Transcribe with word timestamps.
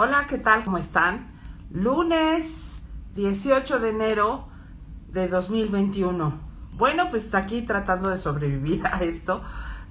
Hola, 0.00 0.26
¿qué 0.28 0.38
tal? 0.38 0.62
¿Cómo 0.62 0.78
están? 0.78 1.26
Lunes 1.72 2.78
18 3.16 3.80
de 3.80 3.88
enero 3.88 4.46
de 5.08 5.26
2021. 5.26 6.34
Bueno, 6.74 7.10
pues 7.10 7.24
está 7.24 7.38
aquí 7.38 7.62
tratando 7.62 8.08
de 8.08 8.16
sobrevivir 8.16 8.86
a 8.92 9.00
esto 9.00 9.42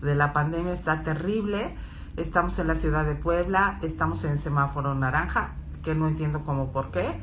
de 0.01 0.15
la 0.15 0.31
pandemia. 0.31 0.71
Está 0.71 1.01
terrible. 1.01 1.75
Estamos 2.15 2.57
en 2.57 2.67
la 2.67 2.75
ciudad 2.75 3.03
de 3.03 3.15
Puebla, 3.15 3.79
estamos 3.81 4.23
en 4.23 4.37
semáforo 4.37 4.95
naranja, 4.95 5.55
que 5.83 5.93
no 5.93 6.07
entiendo 6.07 6.45
cómo 6.45 6.71
por 6.71 6.89
qué. 6.89 7.21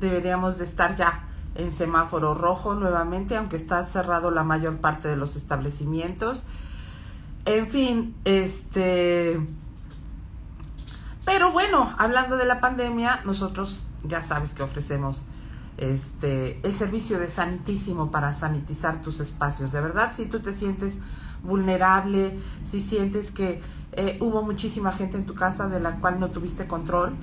Deberíamos 0.00 0.58
de 0.58 0.64
estar 0.64 0.96
ya 0.96 1.28
en 1.54 1.70
semáforo 1.70 2.34
rojo 2.34 2.74
nuevamente, 2.74 3.36
aunque 3.36 3.54
está 3.54 3.84
cerrado 3.84 4.32
la 4.32 4.42
mayor 4.42 4.78
parte 4.78 5.06
de 5.06 5.16
los 5.16 5.36
establecimientos. 5.36 6.46
En 7.44 7.68
fin, 7.68 8.16
este 8.24 9.40
pero 11.28 11.52
bueno, 11.52 11.94
hablando 11.98 12.38
de 12.38 12.46
la 12.46 12.58
pandemia, 12.58 13.20
nosotros 13.26 13.84
ya 14.02 14.22
sabes 14.22 14.54
que 14.54 14.62
ofrecemos 14.62 15.24
este 15.76 16.58
el 16.66 16.74
servicio 16.74 17.18
de 17.18 17.28
sanitísimo 17.28 18.10
para 18.10 18.32
sanitizar 18.32 19.02
tus 19.02 19.20
espacios. 19.20 19.70
De 19.70 19.82
verdad, 19.82 20.10
si 20.16 20.24
tú 20.24 20.40
te 20.40 20.54
sientes 20.54 21.00
vulnerable, 21.42 22.38
si 22.64 22.80
sientes 22.80 23.30
que 23.30 23.60
eh, 23.92 24.16
hubo 24.22 24.40
muchísima 24.40 24.90
gente 24.90 25.18
en 25.18 25.26
tu 25.26 25.34
casa 25.34 25.68
de 25.68 25.80
la 25.80 25.96
cual 25.96 26.18
no 26.18 26.30
tuviste 26.30 26.66
control, 26.66 27.14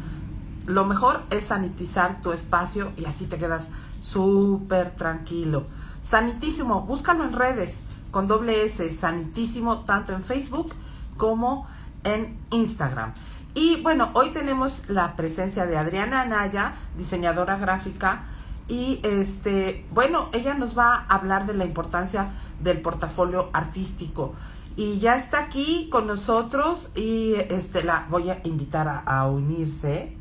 lo 0.68 0.86
mejor 0.86 1.24
es 1.32 1.46
sanitizar 1.46 2.22
tu 2.22 2.32
espacio 2.32 2.92
y 2.98 3.06
así 3.06 3.26
te 3.26 3.40
quedas 3.40 3.72
súper 4.02 4.92
tranquilo. 4.92 5.66
Sanitísimo, 6.04 6.84
búscalo 6.84 7.24
en 7.24 7.34
redes 7.34 7.80
con 8.12 8.28
doble 8.28 8.66
S, 8.66 8.94
sanitísimo, 8.94 9.80
tanto 9.80 10.14
en 10.14 10.24
Facebook 10.24 10.72
como 11.18 11.66
en 12.04 12.38
Instagram. 12.52 13.14
Y 13.56 13.82
bueno, 13.82 14.10
hoy 14.16 14.32
tenemos 14.32 14.90
la 14.90 15.16
presencia 15.16 15.66
de 15.66 15.78
Adriana 15.78 16.22
Anaya, 16.22 16.74
diseñadora 16.98 17.56
gráfica, 17.56 18.26
y 18.68 19.00
este, 19.04 19.86
bueno, 19.92 20.28
ella 20.34 20.56
nos 20.56 20.78
va 20.78 20.96
a 20.96 21.16
hablar 21.16 21.46
de 21.46 21.54
la 21.54 21.64
importancia 21.64 22.32
del 22.62 22.82
portafolio 22.82 23.50
artístico. 23.54 24.34
Y 24.76 25.00
ya 25.00 25.16
está 25.16 25.40
aquí 25.40 25.88
con 25.90 26.06
nosotros 26.06 26.92
y 26.98 27.36
este 27.50 27.86
la 27.86 28.08
voy 28.10 28.30
a 28.30 28.42
invitar 28.44 29.04
a, 29.06 29.26
unirse. 29.28 30.18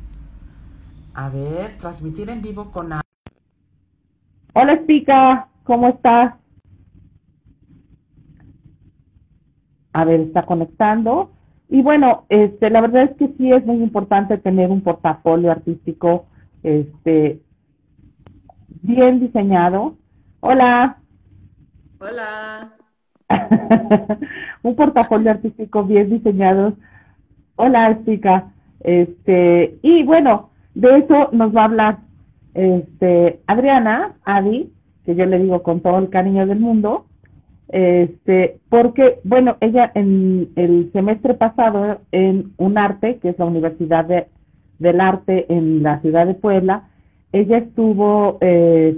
A 1.13 1.27
ver, 1.27 1.77
transmitir 1.77 2.29
en 2.29 2.41
vivo 2.41 2.71
con 2.71 2.93
Hola, 4.53 4.79
Spica, 4.83 5.49
¿cómo 5.65 5.89
estás? 5.89 6.35
A 9.91 10.05
ver, 10.05 10.21
está 10.21 10.45
conectando. 10.45 11.34
Y 11.69 11.81
bueno, 11.81 12.25
este, 12.29 12.69
la 12.69 12.81
verdad 12.81 13.03
es 13.03 13.17
que 13.17 13.27
sí 13.37 13.51
es 13.51 13.65
muy 13.65 13.77
importante 13.77 14.37
tener 14.37 14.69
un 14.69 14.81
portafolio 14.81 15.51
artístico 15.51 16.27
este, 16.63 17.39
bien 18.81 19.19
diseñado. 19.19 19.95
Hola. 20.41 20.97
Hola. 21.99 22.73
un 24.63 24.75
portafolio 24.75 25.31
artístico 25.31 25.83
bien 25.83 26.09
diseñado. 26.09 26.73
Hola, 27.55 27.99
chica. 28.05 28.51
Este, 28.81 29.79
y 29.81 30.03
bueno, 30.03 30.51
de 30.75 30.99
eso 30.99 31.29
nos 31.31 31.55
va 31.55 31.61
a 31.61 31.65
hablar 31.65 31.97
este, 32.53 33.41
Adriana, 33.47 34.13
Adi, 34.23 34.71
que 35.05 35.15
yo 35.15 35.25
le 35.25 35.39
digo 35.39 35.63
con 35.63 35.81
todo 35.81 35.97
el 35.97 36.09
cariño 36.09 36.45
del 36.45 36.59
mundo 36.59 37.05
este, 37.69 38.57
porque, 38.69 39.19
bueno, 39.23 39.57
ella 39.59 39.91
en 39.95 40.49
el 40.55 40.91
semestre 40.93 41.33
pasado 41.33 42.01
en 42.11 42.53
UNARTE, 42.57 43.17
que 43.17 43.29
es 43.29 43.39
la 43.39 43.45
Universidad 43.45 44.05
de, 44.05 44.27
del 44.79 45.01
Arte 45.01 45.51
en 45.51 45.83
la 45.83 45.99
ciudad 46.01 46.27
de 46.27 46.35
Puebla, 46.35 46.89
ella 47.31 47.57
estuvo 47.57 48.37
eh, 48.41 48.95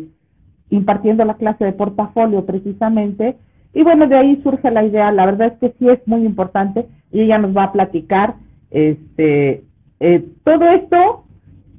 impartiendo 0.69 1.23
la 1.25 1.35
clase 1.35 1.65
de 1.65 1.73
portafolio 1.73 2.45
precisamente, 2.45 3.37
y 3.73 3.83
bueno, 3.83 4.07
de 4.07 4.17
ahí 4.17 4.41
surge 4.43 4.69
la 4.71 4.83
idea, 4.83 5.11
la 5.11 5.25
verdad 5.25 5.53
es 5.53 5.59
que 5.59 5.75
sí 5.77 5.89
es 5.89 6.05
muy 6.07 6.25
importante, 6.25 6.87
y 7.11 7.21
ella 7.21 7.37
nos 7.37 7.55
va 7.55 7.65
a 7.65 7.71
platicar 7.71 8.35
este, 8.71 9.63
eh, 9.99 10.25
todo 10.43 10.65
esto, 10.65 11.23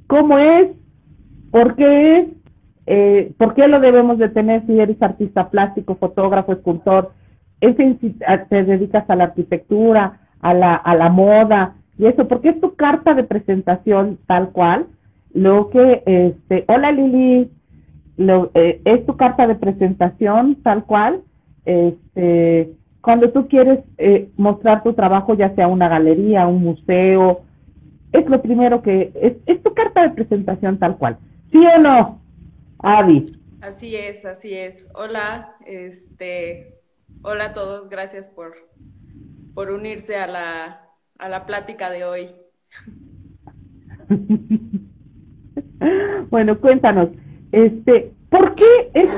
cómo 0.07 0.39
es, 0.39 0.69
por 1.51 1.77
qué 1.77 2.19
es, 2.19 2.27
eh, 2.89 3.33
¿Por 3.37 3.55
qué 3.55 3.69
lo 3.69 3.81
debemos 3.81 4.19
de 4.19 4.29
tener 4.29 4.65
si 4.67 4.81
eres 4.81 5.01
artista 5.03 5.51
plástico, 5.51 5.97
fotógrafo, 5.97 6.53
escultor? 6.53 7.13
Es 7.61 7.77
te 7.77 8.65
dedicas 8.65 9.09
a 9.11 9.17
la 9.17 9.25
arquitectura, 9.25 10.21
a 10.41 10.55
la, 10.55 10.75
a 10.75 10.95
la 10.95 11.09
moda 11.09 11.75
y 11.99 12.07
eso, 12.07 12.29
porque 12.29 12.51
es 12.51 12.61
tu 12.61 12.77
carta 12.77 13.15
de 13.15 13.25
presentación 13.25 14.19
tal 14.27 14.51
cual. 14.51 14.87
Lo 15.35 15.69
que, 15.69 16.03
este, 16.07 16.65
hola 16.69 16.93
Lili, 16.93 17.51
lo, 18.17 18.51
eh, 18.55 18.81
es 18.85 19.05
tu 19.05 19.17
carta 19.17 19.47
de 19.47 19.57
presentación 19.57 20.57
tal 20.63 20.85
cual. 20.85 21.21
Este, 21.65 22.71
cuando 23.01 23.31
tú 23.31 23.49
quieres 23.49 23.81
eh, 23.99 24.31
mostrar 24.37 24.83
tu 24.83 24.95
trabajo, 24.95 25.35
ya 25.35 25.55
sea 25.55 25.67
una 25.69 25.89
galería, 25.89 26.47
un 26.47 26.63
museo, 26.63 27.41
es 28.13 28.29
lo 28.29 28.41
primero 28.41 28.81
que, 28.81 29.13
es, 29.21 29.35
es 29.47 29.63
tu 29.63 29.75
carta 29.75 30.03
de 30.03 30.11
presentación 30.11 30.79
tal 30.79 30.97
cual. 30.97 31.19
¿Sí 31.51 31.59
o 31.59 31.79
no? 31.81 32.21
Avi. 32.81 33.37
Así 33.61 33.97
es, 33.97 34.25
así 34.25 34.55
es. 34.55 34.89
Hola, 34.95 35.57
este, 35.67 36.81
hola 37.23 37.47
a 37.47 37.55
todos, 37.55 37.89
gracias 37.89 38.29
por, 38.29 38.55
por 39.55 39.71
unirse 39.71 40.17
a 40.17 40.27
la, 40.27 40.89
a 41.19 41.29
la 41.29 41.47
plática 41.47 41.91
de 41.91 42.05
hoy. 42.05 42.31
bueno, 46.31 46.61
cuéntanos, 46.61 47.09
este, 47.51 48.13
¿por 48.31 48.55
qué 48.55 48.91
es, 48.95 49.11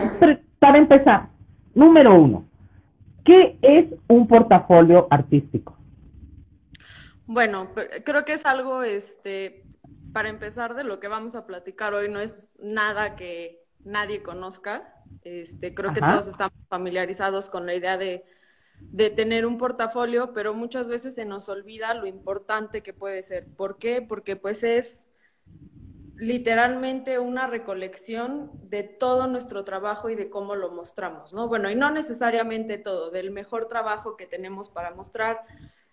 para 0.59 0.79
empezar, 0.79 1.29
número 1.75 2.15
uno, 2.15 2.47
¿qué 3.25 3.59
es 3.61 3.87
un 4.09 4.27
portafolio 4.27 5.07
artístico? 5.11 5.77
Bueno, 7.27 7.69
creo 8.05 8.25
que 8.25 8.33
es 8.33 8.47
algo, 8.47 8.83
este, 8.83 9.63
para 10.13 10.29
empezar, 10.29 10.75
de 10.75 10.85
lo 10.85 11.01
que 11.01 11.09
vamos 11.09 11.35
a 11.35 11.47
platicar 11.47 11.95
hoy 11.95 12.09
no 12.09 12.21
es 12.21 12.51
nada 12.59 13.17
que 13.17 13.65
nadie 13.85 14.23
conozca. 14.23 14.95
Este, 15.23 15.75
creo 15.75 15.93
que 15.93 16.01
todos 16.01 16.27
estamos 16.27 16.59
familiarizados 16.69 17.51
con 17.51 17.67
la 17.67 17.75
idea 17.75 17.99
de, 17.99 18.25
de, 18.81 19.11
tener 19.11 19.47
un 19.47 19.59
portafolio, 19.59 20.33
pero 20.33 20.55
muchas 20.55 20.89
veces 20.89 21.15
se 21.15 21.25
nos 21.25 21.49
olvida 21.49 21.95
lo 21.95 22.07
importante 22.07 22.83
que 22.83 22.93
puede 22.93 23.23
ser. 23.23 23.47
¿Por 23.55 23.79
qué? 23.79 24.03
Porque 24.03 24.37
pues 24.37 24.63
es 24.63 25.11
literalmente 26.21 27.19
una 27.19 27.47
recolección 27.47 28.51
de 28.69 28.83
todo 28.83 29.27
nuestro 29.27 29.65
trabajo 29.65 30.11
y 30.11 30.15
de 30.15 30.29
cómo 30.29 30.55
lo 30.55 30.71
mostramos, 30.71 31.33
¿no? 31.33 31.49
Bueno, 31.49 31.71
y 31.71 31.75
no 31.75 31.91
necesariamente 31.91 32.77
todo, 32.77 33.11
del 33.11 33.31
mejor 33.31 33.69
trabajo 33.69 34.19
que 34.19 34.27
tenemos 34.27 34.69
para 34.69 34.95
mostrar, 34.95 35.43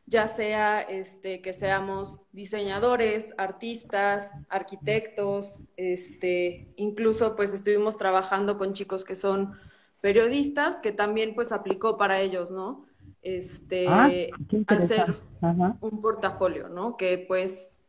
ya 0.08 0.28
sea 0.30 0.80
este, 0.82 1.42
que 1.42 1.54
seamos 1.54 2.22
diseñadores, 2.32 3.34
artistas, 3.38 4.32
arquitectos, 4.48 5.62
este, 5.76 6.70
incluso 6.78 7.36
pues 7.36 7.52
estuvimos 7.52 7.98
trabajando 7.98 8.58
con 8.58 8.74
chicos 8.74 9.04
que 9.04 9.18
son 9.18 9.54
periodistas, 10.00 10.80
que 10.80 10.94
también 10.94 11.36
pues 11.36 11.52
aplicó 11.52 11.98
para 11.98 12.22
ellos, 12.22 12.52
¿no? 12.52 12.86
Este, 13.22 13.86
ah, 13.90 14.10
hacer 14.68 15.14
un 15.82 16.02
portafolio, 16.02 16.70
¿no? 16.70 16.96
Que 16.96 17.26
pues 17.28 17.82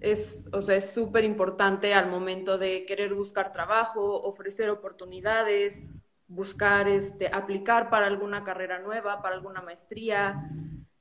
es, 0.00 0.48
o 0.52 0.60
sea, 0.62 0.74
es 0.74 0.90
súper 0.90 1.22
importante 1.22 1.94
al 1.94 2.10
momento 2.10 2.58
de 2.58 2.84
querer 2.86 3.14
buscar 3.14 3.52
trabajo, 3.52 4.20
ofrecer 4.22 4.68
oportunidades, 4.68 5.92
buscar, 6.26 6.88
este, 6.88 7.28
aplicar 7.32 7.88
para 7.88 8.06
alguna 8.06 8.42
carrera 8.42 8.80
nueva, 8.80 9.22
para 9.22 9.36
alguna 9.36 9.62
maestría, 9.62 10.50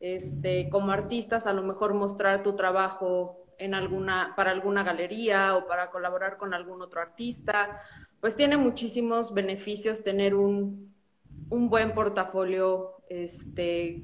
este, 0.03 0.67
como 0.69 0.91
artistas, 0.91 1.47
a 1.47 1.53
lo 1.53 1.63
mejor 1.63 1.93
mostrar 1.93 2.43
tu 2.43 2.57
trabajo 2.57 3.37
en 3.57 3.73
alguna, 3.73 4.33
para 4.35 4.51
alguna 4.51 4.83
galería 4.83 5.55
o 5.55 5.65
para 5.65 5.91
colaborar 5.91 6.35
con 6.35 6.53
algún 6.53 6.81
otro 6.81 6.99
artista, 6.99 7.79
pues 8.19 8.35
tiene 8.35 8.57
muchísimos 8.57 9.33
beneficios 9.33 10.03
tener 10.03 10.35
un, 10.35 10.93
un 11.49 11.69
buen 11.69 11.93
portafolio 11.93 12.95
este, 13.07 14.03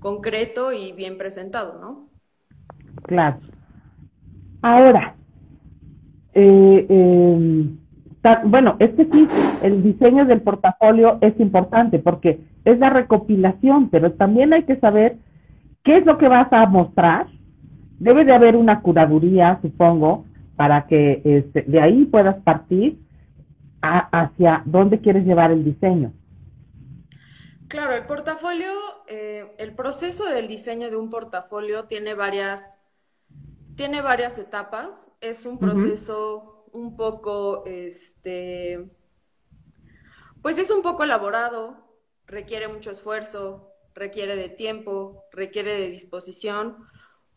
concreto 0.00 0.72
y 0.72 0.90
bien 0.90 1.16
presentado, 1.16 1.78
¿no? 1.80 2.08
Claro. 3.04 3.36
Ahora, 4.62 5.14
eh, 6.34 6.86
em, 6.88 7.78
bueno, 8.46 8.74
este 8.80 9.04
sí, 9.12 9.28
el 9.62 9.84
diseño 9.84 10.24
del 10.24 10.40
portafolio 10.40 11.18
es 11.20 11.38
importante 11.38 12.00
porque 12.00 12.40
es 12.64 12.80
la 12.80 12.90
recopilación, 12.90 13.90
pero 13.90 14.14
también 14.14 14.52
hay 14.52 14.64
que 14.64 14.74
saber 14.80 15.18
¿Qué 15.86 15.98
es 15.98 16.04
lo 16.04 16.18
que 16.18 16.26
vas 16.26 16.52
a 16.52 16.66
mostrar? 16.66 17.28
Debe 18.00 18.24
de 18.24 18.34
haber 18.34 18.56
una 18.56 18.82
curaduría, 18.82 19.60
supongo, 19.62 20.24
para 20.56 20.88
que 20.88 21.22
este, 21.24 21.62
de 21.62 21.80
ahí 21.80 22.06
puedas 22.06 22.42
partir 22.42 22.98
hacia 23.80 24.62
dónde 24.64 25.00
quieres 25.00 25.24
llevar 25.24 25.52
el 25.52 25.64
diseño. 25.64 26.12
Claro, 27.68 27.94
el 27.94 28.04
portafolio, 28.04 28.68
eh, 29.06 29.54
el 29.58 29.76
proceso 29.76 30.24
del 30.24 30.48
diseño 30.48 30.90
de 30.90 30.96
un 30.96 31.08
portafolio 31.08 31.84
tiene 31.84 32.14
varias, 32.14 32.80
tiene 33.76 34.02
varias 34.02 34.38
etapas. 34.38 35.06
Es 35.20 35.46
un 35.46 35.56
proceso 35.60 36.64
un 36.72 36.96
poco, 36.96 37.62
este, 37.64 38.90
pues 40.42 40.58
es 40.58 40.72
un 40.72 40.82
poco 40.82 41.04
elaborado, 41.04 41.76
requiere 42.26 42.66
mucho 42.66 42.90
esfuerzo, 42.90 43.75
requiere 43.96 44.36
de 44.36 44.50
tiempo, 44.50 45.24
requiere 45.32 45.74
de 45.80 45.88
disposición, 45.88 46.76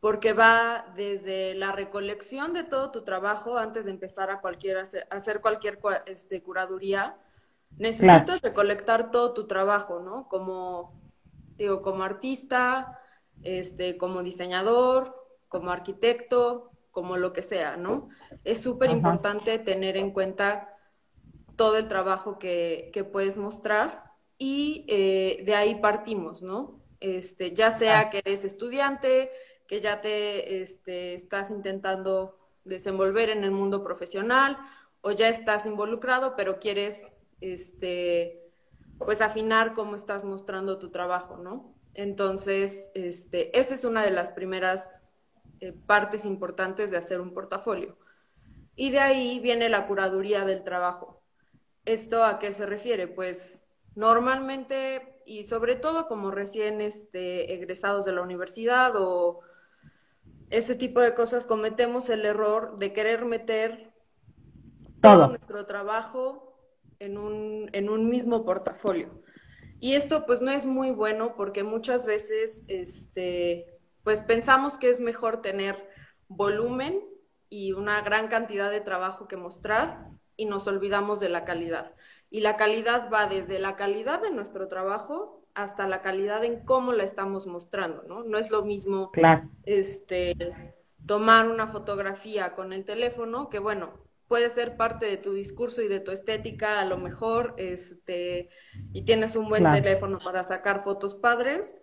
porque 0.01 0.33
va 0.33 0.93
desde 0.95 1.55
la 1.55 1.71
recolección 1.71 2.53
de 2.53 2.63
todo 2.63 2.91
tu 2.91 3.03
trabajo 3.03 3.57
antes 3.57 3.85
de 3.85 3.91
empezar 3.91 4.29
a, 4.29 4.41
cualquier, 4.41 4.77
hacer 4.77 5.41
cualquier 5.41 5.79
este, 6.05 6.43
curaduría. 6.43 7.17
Necesitas 7.77 8.41
recolectar 8.41 9.09
todo 9.09 9.33
tu 9.33 9.47
trabajo, 9.47 9.99
¿no? 9.99 10.27
Como, 10.27 11.01
digo, 11.57 11.81
como 11.81 12.03
artista, 12.03 12.99
este, 13.41 13.97
como 13.97 14.21
diseñador, 14.21 15.15
como 15.47 15.71
arquitecto, 15.71 16.71
como 16.91 17.17
lo 17.17 17.31
que 17.33 17.41
sea, 17.41 17.77
¿no? 17.77 18.09
Es 18.43 18.61
súper 18.61 18.89
importante 18.89 19.59
tener 19.59 19.95
en 19.95 20.11
cuenta 20.11 20.75
todo 21.55 21.77
el 21.77 21.87
trabajo 21.87 22.39
que, 22.39 22.89
que 22.93 23.03
puedes 23.03 23.37
mostrar 23.37 24.08
y 24.39 24.85
eh, 24.87 25.43
de 25.45 25.53
ahí 25.53 25.75
partimos, 25.75 26.41
¿no? 26.41 26.81
Este, 27.01 27.53
ya 27.53 27.71
sea 27.71 28.09
que 28.09 28.19
eres 28.19 28.45
estudiante, 28.45 29.29
que 29.67 29.81
ya 29.81 30.01
te 30.01 30.61
este, 30.61 31.13
estás 31.13 31.51
intentando 31.51 32.39
desenvolver 32.63 33.29
en 33.29 33.43
el 33.43 33.51
mundo 33.51 33.83
profesional 33.83 34.57
o 35.01 35.11
ya 35.11 35.27
estás 35.27 35.65
involucrado, 35.65 36.35
pero 36.35 36.57
quieres 36.59 37.13
este, 37.41 38.41
pues 38.97 39.21
afinar 39.21 39.73
cómo 39.73 39.95
estás 39.95 40.23
mostrando 40.23 40.79
tu 40.79 40.89
trabajo, 40.89 41.37
¿no? 41.37 41.75
Entonces, 41.93 42.91
este, 42.93 43.57
esa 43.59 43.73
es 43.73 43.83
una 43.83 44.03
de 44.03 44.11
las 44.11 44.31
primeras 44.31 45.03
eh, 45.59 45.73
partes 45.85 46.23
importantes 46.23 46.91
de 46.91 46.97
hacer 46.97 47.19
un 47.19 47.33
portafolio. 47.33 47.97
Y 48.75 48.91
de 48.91 48.99
ahí 48.99 49.39
viene 49.41 49.67
la 49.67 49.85
curaduría 49.87 50.45
del 50.45 50.63
trabajo. 50.63 51.21
¿Esto 51.83 52.23
a 52.23 52.39
qué 52.39 52.53
se 52.53 52.65
refiere? 52.65 53.07
Pues 53.07 53.63
normalmente, 53.99 55.21
y 55.25 55.43
sobre 55.43 55.75
todo 55.75 56.07
como 56.07 56.31
recién 56.31 56.79
este, 56.79 57.53
egresados 57.53 58.05
de 58.05 58.13
la 58.13 58.21
universidad 58.21 58.93
o 58.95 59.41
ese 60.49 60.75
tipo 60.75 61.01
de 61.01 61.13
cosas, 61.13 61.45
cometemos 61.45 62.09
el 62.09 62.23
error 62.23 62.77
de 62.77 62.93
querer 62.93 63.25
meter 63.25 63.91
todo, 65.01 65.27
nuestro 65.27 65.65
trabajo 65.65 66.57
en 66.99 67.17
un, 67.17 67.69
en 67.73 67.89
un 67.89 68.07
mismo 68.07 68.45
portafolio. 68.45 69.21
Y 69.81 69.95
esto 69.95 70.25
pues 70.25 70.41
no 70.41 70.51
es 70.51 70.65
muy 70.65 70.91
bueno 70.91 71.35
porque 71.35 71.63
muchas 71.63 72.05
veces 72.05 72.63
este, 72.69 73.79
pues 74.03 74.21
pensamos 74.21 74.77
que 74.77 74.89
es 74.89 75.01
mejor 75.01 75.41
tener 75.41 75.75
volumen 76.29 77.01
y 77.49 77.73
una 77.73 78.01
gran 78.01 78.29
cantidad 78.29 78.71
de 78.71 78.79
trabajo 78.79 79.27
que 79.27 79.35
mostrar 79.35 80.07
y 80.37 80.45
nos 80.45 80.67
olvidamos 80.67 81.19
de 81.19 81.27
la 81.27 81.43
calidad. 81.43 81.93
Y 82.29 82.41
la 82.41 82.57
calidad 82.57 83.09
va 83.11 83.27
desde 83.27 83.59
la 83.59 83.75
calidad 83.75 84.21
de 84.21 84.31
nuestro 84.31 84.67
trabajo 84.67 85.41
hasta 85.55 85.87
la 85.87 86.01
calidad 86.01 86.43
en 86.43 86.63
cómo 86.63 86.93
la 86.93 87.03
estamos 87.03 87.47
mostrando, 87.47 88.03
¿no? 88.03 88.23
No 88.23 88.37
es 88.37 88.51
lo 88.51 88.63
mismo 88.63 89.11
este, 89.63 90.35
tomar 91.05 91.47
una 91.47 91.67
fotografía 91.67 92.53
con 92.53 92.71
el 92.71 92.85
teléfono, 92.85 93.49
que 93.49 93.59
bueno, 93.59 93.93
puede 94.27 94.49
ser 94.51 94.77
parte 94.77 95.07
de 95.07 95.17
tu 95.17 95.33
discurso 95.33 95.81
y 95.81 95.87
de 95.87 95.99
tu 95.99 96.11
estética 96.11 96.79
a 96.79 96.85
lo 96.85 96.97
mejor, 96.97 97.55
este, 97.57 98.49
y 98.93 99.01
tienes 99.01 99.35
un 99.35 99.49
buen 99.49 99.63
teléfono 99.63 100.19
para 100.23 100.43
sacar 100.43 100.83
fotos 100.83 101.15
padres, 101.15 101.75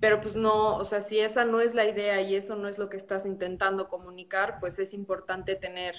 pero 0.00 0.20
pues 0.20 0.34
no, 0.34 0.76
o 0.76 0.84
sea, 0.84 1.00
si 1.02 1.20
esa 1.20 1.44
no 1.44 1.60
es 1.60 1.74
la 1.74 1.86
idea 1.86 2.20
y 2.20 2.34
eso 2.34 2.56
no 2.56 2.68
es 2.68 2.78
lo 2.78 2.88
que 2.88 2.96
estás 2.96 3.24
intentando 3.24 3.88
comunicar, 3.88 4.58
pues 4.58 4.80
es 4.80 4.92
importante 4.92 5.54
tener 5.54 5.94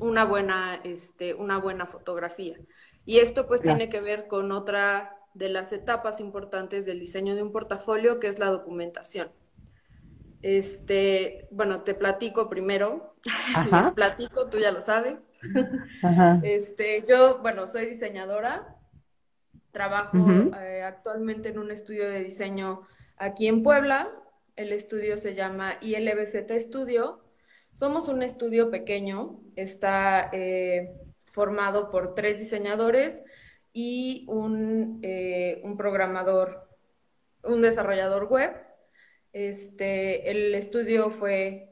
una 0.00 0.24
buena, 0.24 0.80
este, 0.84 1.34
una 1.34 1.58
buena 1.58 1.86
fotografía. 1.86 2.56
Y 3.04 3.18
esto 3.18 3.46
pues 3.46 3.62
tiene 3.62 3.88
que 3.88 4.00
ver 4.00 4.26
con 4.26 4.52
otra 4.52 5.16
de 5.34 5.48
las 5.48 5.72
etapas 5.72 6.20
importantes 6.20 6.84
del 6.86 6.98
diseño 6.98 7.34
de 7.34 7.42
un 7.42 7.52
portafolio, 7.52 8.18
que 8.18 8.28
es 8.28 8.38
la 8.38 8.46
documentación. 8.46 9.30
Este, 10.42 11.48
bueno, 11.50 11.82
te 11.82 11.94
platico 11.94 12.48
primero, 12.48 13.14
les 13.70 13.90
platico, 13.92 14.48
tú 14.48 14.58
ya 14.58 14.72
lo 14.72 14.80
sabes. 14.80 15.16
Este, 16.42 17.02
yo, 17.08 17.38
bueno, 17.38 17.66
soy 17.66 17.86
diseñadora, 17.86 18.76
trabajo 19.70 20.18
eh, 20.60 20.82
actualmente 20.82 21.48
en 21.48 21.58
un 21.58 21.70
estudio 21.70 22.08
de 22.08 22.24
diseño 22.24 22.82
aquí 23.16 23.46
en 23.46 23.62
Puebla. 23.62 24.10
El 24.56 24.72
estudio 24.72 25.16
se 25.16 25.34
llama 25.34 25.74
ILBZ 25.80 26.60
Studio. 26.60 27.20
Somos 27.80 28.08
un 28.08 28.22
estudio 28.22 28.68
pequeño, 28.70 29.40
está 29.56 30.28
eh, 30.34 30.92
formado 31.32 31.90
por 31.90 32.14
tres 32.14 32.38
diseñadores 32.38 33.22
y 33.72 34.26
un, 34.28 35.00
eh, 35.02 35.62
un, 35.64 35.78
programador, 35.78 36.68
un 37.42 37.62
desarrollador 37.62 38.24
web. 38.24 38.54
Este, 39.32 40.30
el 40.30 40.54
estudio 40.54 41.10
fue 41.10 41.70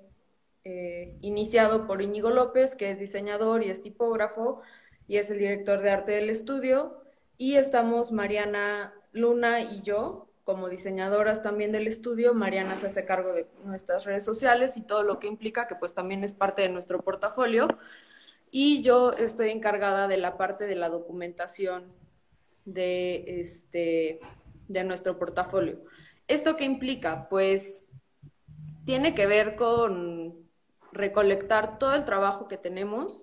eh, 0.64 1.18
iniciado 1.20 1.86
por 1.86 2.00
Íñigo 2.00 2.30
López, 2.30 2.74
que 2.74 2.90
es 2.90 2.98
diseñador 2.98 3.62
y 3.62 3.68
es 3.68 3.82
tipógrafo 3.82 4.62
y 5.08 5.18
es 5.18 5.30
el 5.30 5.36
director 5.36 5.82
de 5.82 5.90
arte 5.90 6.12
del 6.12 6.30
estudio. 6.30 7.02
Y 7.36 7.56
estamos 7.56 8.12
Mariana 8.12 8.94
Luna 9.12 9.60
y 9.60 9.82
yo 9.82 10.27
como 10.48 10.70
diseñadoras 10.70 11.42
también 11.42 11.72
del 11.72 11.86
estudio, 11.86 12.32
Mariana 12.32 12.78
se 12.78 12.86
hace 12.86 13.04
cargo 13.04 13.34
de 13.34 13.46
nuestras 13.66 14.06
redes 14.06 14.24
sociales 14.24 14.78
y 14.78 14.80
todo 14.80 15.02
lo 15.02 15.18
que 15.18 15.26
implica, 15.26 15.68
que 15.68 15.74
pues 15.74 15.92
también 15.92 16.24
es 16.24 16.32
parte 16.32 16.62
de 16.62 16.70
nuestro 16.70 17.02
portafolio. 17.02 17.68
Y 18.50 18.80
yo 18.80 19.12
estoy 19.12 19.50
encargada 19.50 20.08
de 20.08 20.16
la 20.16 20.38
parte 20.38 20.66
de 20.66 20.74
la 20.74 20.88
documentación 20.88 21.92
de, 22.64 23.42
este, 23.42 24.20
de 24.68 24.84
nuestro 24.84 25.18
portafolio. 25.18 25.84
¿Esto 26.28 26.56
qué 26.56 26.64
implica? 26.64 27.28
Pues 27.28 27.84
tiene 28.86 29.14
que 29.14 29.26
ver 29.26 29.54
con 29.54 30.34
recolectar 30.92 31.78
todo 31.78 31.94
el 31.94 32.06
trabajo 32.06 32.48
que 32.48 32.56
tenemos, 32.56 33.22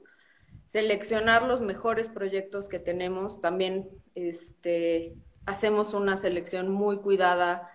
seleccionar 0.68 1.42
los 1.42 1.60
mejores 1.60 2.08
proyectos 2.08 2.68
que 2.68 2.78
tenemos, 2.78 3.42
también 3.42 3.90
este, 4.14 5.16
hacemos 5.46 5.94
una 5.94 6.18
selección 6.18 6.70
muy 6.70 6.98
cuidada 6.98 7.70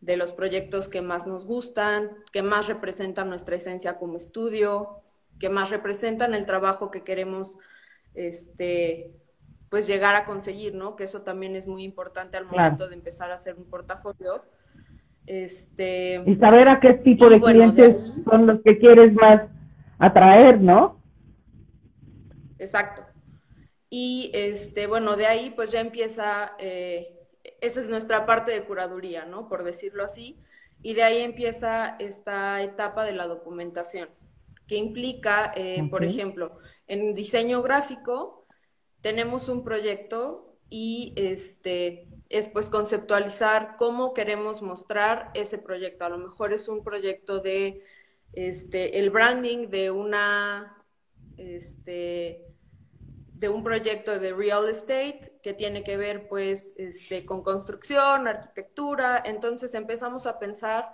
de 0.00 0.16
los 0.16 0.32
proyectos 0.32 0.88
que 0.88 1.02
más 1.02 1.26
nos 1.26 1.44
gustan, 1.44 2.10
que 2.32 2.42
más 2.42 2.68
representan 2.68 3.28
nuestra 3.28 3.56
esencia 3.56 3.96
como 3.96 4.16
estudio, 4.16 5.00
que 5.38 5.48
más 5.48 5.70
representan 5.70 6.34
el 6.34 6.46
trabajo 6.46 6.90
que 6.90 7.02
queremos 7.02 7.56
este, 8.14 9.12
pues 9.70 9.86
llegar 9.86 10.14
a 10.14 10.24
conseguir, 10.24 10.74
¿no? 10.74 10.96
Que 10.96 11.04
eso 11.04 11.22
también 11.22 11.56
es 11.56 11.66
muy 11.66 11.82
importante 11.82 12.36
al 12.36 12.46
momento 12.46 12.88
de 12.88 12.94
empezar 12.94 13.30
a 13.30 13.34
hacer 13.34 13.56
un 13.56 13.64
portafolio. 13.64 14.42
Este, 15.26 16.22
y 16.24 16.36
saber 16.36 16.68
a 16.68 16.80
qué 16.80 16.94
tipo 16.94 17.28
de 17.28 17.40
clientes 17.40 18.22
son 18.24 18.46
los 18.46 18.62
que 18.62 18.78
quieres 18.78 19.12
más 19.14 19.42
atraer, 19.98 20.60
¿no? 20.60 21.00
Exacto. 22.58 23.02
Y 23.90 24.30
este, 24.34 24.86
bueno, 24.86 25.16
de 25.16 25.26
ahí 25.26 25.50
pues 25.50 25.70
ya 25.70 25.80
empieza, 25.80 26.52
eh, 26.58 27.18
esa 27.60 27.80
es 27.80 27.88
nuestra 27.88 28.26
parte 28.26 28.52
de 28.52 28.64
curaduría, 28.64 29.24
¿no? 29.24 29.48
Por 29.48 29.64
decirlo 29.64 30.04
así. 30.04 30.38
Y 30.82 30.94
de 30.94 31.02
ahí 31.02 31.18
empieza 31.22 31.96
esta 31.98 32.62
etapa 32.62 33.04
de 33.04 33.12
la 33.12 33.26
documentación, 33.26 34.10
que 34.66 34.76
implica, 34.76 35.52
eh, 35.56 35.82
por 35.90 36.04
ejemplo, 36.04 36.58
en 36.86 37.14
diseño 37.14 37.62
gráfico 37.62 38.46
tenemos 39.00 39.48
un 39.48 39.64
proyecto 39.64 40.56
y 40.70 41.14
este 41.16 42.08
es 42.28 42.48
pues 42.48 42.68
conceptualizar 42.68 43.76
cómo 43.76 44.12
queremos 44.12 44.60
mostrar 44.62 45.30
ese 45.34 45.58
proyecto. 45.58 46.04
A 46.04 46.10
lo 46.10 46.18
mejor 46.18 46.52
es 46.52 46.68
un 46.68 46.84
proyecto 46.84 47.40
de 47.40 47.82
este 48.32 48.98
el 48.98 49.10
branding 49.10 49.68
de 49.68 49.90
una 49.90 50.84
este 51.36 52.47
de 53.38 53.48
un 53.48 53.62
proyecto 53.62 54.18
de 54.18 54.32
real 54.32 54.68
estate 54.68 55.32
que 55.42 55.54
tiene 55.54 55.84
que 55.84 55.96
ver 55.96 56.28
pues 56.28 56.74
este, 56.76 57.24
con 57.24 57.42
construcción, 57.42 58.26
arquitectura. 58.26 59.22
Entonces 59.24 59.74
empezamos 59.74 60.26
a 60.26 60.38
pensar 60.40 60.88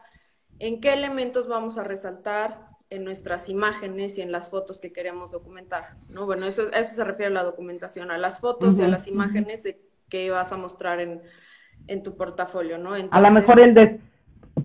en 0.58 0.80
qué 0.80 0.92
elementos 0.92 1.48
vamos 1.48 1.78
a 1.78 1.84
resaltar 1.84 2.68
en 2.90 3.04
nuestras 3.04 3.48
imágenes 3.48 4.18
y 4.18 4.20
en 4.20 4.30
las 4.30 4.50
fotos 4.50 4.78
que 4.78 4.92
queremos 4.92 5.32
documentar. 5.32 5.96
¿no? 6.10 6.26
Bueno, 6.26 6.44
eso, 6.44 6.70
eso 6.72 6.94
se 6.94 7.04
refiere 7.04 7.30
a 7.30 7.34
la 7.34 7.44
documentación, 7.44 8.10
a 8.10 8.18
las 8.18 8.40
fotos 8.40 8.78
y 8.78 8.82
a 8.82 8.88
las 8.88 9.08
imágenes 9.08 9.66
que 10.10 10.30
vas 10.30 10.52
a 10.52 10.58
mostrar 10.58 11.00
en, 11.00 11.22
en 11.86 12.02
tu 12.02 12.14
portafolio. 12.14 12.76
¿no? 12.76 12.92
a 12.92 13.20
lo 13.20 13.30
mejor 13.30 13.58
el 13.58 13.72
de, 13.72 14.00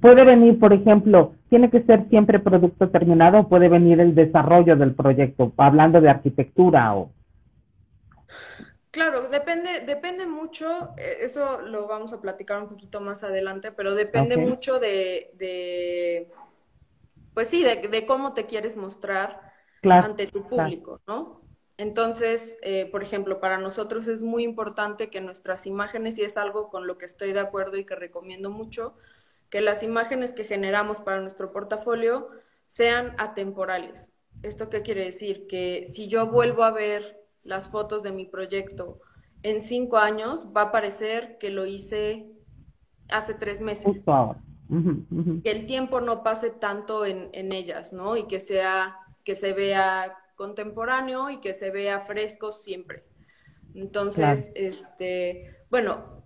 puede 0.02 0.26
venir, 0.26 0.60
por 0.60 0.74
ejemplo, 0.74 1.34
tiene 1.50 1.70
que 1.70 1.82
ser 1.84 2.10
siempre 2.10 2.40
producto 2.40 2.90
terminado 2.90 3.48
puede 3.48 3.70
venir 3.70 4.02
el 4.02 4.16
desarrollo 4.16 4.76
del 4.76 4.94
proyecto, 4.94 5.54
hablando 5.56 6.02
de 6.02 6.10
arquitectura 6.10 6.94
o 6.94 7.12
Claro, 8.92 9.30
depende, 9.30 9.82
depende 9.82 10.26
mucho, 10.26 10.90
eh, 10.98 11.18
eso 11.22 11.62
lo 11.62 11.88
vamos 11.88 12.12
a 12.12 12.22
platicar 12.22 12.62
un 12.62 12.70
poquito 12.70 13.00
más 13.00 13.24
adelante, 13.24 13.72
pero 13.72 13.94
depende 13.94 14.38
mucho 14.38 14.80
de, 14.80 16.32
pues 17.36 17.50
sí, 17.50 17.64
de, 17.64 18.06
cómo 18.08 18.34
te 18.34 18.48
quieres 18.48 18.78
mostrar 18.78 19.54
ante 19.84 20.26
tu 20.28 20.48
público, 20.48 21.02
¿no? 21.06 21.42
Entonces, 21.78 22.58
eh, 22.62 22.88
por 22.92 23.04
ejemplo, 23.04 23.40
para 23.40 23.58
nosotros 23.58 24.08
es 24.08 24.24
muy 24.24 24.44
importante 24.44 25.10
que 25.10 25.22
nuestras 25.22 25.66
imágenes, 25.66 26.18
y 26.18 26.24
es 26.24 26.36
algo 26.36 26.70
con 26.70 26.88
lo 26.88 26.98
que 26.98 27.06
estoy 27.06 27.32
de 27.32 27.40
acuerdo 27.40 27.78
y 27.78 27.86
que 27.86 27.96
recomiendo 27.96 28.50
mucho, 28.50 28.96
que 29.50 29.62
las 29.62 29.84
imágenes 29.84 30.34
que 30.34 30.44
generamos 30.44 31.00
para 31.00 31.22
nuestro 31.22 31.52
portafolio 31.52 32.30
sean 32.68 33.16
atemporales. 33.18 34.10
¿Esto 34.42 34.70
qué 34.70 34.82
quiere 34.82 35.06
decir? 35.06 35.48
Que 35.48 35.86
si 35.88 36.08
yo 36.08 36.28
vuelvo 36.28 36.64
a 36.64 36.72
ver 36.72 37.19
las 37.44 37.70
fotos 37.70 38.04
de 38.04 38.12
mi 38.12 38.26
proyecto 38.26 39.00
en 39.44 39.62
cinco 39.62 39.98
años, 39.98 40.48
va 40.56 40.64
a 40.64 40.72
parecer 40.72 41.38
que 41.40 41.50
lo 41.50 41.66
hice 41.66 42.30
hace 43.10 43.34
tres 43.34 43.62
meses. 43.62 44.04
Que 45.44 45.52
el 45.52 45.66
tiempo 45.66 46.02
no 46.02 46.24
pase 46.24 46.52
tanto 46.52 47.06
en, 47.06 47.30
en 47.34 47.52
ellas, 47.52 47.92
¿no? 47.94 48.18
Y 48.18 48.28
que 48.28 48.40
sea, 48.40 48.98
que 49.24 49.36
se 49.36 49.54
vea 49.54 50.16
contemporáneo 50.36 51.30
y 51.30 51.40
que 51.40 51.54
se 51.54 51.72
vea 51.72 52.02
fresco 52.02 52.52
siempre. 52.52 53.04
Entonces, 53.74 54.52
este, 54.56 55.58
bueno, 55.70 56.24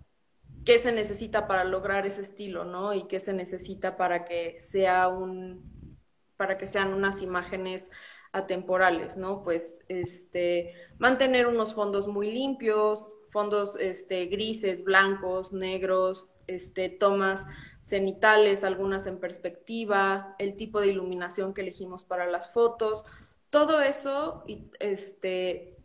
¿qué 0.64 0.78
se 0.78 0.92
necesita 0.92 1.46
para 1.46 1.64
lograr 1.64 2.06
ese 2.06 2.22
estilo, 2.22 2.64
no? 2.64 2.94
Y 2.94 3.06
qué 3.06 3.20
se 3.20 3.32
necesita 3.32 3.96
para 3.96 4.24
que 4.24 4.60
sea 4.60 5.08
un, 5.08 5.98
para 6.36 6.58
que 6.58 6.66
sean 6.66 6.92
unas 6.92 7.22
imágenes 7.22 7.90
atemporales, 8.34 9.16
¿no? 9.16 9.42
Pues, 9.42 9.84
este, 9.88 10.74
mantener 10.98 11.46
unos 11.46 11.72
fondos 11.72 12.06
muy 12.06 12.30
limpios, 12.30 13.16
fondos, 13.30 13.78
este, 13.80 14.26
grises, 14.26 14.84
blancos, 14.84 15.52
negros, 15.52 16.28
este, 16.46 16.88
tomas 16.90 17.46
cenitales, 17.80 18.64
algunas 18.64 19.06
en 19.06 19.18
perspectiva, 19.18 20.34
el 20.38 20.56
tipo 20.56 20.80
de 20.80 20.88
iluminación 20.88 21.54
que 21.54 21.60
elegimos 21.60 22.02
para 22.02 22.26
las 22.26 22.52
fotos, 22.52 23.04
todo 23.50 23.80
eso 23.80 24.42
este, 24.80 25.76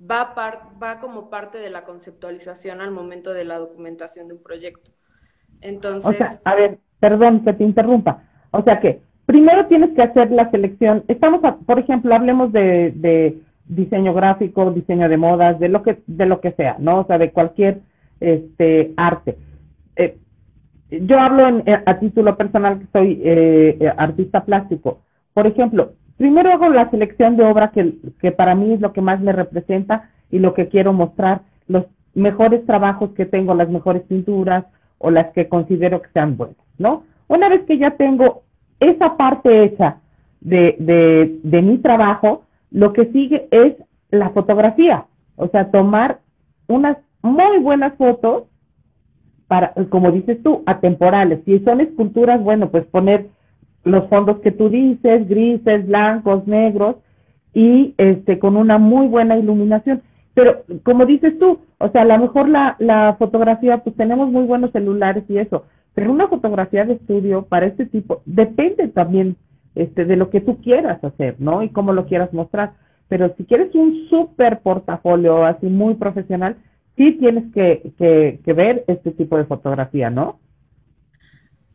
va, 0.00 0.34
va 0.80 1.00
como 1.00 1.30
parte 1.30 1.58
de 1.58 1.70
la 1.70 1.84
conceptualización 1.84 2.80
al 2.80 2.92
momento 2.92 3.32
de 3.32 3.44
la 3.44 3.58
documentación 3.58 4.28
de 4.28 4.34
un 4.34 4.42
proyecto. 4.42 4.92
Entonces... 5.60 6.14
O 6.14 6.16
sea, 6.16 6.40
a 6.44 6.54
ver, 6.54 6.78
perdón 7.00 7.44
que 7.44 7.54
te 7.54 7.64
interrumpa. 7.64 8.24
O 8.52 8.62
sea 8.62 8.78
que 8.80 9.02
primero 9.28 9.66
tienes 9.66 9.90
que 9.90 10.00
hacer 10.00 10.30
la 10.30 10.50
selección. 10.50 11.04
Estamos, 11.06 11.42
por 11.66 11.78
ejemplo, 11.78 12.14
hablemos 12.14 12.50
de, 12.50 13.36
diseño 13.66 14.14
gráfico, 14.14 14.70
diseño 14.70 15.06
de 15.06 15.18
modas, 15.18 15.60
de 15.60 15.68
lo 15.68 15.82
que 15.82 15.98
de 16.06 16.24
lo 16.24 16.40
que 16.40 16.52
sea, 16.52 16.76
¿no? 16.78 17.00
O 17.00 17.04
sea, 17.04 17.18
de 17.18 17.30
cualquier 17.30 17.82
este 18.20 18.94
arte. 18.96 19.36
Eh, 19.96 20.16
yo 20.90 21.20
hablo 21.20 21.62
a 21.84 21.98
título 21.98 22.38
personal 22.38 22.78
que 22.78 22.86
soy 22.90 23.20
eh, 23.22 23.92
artista 23.98 24.46
plástico. 24.46 25.02
Por 25.34 25.46
ejemplo, 25.46 25.92
primero 26.16 26.50
hago 26.50 26.70
la 26.70 26.88
selección 26.90 27.36
de 27.36 27.44
obra 27.44 27.70
que, 27.72 27.96
que 28.22 28.32
para 28.32 28.54
mí 28.54 28.72
es 28.72 28.80
lo 28.80 28.94
que 28.94 29.02
más 29.02 29.20
me 29.20 29.32
representa 29.32 30.08
y 30.30 30.38
lo 30.38 30.54
que 30.54 30.68
quiero 30.68 30.94
mostrar, 30.94 31.42
los 31.66 31.84
mejores 32.14 32.64
trabajos 32.64 33.10
que 33.10 33.26
tengo, 33.26 33.54
las 33.54 33.68
mejores 33.68 34.04
pinturas 34.04 34.64
o 34.96 35.10
las 35.10 35.26
que 35.34 35.48
considero 35.48 36.00
que 36.00 36.08
sean 36.14 36.38
buenas, 36.38 36.56
¿no? 36.78 37.02
Una 37.28 37.50
vez 37.50 37.64
que 37.66 37.76
ya 37.76 37.90
tengo 37.90 38.47
esa 38.80 39.16
parte 39.16 39.64
hecha 39.64 39.98
de, 40.40 40.76
de, 40.78 41.38
de 41.42 41.62
mi 41.62 41.78
trabajo, 41.78 42.44
lo 42.70 42.92
que 42.92 43.06
sigue 43.06 43.48
es 43.50 43.74
la 44.10 44.30
fotografía, 44.30 45.06
o 45.36 45.48
sea, 45.48 45.70
tomar 45.70 46.20
unas 46.66 46.98
muy 47.22 47.58
buenas 47.58 47.94
fotos 47.94 48.44
para, 49.48 49.72
como 49.90 50.12
dices 50.12 50.42
tú, 50.42 50.62
atemporales. 50.66 51.40
Si 51.44 51.58
son 51.60 51.80
esculturas, 51.80 52.42
bueno, 52.42 52.70
pues 52.70 52.84
poner 52.86 53.28
los 53.84 54.08
fondos 54.08 54.38
que 54.40 54.52
tú 54.52 54.68
dices, 54.68 55.28
grises, 55.28 55.86
blancos, 55.86 56.46
negros, 56.46 56.96
y 57.54 57.94
este 57.96 58.38
con 58.38 58.56
una 58.56 58.78
muy 58.78 59.08
buena 59.08 59.36
iluminación. 59.36 60.02
Pero 60.34 60.62
como 60.84 61.06
dices 61.06 61.38
tú, 61.38 61.58
o 61.78 61.88
sea, 61.88 62.02
a 62.02 62.04
lo 62.04 62.18
mejor 62.18 62.48
la, 62.48 62.76
la 62.78 63.16
fotografía, 63.18 63.78
pues 63.78 63.96
tenemos 63.96 64.30
muy 64.30 64.44
buenos 64.44 64.70
celulares 64.70 65.24
y 65.28 65.38
eso, 65.38 65.64
pero 65.98 66.12
una 66.12 66.28
fotografía 66.28 66.84
de 66.84 66.92
estudio 66.92 67.46
para 67.46 67.66
este 67.66 67.84
tipo 67.84 68.22
depende 68.24 68.86
también 68.86 69.36
este, 69.74 70.04
de 70.04 70.14
lo 70.14 70.30
que 70.30 70.40
tú 70.40 70.62
quieras 70.62 71.02
hacer, 71.02 71.34
¿no? 71.40 71.64
Y 71.64 71.70
cómo 71.70 71.92
lo 71.92 72.06
quieras 72.06 72.32
mostrar. 72.32 72.74
Pero 73.08 73.34
si 73.36 73.44
quieres 73.44 73.74
un 73.74 74.06
super 74.08 74.60
portafolio 74.60 75.44
así 75.44 75.66
muy 75.66 75.96
profesional, 75.96 76.56
sí 76.96 77.14
tienes 77.18 77.52
que, 77.52 77.92
que, 77.98 78.38
que 78.44 78.52
ver 78.52 78.84
este 78.86 79.10
tipo 79.10 79.36
de 79.38 79.46
fotografía, 79.46 80.08
¿no? 80.08 80.38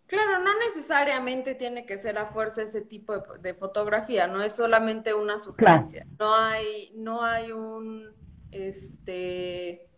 Claro, 0.07 0.41
no 0.41 0.51
necesariamente 0.69 1.53
tiene 1.53 1.85
que 1.85 1.97
ser 1.97 2.17
a 2.17 2.27
fuerza 2.27 2.61
ese 2.61 2.79
tipo 2.79 3.15
de, 3.41 3.53
fotografía, 3.55 4.25
no 4.27 4.41
es 4.41 4.55
solamente 4.55 5.13
una 5.13 5.37
sugerencia. 5.37 6.07
No 6.17 6.33
hay, 6.33 6.93
no 6.95 7.25
hay 7.25 7.51
un, 7.51 8.05
este, 8.51 9.89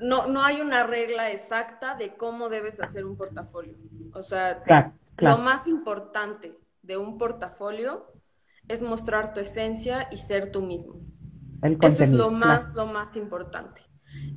no, 0.00 0.26
no 0.26 0.42
hay 0.42 0.60
una 0.60 0.86
regla 0.86 1.30
exacta 1.30 1.94
de 1.96 2.16
cómo 2.16 2.48
debes 2.48 2.80
hacer 2.80 3.04
un 3.04 3.16
portafolio. 3.16 3.76
O 4.12 4.22
sea, 4.22 4.62
lo 5.16 5.38
más 5.38 5.66
importante 5.66 6.56
de 6.82 6.96
un 6.96 7.18
portafolio 7.18 8.06
es 8.68 8.82
mostrar 8.82 9.32
tu 9.32 9.40
esencia 9.40 10.08
y 10.10 10.18
ser 10.18 10.52
tú 10.52 10.62
mismo. 10.62 11.00
Eso 11.82 12.04
es 12.04 12.12
lo 12.12 12.30
más, 12.30 12.74
lo 12.74 12.86
más 12.86 13.16
importante. 13.16 13.82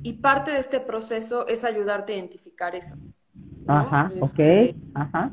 Y 0.02 0.14
parte 0.14 0.50
de 0.50 0.58
este 0.58 0.80
proceso 0.80 1.46
es 1.46 1.64
ayudarte 1.64 2.12
a 2.12 2.16
identificar 2.16 2.74
eso. 2.74 2.96
Ajá, 3.66 4.10
este, 4.20 4.70
ok, 4.70 4.76
ajá. 4.94 5.32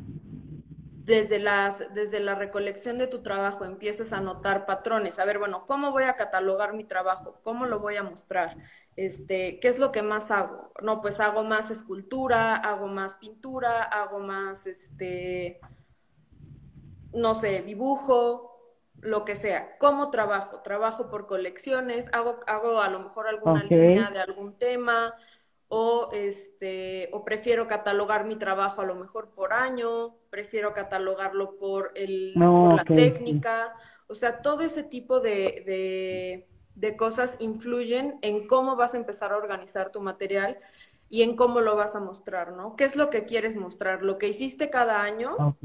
Desde, 1.04 1.40
las, 1.40 1.84
desde 1.96 2.20
la 2.20 2.36
recolección 2.36 3.00
de 3.00 3.08
tu 3.08 3.24
trabajo 3.24 3.66
empiezas 3.66 4.14
a 4.14 4.22
notar 4.22 4.68
patrones. 4.68 5.18
A 5.18 5.26
ver, 5.26 5.40
bueno, 5.40 5.66
¿cómo 5.66 5.92
voy 5.92 6.04
a 6.04 6.14
catalogar 6.14 6.76
mi 6.76 6.84
trabajo? 6.84 7.40
¿Cómo 7.44 7.66
lo 7.66 7.80
voy 7.80 7.96
a 7.96 8.04
mostrar? 8.04 8.58
Este, 9.00 9.62
¿Qué 9.62 9.70
es 9.70 9.80
lo 9.80 9.94
que 9.94 10.02
más 10.02 10.30
hago? 10.30 10.74
No, 10.82 11.02
pues 11.02 11.22
hago 11.22 11.46
más 11.46 11.72
escultura, 11.72 12.58
hago 12.58 12.88
más 12.88 13.16
pintura, 13.16 13.84
hago 13.84 14.20
más, 14.20 14.68
este, 14.68 15.62
no 17.14 17.34
sé, 17.34 17.62
dibujo, 17.62 18.60
lo 19.00 19.24
que 19.24 19.38
sea. 19.38 19.78
¿Cómo 19.78 20.10
trabajo? 20.10 20.60
Trabajo 20.64 21.10
por 21.10 21.28
colecciones, 21.28 22.10
hago, 22.12 22.42
hago 22.46 22.82
a 22.82 22.90
lo 22.90 23.00
mejor 23.00 23.30
alguna 23.30 23.64
línea 23.64 24.12
de 24.12 24.20
algún 24.20 24.58
tema, 24.58 25.16
o 25.70 26.10
este 26.12 27.08
o 27.14 27.24
prefiero 27.24 27.68
catalogar 27.68 28.26
mi 28.26 28.36
trabajo 28.36 28.82
a 28.82 28.86
lo 28.86 28.96
mejor 28.96 29.30
por 29.30 29.54
año, 29.54 30.18
prefiero 30.30 30.74
catalogarlo 30.74 31.58
por 31.58 31.94
el 31.96 32.34
la 32.34 32.84
técnica, 32.84 33.74
o 34.08 34.16
sea, 34.16 34.42
todo 34.42 34.60
ese 34.62 34.84
tipo 34.84 35.22
de, 35.22 35.64
de, 35.66 36.49
cosas 36.98 37.36
influyen 37.40 38.20
en 38.22 38.48
cómo 38.48 38.76
vas 38.76 38.94
a 38.94 38.98
empezar 38.98 39.32
a 39.32 39.38
organizar 39.38 39.92
tu 39.92 40.02
material 40.02 40.58
y 41.10 41.24
en 41.24 41.36
cómo 41.36 41.60
lo 41.60 41.76
vas 41.76 41.96
a 41.96 42.00
mostrar, 42.00 42.54
¿no? 42.54 42.76
¿Qué 42.76 42.86
es 42.86 42.96
lo 42.96 43.10
que 43.10 43.26
quieres 43.26 43.56
mostrar? 43.56 44.04
Lo 44.04 44.18
que 44.18 44.28
hiciste 44.28 44.70
cada 44.70 45.02
año, 45.02 45.58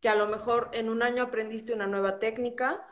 que 0.00 0.08
a 0.08 0.14
lo 0.16 0.26
mejor 0.26 0.70
en 0.72 0.88
un 0.88 1.02
año 1.02 1.22
aprendiste 1.22 1.72
una 1.72 1.86
nueva 1.86 2.18
técnica, 2.18 2.86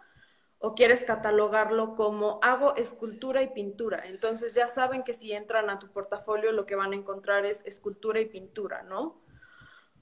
o 0.65 0.77
quieres 0.77 1.03
catalogarlo 1.03 1.97
como 1.97 2.39
hago 2.41 2.77
escultura 2.77 3.43
y 3.43 3.49
pintura. 3.49 4.07
Entonces 4.07 4.55
ya 4.55 4.69
saben 4.69 5.03
que 5.03 5.13
si 5.13 5.33
entran 5.33 5.69
a 5.69 5.81
tu 5.81 5.89
portafolio 5.89 6.53
lo 6.53 6.67
que 6.67 6.77
van 6.77 6.93
a 6.93 6.97
encontrar 6.97 7.45
es 7.45 7.67
escultura 7.67 8.21
y 8.21 8.27
pintura, 8.27 8.85
¿no? 8.85 9.21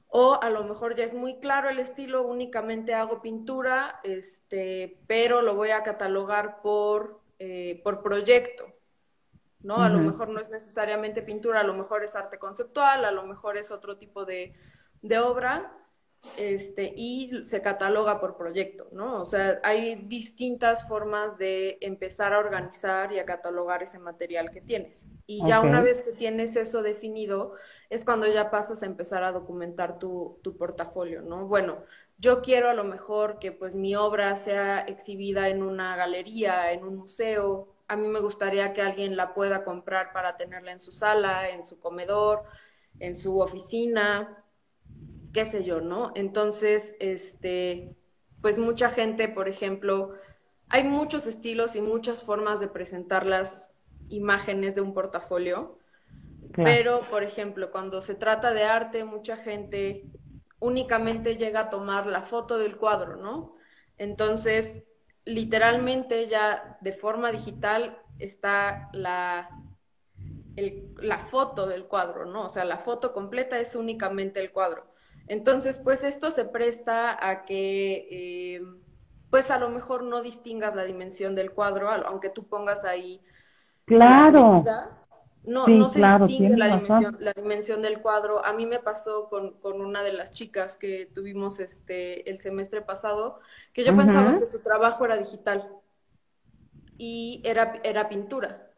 O 0.08 0.38
a 0.42 0.50
lo 0.50 0.64
mejor 0.64 0.96
ya 0.96 1.04
es 1.04 1.14
muy 1.14 1.40
claro 1.40 1.70
el 1.70 1.78
estilo, 1.78 2.26
únicamente 2.26 2.92
hago 2.92 3.22
pintura, 3.22 4.00
este, 4.02 5.00
pero 5.06 5.40
lo 5.40 5.54
voy 5.54 5.70
a 5.70 5.82
catalogar 5.82 6.60
por, 6.60 7.19
eh, 7.42 7.80
por 7.82 8.02
proyecto, 8.02 8.66
¿no? 9.62 9.80
A 9.80 9.88
lo 9.88 9.98
mejor 9.98 10.28
no 10.28 10.40
es 10.40 10.50
necesariamente 10.50 11.22
pintura, 11.22 11.60
a 11.60 11.64
lo 11.64 11.72
mejor 11.72 12.04
es 12.04 12.14
arte 12.14 12.38
conceptual, 12.38 13.02
a 13.06 13.10
lo 13.10 13.22
mejor 13.22 13.56
es 13.56 13.70
otro 13.70 13.96
tipo 13.96 14.26
de, 14.26 14.54
de 15.00 15.18
obra, 15.18 15.72
este, 16.36 16.92
y 16.94 17.46
se 17.46 17.62
cataloga 17.62 18.20
por 18.20 18.36
proyecto, 18.36 18.88
¿no? 18.92 19.22
O 19.22 19.24
sea, 19.24 19.58
hay 19.62 19.94
distintas 19.94 20.86
formas 20.86 21.38
de 21.38 21.78
empezar 21.80 22.34
a 22.34 22.40
organizar 22.40 23.10
y 23.14 23.18
a 23.18 23.24
catalogar 23.24 23.82
ese 23.82 23.98
material 23.98 24.50
que 24.50 24.60
tienes. 24.60 25.06
Y 25.26 25.46
ya 25.46 25.60
una 25.60 25.80
vez 25.80 26.02
que 26.02 26.12
tienes 26.12 26.56
eso 26.56 26.82
definido, 26.82 27.54
es 27.88 28.04
cuando 28.04 28.26
ya 28.26 28.50
pasas 28.50 28.82
a 28.82 28.86
empezar 28.86 29.24
a 29.24 29.32
documentar 29.32 29.98
tu, 29.98 30.38
tu 30.42 30.58
portafolio, 30.58 31.22
¿no? 31.22 31.46
Bueno, 31.46 31.78
yo 32.20 32.42
quiero 32.42 32.68
a 32.68 32.74
lo 32.74 32.84
mejor 32.84 33.38
que 33.38 33.50
pues 33.50 33.74
mi 33.74 33.96
obra 33.96 34.36
sea 34.36 34.80
exhibida 34.80 35.48
en 35.48 35.62
una 35.62 35.96
galería, 35.96 36.70
en 36.72 36.84
un 36.84 36.96
museo. 36.96 37.74
A 37.88 37.96
mí 37.96 38.06
me 38.06 38.20
gustaría 38.20 38.74
que 38.74 38.82
alguien 38.82 39.16
la 39.16 39.32
pueda 39.32 39.62
comprar 39.62 40.12
para 40.12 40.36
tenerla 40.36 40.72
en 40.72 40.80
su 40.80 40.92
sala, 40.92 41.48
en 41.48 41.64
su 41.64 41.80
comedor, 41.80 42.42
en 42.98 43.14
su 43.14 43.40
oficina, 43.40 44.44
qué 45.32 45.46
sé 45.46 45.64
yo, 45.64 45.80
¿no? 45.80 46.12
Entonces, 46.14 46.94
este, 47.00 47.96
pues 48.42 48.58
mucha 48.58 48.90
gente, 48.90 49.28
por 49.28 49.48
ejemplo, 49.48 50.12
hay 50.68 50.84
muchos 50.84 51.26
estilos 51.26 51.74
y 51.74 51.80
muchas 51.80 52.22
formas 52.22 52.60
de 52.60 52.68
presentar 52.68 53.24
las 53.24 53.74
imágenes 54.10 54.74
de 54.74 54.82
un 54.82 54.92
portafolio, 54.92 55.78
pero, 56.52 57.08
por 57.10 57.22
ejemplo, 57.22 57.70
cuando 57.70 58.02
se 58.02 58.14
trata 58.14 58.52
de 58.52 58.64
arte, 58.64 59.04
mucha 59.04 59.36
gente 59.36 60.04
únicamente 60.60 61.36
llega 61.36 61.60
a 61.60 61.70
tomar 61.70 62.06
la 62.06 62.22
foto 62.22 62.58
del 62.58 62.76
cuadro, 62.76 63.16
¿no? 63.16 63.56
Entonces, 63.98 64.84
literalmente 65.24 66.28
ya 66.28 66.78
de 66.80 66.92
forma 66.92 67.32
digital 67.32 67.98
está 68.18 68.88
la, 68.92 69.50
la 70.56 71.18
foto 71.18 71.66
del 71.66 71.86
cuadro, 71.86 72.26
¿no? 72.26 72.46
O 72.46 72.48
sea, 72.48 72.64
la 72.64 72.78
foto 72.78 73.12
completa 73.12 73.58
es 73.58 73.74
únicamente 73.74 74.40
el 74.40 74.52
cuadro. 74.52 74.90
Entonces, 75.26 75.78
pues 75.78 76.04
esto 76.04 76.30
se 76.30 76.44
presta 76.44 77.16
a 77.28 77.44
que, 77.44 78.08
eh, 78.10 78.62
pues 79.30 79.50
a 79.50 79.58
lo 79.58 79.70
mejor 79.70 80.02
no 80.02 80.22
distingas 80.22 80.74
la 80.74 80.84
dimensión 80.84 81.34
del 81.34 81.52
cuadro, 81.52 81.88
aunque 81.88 82.30
tú 82.30 82.48
pongas 82.48 82.84
ahí 82.84 83.22
claro. 83.86 84.64
No, 85.44 85.66
no 85.66 85.88
se 85.88 86.00
distingue 86.00 86.56
la 86.56 86.78
dimensión, 86.78 87.16
la 87.18 87.32
dimensión, 87.32 87.82
del 87.82 88.00
cuadro. 88.00 88.44
A 88.44 88.52
mí 88.52 88.66
me 88.66 88.78
pasó 88.78 89.28
con, 89.28 89.54
con, 89.60 89.80
una 89.80 90.02
de 90.02 90.12
las 90.12 90.30
chicas 90.32 90.76
que 90.76 91.06
tuvimos 91.14 91.60
este 91.60 92.28
el 92.30 92.38
semestre 92.38 92.82
pasado, 92.82 93.40
que 93.72 93.84
yo 93.84 93.96
pensaba 93.96 94.38
que 94.38 94.46
su 94.46 94.62
trabajo 94.62 95.04
era 95.04 95.16
digital 95.16 95.68
y 96.98 97.40
era, 97.44 97.80
era 97.82 98.08
pintura. 98.08 98.70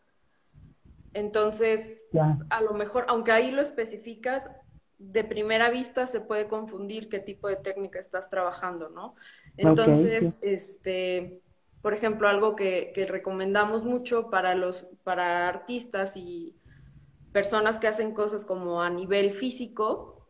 Entonces, 1.14 2.02
a 2.48 2.62
lo 2.62 2.72
mejor, 2.72 3.04
aunque 3.08 3.32
ahí 3.32 3.50
lo 3.50 3.60
especificas, 3.60 4.48
de 4.98 5.24
primera 5.24 5.68
vista 5.68 6.06
se 6.06 6.20
puede 6.20 6.46
confundir 6.46 7.08
qué 7.08 7.18
tipo 7.18 7.48
de 7.48 7.56
técnica 7.56 7.98
estás 7.98 8.30
trabajando, 8.30 8.88
¿no? 8.88 9.16
Entonces, 9.56 10.38
este, 10.40 11.40
por 11.82 11.94
ejemplo, 11.94 12.28
algo 12.28 12.54
que, 12.54 12.92
recomendamos 13.08 13.84
mucho 13.84 14.30
para 14.30 14.54
los, 14.54 14.86
para 15.02 15.48
artistas 15.48 16.16
y 16.16 16.54
personas 17.32 17.78
que 17.78 17.88
hacen 17.88 18.14
cosas 18.14 18.44
como 18.44 18.82
a 18.82 18.88
nivel 18.88 19.32
físico, 19.32 20.28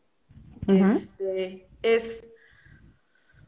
este, 0.67 1.69
es, 1.83 2.29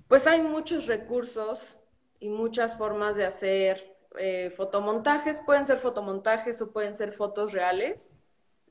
pues 0.09 0.27
hay 0.27 0.43
muchos 0.43 0.87
recursos 0.87 1.79
y 2.21 2.29
muchas 2.29 2.77
formas 2.77 3.17
de 3.17 3.25
hacer 3.25 3.97
eh, 4.19 4.53
fotomontajes, 4.57 5.41
pueden 5.47 5.65
ser 5.65 5.79
fotomontajes 5.79 6.61
o 6.61 6.73
pueden 6.73 6.95
ser 6.95 7.13
fotos 7.13 7.53
reales, 7.53 8.13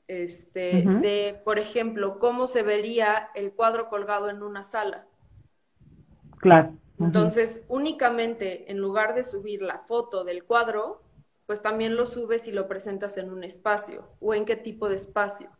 este, 0.06 0.84
de, 0.84 1.40
por 1.44 1.58
ejemplo, 1.58 2.18
cómo 2.18 2.46
se 2.46 2.62
vería 2.62 3.30
el 3.34 3.52
cuadro 3.52 3.88
colgado 3.88 4.28
en 4.28 4.42
una 4.42 4.62
sala. 4.62 5.06
Claro. 6.38 6.76
Entonces, 6.98 7.62
únicamente 7.68 8.70
en 8.70 8.78
lugar 8.78 9.14
de 9.14 9.24
subir 9.24 9.62
la 9.62 9.78
foto 9.80 10.24
del 10.24 10.44
cuadro, 10.44 11.02
pues 11.46 11.60
también 11.60 11.96
lo 11.96 12.06
subes 12.06 12.46
y 12.46 12.52
lo 12.52 12.68
presentas 12.68 13.18
en 13.18 13.30
un 13.30 13.44
espacio 13.44 14.08
o 14.20 14.34
en 14.34 14.44
qué 14.44 14.56
tipo 14.56 14.88
de 14.88 14.96
espacio. 14.96 15.50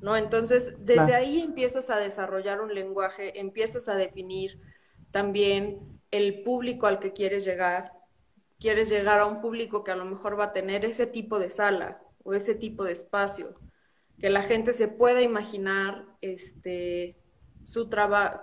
¿No? 0.00 0.16
Entonces, 0.16 0.74
desde 0.80 1.14
ahí 1.14 1.40
empiezas 1.40 1.88
a 1.88 1.96
desarrollar 1.96 2.60
un 2.60 2.74
lenguaje, 2.74 3.38
empiezas 3.38 3.88
a 3.88 3.94
definir 3.94 4.60
también 5.12 6.00
el 6.10 6.42
público 6.42 6.88
al 6.88 6.98
que 6.98 7.12
quieres 7.12 7.44
llegar. 7.44 7.92
Quieres 8.58 8.88
llegar 8.88 9.20
a 9.20 9.26
un 9.26 9.40
público 9.40 9.84
que 9.84 9.92
a 9.92 9.96
lo 9.96 10.04
mejor 10.04 10.38
va 10.38 10.46
a 10.46 10.52
tener 10.52 10.84
ese 10.84 11.06
tipo 11.06 11.38
de 11.38 11.50
sala 11.50 12.02
o 12.24 12.34
ese 12.34 12.54
tipo 12.54 12.84
de 12.84 12.92
espacio, 12.92 13.54
que 14.18 14.30
la 14.30 14.42
gente 14.42 14.72
se 14.72 14.88
pueda 14.88 15.22
imaginar 15.22 16.04
este, 16.20 17.16
su 17.64 17.88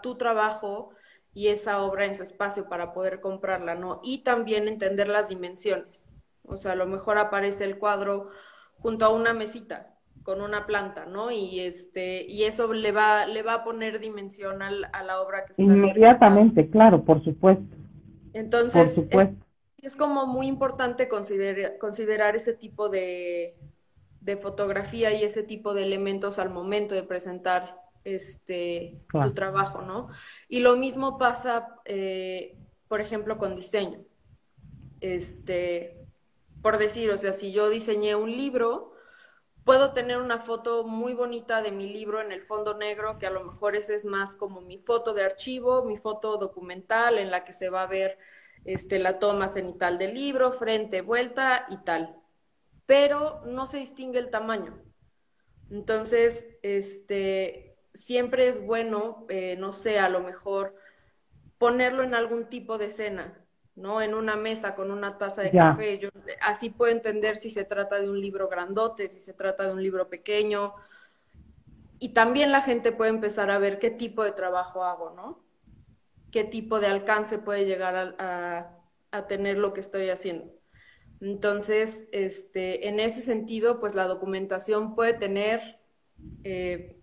tu 0.02 0.16
trabajo 0.16 0.92
y 1.34 1.48
esa 1.48 1.82
obra 1.82 2.06
en 2.06 2.16
su 2.16 2.24
espacio 2.24 2.68
para 2.68 2.94
poder 2.94 3.22
comprarla, 3.22 3.76
¿no? 3.76 4.00
Y 4.04 4.24
también 4.24 4.68
entender 4.68 5.08
las 5.08 5.30
dimensiones. 5.30 6.08
O 6.44 6.58
sea, 6.58 6.72
a 6.72 6.76
lo 6.76 6.88
mejor 6.88 7.18
aparece 7.18 7.64
el 7.64 7.78
cuadro 7.78 8.30
junto 8.80 9.06
a 9.06 9.14
una 9.14 9.34
mesita 9.34 9.96
con 10.24 10.42
una 10.42 10.66
planta, 10.66 11.06
¿no? 11.06 11.32
Y 11.32 11.60
este 11.60 12.24
y 12.24 12.44
eso 12.44 12.72
le 12.74 12.92
va 12.92 13.26
le 13.26 13.42
va 13.42 13.56
a 13.56 13.64
poner 13.64 14.00
dimensión 14.00 14.62
a 14.62 15.04
la 15.04 15.22
obra 15.22 15.46
que 15.46 15.54
está 15.54 15.64
Inmediatamente, 15.64 16.70
claro, 16.70 17.04
por 17.04 17.24
supuesto. 17.24 17.76
Entonces, 18.34 18.96
Es, 19.82 19.96
como 19.96 20.28
muy 20.28 20.48
importante 20.48 21.08
considerar, 21.08 21.78
considerar 21.78 22.36
ese 22.36 22.54
tipo 22.54 22.90
de, 22.90 23.56
de 24.22 24.38
fotografía 24.38 25.14
y 25.14 25.24
ese 25.24 25.42
tipo 25.42 25.74
de 25.74 25.84
elementos 25.84 26.38
al 26.38 26.50
momento 26.50 26.96
de 26.96 27.04
presentar 27.04 27.79
este, 28.04 29.02
tu 29.12 29.34
trabajo, 29.34 29.82
¿no? 29.82 30.10
Y 30.48 30.60
lo 30.60 30.78
mismo 30.78 31.18
pasa, 31.18 31.76
eh, 31.86 32.58
por 32.88 33.02
ejemplo, 33.02 33.38
con 33.38 33.56
diseño. 33.56 34.04
Este, 35.02 36.00
por 36.62 36.78
decir, 36.78 37.10
o 37.12 37.18
sea, 37.18 37.34
si 37.34 37.52
yo 37.52 37.70
diseñé 37.70 38.16
un 38.16 38.32
libro, 38.32 38.94
puedo 39.64 39.94
tener 39.94 40.18
una 40.18 40.40
foto 40.40 40.84
muy 40.84 41.14
bonita 41.14 41.62
de 41.62 41.72
mi 41.72 41.92
libro 41.92 42.22
en 42.22 42.32
el 42.32 42.42
fondo 42.42 42.76
negro, 42.76 43.20
que 43.20 43.28
a 43.28 43.32
lo 43.32 43.44
mejor 43.44 43.76
ese 43.76 43.96
es 43.96 44.06
más 44.06 44.36
como 44.36 44.62
mi 44.62 44.80
foto 44.80 45.14
de 45.14 45.24
archivo, 45.24 45.86
mi 45.86 45.98
foto 45.98 46.38
documental, 46.38 47.18
en 47.18 47.32
la 47.32 47.46
que 47.46 47.54
se 47.54 47.70
va 47.70 47.84
a 47.84 47.88
ver 47.88 48.18
este, 48.66 49.00
la 49.00 49.20
toma 49.20 49.48
cenital 49.48 49.98
del 49.98 50.16
libro, 50.16 50.52
frente, 50.52 51.02
vuelta 51.02 51.68
y 51.70 51.78
tal. 51.78 52.16
Pero 52.86 53.42
no 53.46 53.68
se 53.68 53.78
distingue 53.78 54.20
el 54.20 54.32
tamaño. 54.32 54.82
Entonces, 55.70 56.48
este, 56.64 57.69
siempre 58.00 58.48
es 58.48 58.66
bueno, 58.66 59.26
eh, 59.30 59.56
no 59.58 59.72
sé, 59.72 60.00
a 60.00 60.10
lo 60.10 60.22
mejor 60.22 60.76
ponerlo 61.58 62.04
en 62.04 62.16
algún 62.16 62.46
tipo 62.46 62.78
de 62.78 62.90
cena, 62.90 63.38
¿no? 63.76 64.02
En 64.02 64.14
una 64.14 64.36
mesa 64.36 64.76
con 64.76 64.92
una 64.92 65.18
taza 65.18 65.42
de 65.42 65.52
café. 65.52 66.00
Yo 66.00 66.10
así 66.42 66.70
puedo 66.70 66.92
entender 66.92 67.38
si 67.38 67.50
se 67.50 67.66
trata 67.66 68.00
de 68.00 68.10
un 68.10 68.20
libro 68.20 68.48
grandote, 68.48 69.10
si 69.10 69.22
se 69.22 69.34
trata 69.34 69.66
de 69.66 69.74
un 69.74 69.84
libro 69.84 70.10
pequeño. 70.10 70.74
Y 72.00 72.10
también 72.10 72.52
la 72.52 72.62
gente 72.62 72.94
puede 72.94 73.10
empezar 73.10 73.52
a 73.52 73.60
ver 73.60 73.78
qué 73.78 73.92
tipo 73.92 74.24
de 74.24 74.32
trabajo 74.32 74.86
hago, 74.86 75.12
¿no? 75.12 75.44
Qué 76.32 76.46
tipo 76.46 76.80
de 76.80 76.88
alcance 76.88 77.38
puede 77.38 77.66
llegar 77.66 78.16
a, 78.18 78.76
tener 79.28 79.58
lo 79.58 79.74
que 79.74 79.82
estoy 79.82 80.10
haciendo. 80.10 80.46
Entonces, 81.20 82.08
este, 82.14 82.88
en 82.88 83.00
ese 83.00 83.22
sentido, 83.22 83.80
pues 83.82 83.96
la 83.96 84.06
documentación 84.06 84.96
puede 84.96 85.14
tener 85.14 85.80
eh, 86.44 86.99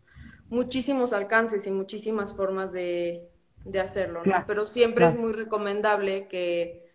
muchísimos 0.48 1.12
alcances 1.12 1.66
y 1.66 1.70
muchísimas 1.70 2.34
formas 2.34 2.72
de, 2.72 3.28
hacerlo, 3.82 4.22
¿no? 4.24 4.44
Pero 4.46 4.66
siempre 4.66 5.06
es 5.06 5.16
muy 5.16 5.32
recomendable 5.32 6.28
que, 6.28 6.88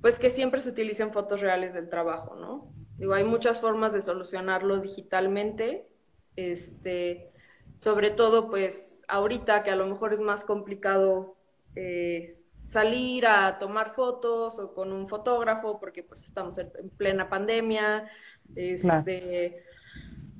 pues 0.00 0.18
que 0.18 0.30
siempre 0.30 0.60
se 0.60 0.70
utilicen 0.70 1.12
fotos 1.12 1.40
reales 1.40 1.74
del 1.74 1.88
trabajo, 1.88 2.36
¿no? 2.36 2.72
Digo, 2.96 3.12
hay 3.12 3.24
muchas 3.24 3.60
formas 3.60 3.92
de 3.92 4.02
solucionarlo 4.02 4.78
digitalmente, 4.78 5.88
este, 6.36 7.32
sobre 7.76 8.10
todo, 8.10 8.48
pues, 8.48 9.02
ahorita 9.08 9.62
que 9.62 9.70
a 9.70 9.76
lo 9.76 9.86
mejor 9.86 10.12
es 10.12 10.20
más 10.20 10.44
complicado 10.44 11.36
eh, 11.74 12.38
salir 12.62 13.26
a 13.26 13.58
tomar 13.58 13.94
fotos 13.94 14.58
o 14.58 14.74
con 14.74 14.92
un 14.92 15.08
fotógrafo, 15.08 15.78
porque 15.78 16.02
pues 16.02 16.24
estamos 16.24 16.56
en, 16.58 16.70
plena 16.96 17.28
pandemia, 17.28 18.10
este 18.54 19.65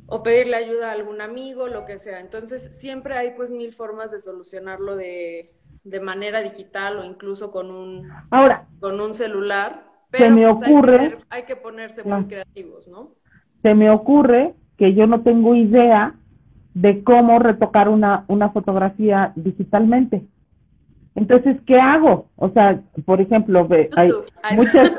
o 0.06 0.22
pedirle 0.22 0.56
ayuda 0.56 0.90
a 0.90 0.92
algún 0.92 1.20
amigo, 1.20 1.66
lo 1.66 1.84
que 1.84 1.98
sea. 1.98 2.20
Entonces, 2.20 2.76
siempre 2.78 3.16
hay 3.16 3.32
pues 3.36 3.50
mil 3.50 3.72
formas 3.72 4.12
de 4.12 4.20
solucionarlo 4.20 4.96
de, 4.96 5.52
de 5.84 6.00
manera 6.00 6.42
digital 6.42 6.98
o 6.98 7.04
incluso 7.04 7.50
con 7.50 7.70
un, 7.70 8.08
Ahora, 8.30 8.66
con 8.80 9.00
un 9.00 9.14
celular. 9.14 9.84
Pero 10.10 10.26
se 10.26 10.30
me 10.30 10.46
ocurre, 10.46 11.18
hay, 11.28 11.42
que 11.44 11.56
ponerse 11.56 12.04
muy 12.04 12.24
creativos, 12.24 12.86
¿no? 12.88 13.10
Se 13.62 13.74
me 13.74 13.90
ocurre 13.90 14.54
que 14.78 14.94
yo 14.94 15.06
no 15.06 15.22
tengo 15.22 15.54
idea 15.54 16.14
de 16.74 17.02
cómo 17.02 17.38
retocar 17.38 17.88
una, 17.88 18.24
una 18.28 18.50
fotografía 18.50 19.32
digitalmente. 19.34 20.24
Entonces, 21.16 21.56
¿qué 21.66 21.80
hago? 21.80 22.28
O 22.36 22.50
sea, 22.50 22.80
por 23.04 23.20
ejemplo, 23.20 23.66
hay 23.96 24.10
muchas, 24.54 24.92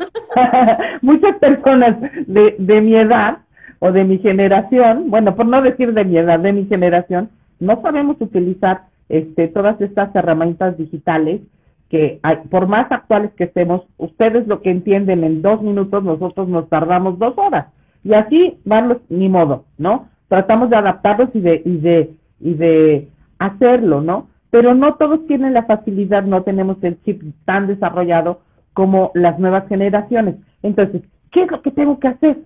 muchas 1.02 1.38
personas 1.38 2.02
de, 2.26 2.56
de 2.58 2.82
mi 2.82 2.96
edad 2.96 3.40
o 3.80 3.92
de 3.92 4.04
mi 4.04 4.18
generación, 4.20 5.10
bueno, 5.10 5.36
por 5.36 5.46
no 5.46 5.62
decir 5.62 5.94
de 5.94 6.06
mi 6.06 6.18
edad, 6.18 6.40
de 6.40 6.54
mi 6.54 6.66
generación, 6.66 7.30
no 7.60 7.82
sabemos 7.82 8.18
utilizar 8.20 8.84
este, 9.10 9.48
todas 9.48 9.80
estas 9.82 10.14
herramientas 10.16 10.78
digitales 10.78 11.42
que 11.90 12.20
hay, 12.24 12.38
por 12.50 12.68
más 12.68 12.92
actuales 12.92 13.32
que 13.34 13.46
estemos, 13.46 13.84
ustedes 13.98 14.48
lo 14.48 14.62
que 14.62 14.72
entienden 14.72 15.24
en 15.24 15.42
dos 15.42 15.62
minutos, 15.62 16.04
nosotros 16.04 16.48
nos 16.50 16.68
tardamos 16.70 17.18
dos 17.18 17.34
horas. 17.38 17.68
Y 18.04 18.14
así 18.14 18.58
van 18.66 19.00
ni 19.10 19.30
modo, 19.30 19.66
¿no? 19.78 20.10
Tratamos 20.28 20.70
de 20.70 20.76
adaptarlos 20.76 21.30
y 21.34 21.40
de, 21.40 21.62
y 21.64 21.78
de, 21.78 22.14
y 22.40 22.54
de 22.56 23.08
hacerlo, 23.40 24.02
¿no? 24.02 24.28
Pero 24.50 24.74
no 24.74 24.96
todos 24.96 25.26
tienen 25.28 25.54
la 25.54 25.64
facilidad, 25.64 26.24
no 26.24 26.44
tenemos 26.44 26.78
el 26.84 27.02
chip 27.04 27.22
tan 27.46 27.68
desarrollado 27.68 28.42
como 28.74 29.12
las 29.14 29.40
nuevas 29.40 29.68
generaciones. 29.68 30.36
Entonces, 30.64 31.04
¿qué 31.32 31.44
es 31.44 31.52
lo 31.52 31.62
que 31.62 31.72
tengo 31.72 32.00
que 32.00 32.10
hacer? 32.10 32.38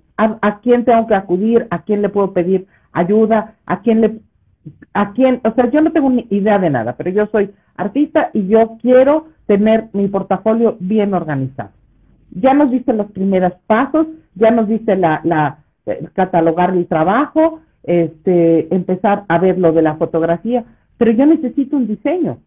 A, 0.41 0.59
quién 0.59 0.85
tengo 0.85 1.07
que 1.07 1.15
acudir, 1.15 1.67
a 1.69 1.83
quién 1.83 2.01
le 2.01 2.09
puedo 2.09 2.33
pedir 2.33 2.67
ayuda, 2.91 3.55
a 3.65 3.81
quién 3.81 4.01
le, 4.01 4.19
a 4.93 5.13
quién, 5.13 5.41
o 5.43 5.51
sea, 5.53 5.69
yo 5.69 5.81
no 5.81 5.91
tengo 5.91 6.09
ni 6.09 6.27
idea 6.29 6.59
de 6.59 6.69
nada, 6.69 6.95
pero 6.97 7.09
yo 7.09 7.27
soy 7.27 7.51
artista 7.75 8.29
y 8.33 8.47
yo 8.47 8.77
quiero 8.81 9.27
tener 9.47 9.89
mi 9.93 10.07
portafolio 10.07 10.77
bien 10.79 11.13
organizado. 11.13 11.71
Ya 12.31 12.53
nos 12.53 12.71
dice 12.71 12.93
los 12.93 13.11
primeros 13.11 13.53
pasos, 13.67 14.07
ya 14.35 14.51
nos 14.51 14.67
dice 14.67 14.95
la, 14.95 15.21
la 15.23 15.59
eh, 15.85 16.07
catalogar 16.13 16.71
el 16.71 16.87
trabajo, 16.87 17.59
este, 17.83 18.73
empezar 18.73 19.25
a 19.27 19.37
ver 19.39 19.57
lo 19.57 19.71
de 19.71 19.81
la 19.81 19.95
fotografía, 19.95 20.63
pero 20.97 21.11
yo 21.11 21.25
necesito 21.25 21.75
un 21.75 21.87
diseño, 21.87 22.37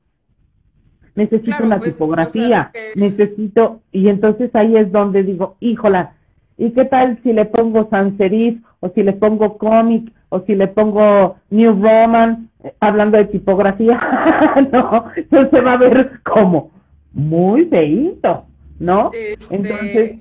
necesito 1.14 1.64
una 1.64 1.78
pues, 1.78 1.92
tipografía, 1.92 2.70
necesito, 2.94 3.80
y 3.90 4.08
entonces 4.08 4.54
ahí 4.54 4.76
es 4.76 4.92
donde 4.92 5.22
digo, 5.24 5.56
híjola, 5.60 6.14
¿y 6.56 6.70
qué 6.72 6.84
tal 6.84 7.20
si 7.22 7.32
le 7.32 7.44
pongo 7.44 7.88
sans 7.90 8.16
serif, 8.16 8.62
o 8.80 8.88
si 8.90 9.02
le 9.02 9.12
pongo 9.12 9.58
cómic, 9.58 10.12
o 10.28 10.40
si 10.40 10.54
le 10.54 10.68
pongo 10.68 11.36
New 11.50 11.82
Roman, 11.82 12.50
eh, 12.62 12.74
hablando 12.80 13.18
de 13.18 13.26
tipografía? 13.26 13.98
no, 14.72 15.10
entonces 15.16 15.64
va 15.64 15.72
a 15.72 15.78
ver 15.78 16.20
como 16.22 16.70
muy 17.12 17.66
feíto, 17.66 18.46
¿no? 18.78 19.10
Este, 19.12 19.54
entonces... 19.54 20.20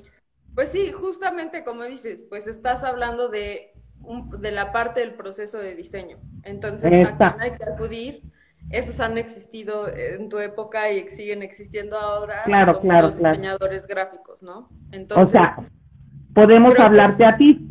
Pues 0.56 0.70
sí, 0.70 0.92
justamente 0.92 1.64
como 1.64 1.84
dices, 1.84 2.28
pues 2.30 2.46
estás 2.46 2.84
hablando 2.84 3.28
de 3.30 3.74
de 4.40 4.52
la 4.52 4.72
parte 4.72 5.00
del 5.00 5.14
proceso 5.14 5.58
de 5.60 5.76
diseño. 5.76 6.18
Entonces, 6.44 7.08
aquí 7.08 7.40
hay 7.40 7.52
que 7.52 7.64
acudir. 7.64 8.22
Esos 8.70 9.00
han 9.00 9.18
existido 9.18 9.88
en 9.94 10.30
tu 10.30 10.40
época 10.40 10.90
y 10.92 11.10
siguen 11.10 11.44
existiendo 11.44 11.98
ahora. 11.98 12.44
Claro, 12.46 12.80
claro, 12.80 13.10
los 13.10 13.18
diseñadores 13.18 13.88
gráficos, 13.88 14.42
¿no? 14.42 14.70
Entonces, 14.92 15.26
o 15.26 15.28
sea, 15.28 15.58
podemos 16.34 16.78
hablarte 16.80 17.26
a 17.26 17.38
ti. 17.38 17.68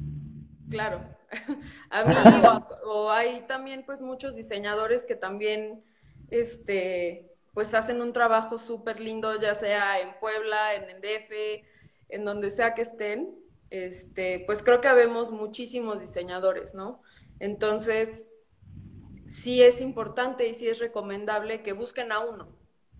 Claro. 0.70 1.00
a 1.90 2.04
mí 2.04 2.14
o, 2.86 3.10
hay 3.10 3.42
también 3.46 3.84
pues 3.84 4.00
muchos 4.00 4.34
diseñadores 4.34 5.04
que 5.04 5.16
también 5.16 5.82
este 6.30 7.28
pues 7.54 7.74
hacen 7.74 8.00
un 8.00 8.14
trabajo 8.14 8.58
súper 8.58 8.98
lindo, 8.98 9.38
ya 9.38 9.54
sea 9.54 10.00
en 10.00 10.08
Puebla, 10.20 10.74
en 10.74 10.88
el 10.88 11.02
DF, 11.02 11.66
en 12.08 12.24
donde 12.24 12.50
sea 12.50 12.72
que 12.72 12.80
estén, 12.80 13.28
este, 13.68 14.42
pues 14.46 14.62
creo 14.62 14.80
que 14.80 14.88
habemos 14.88 15.30
muchísimos 15.30 16.00
diseñadores, 16.00 16.74
¿no? 16.74 17.02
Entonces, 17.40 18.26
sí 19.26 19.62
es 19.62 19.82
importante 19.82 20.48
y 20.48 20.54
sí 20.54 20.66
es 20.66 20.78
recomendable 20.78 21.62
que 21.62 21.74
busquen 21.74 22.10
a 22.10 22.20
uno, 22.20 22.48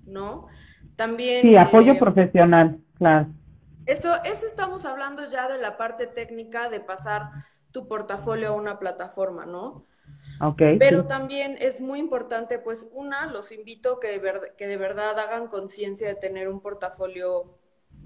¿no? 0.05 0.49
También... 0.97 1.43
Sí, 1.43 1.57
apoyo 1.57 1.93
eh, 1.93 1.99
profesional, 1.99 2.79
claro. 2.99 3.29
Eso, 3.87 4.15
eso 4.25 4.47
estamos 4.47 4.85
hablando 4.85 5.29
ya 5.31 5.49
de 5.49 5.59
la 5.59 5.77
parte 5.77 6.07
técnica 6.07 6.71
de 6.71 6.81
pasar 6.81 7.31
tu 7.73 7.89
portafolio 7.89 8.49
a 8.49 8.53
una 8.53 8.79
plataforma, 8.79 9.47
¿no? 9.47 9.87
Okay, 10.41 10.79
Pero 10.79 11.07
también 11.07 11.57
es 11.61 11.81
muy 11.81 11.99
importante, 11.99 12.59
pues, 12.59 12.89
una, 12.93 13.27
los 13.27 13.53
invito 13.53 14.01
que 14.01 14.19
de, 14.19 14.53
que 14.57 14.67
de 14.67 14.77
verdad 14.77 15.19
hagan 15.19 15.47
conciencia 15.47 16.09
de 16.09 16.15
tener 16.15 16.49
un 16.49 16.61
portafolio, 16.61 17.59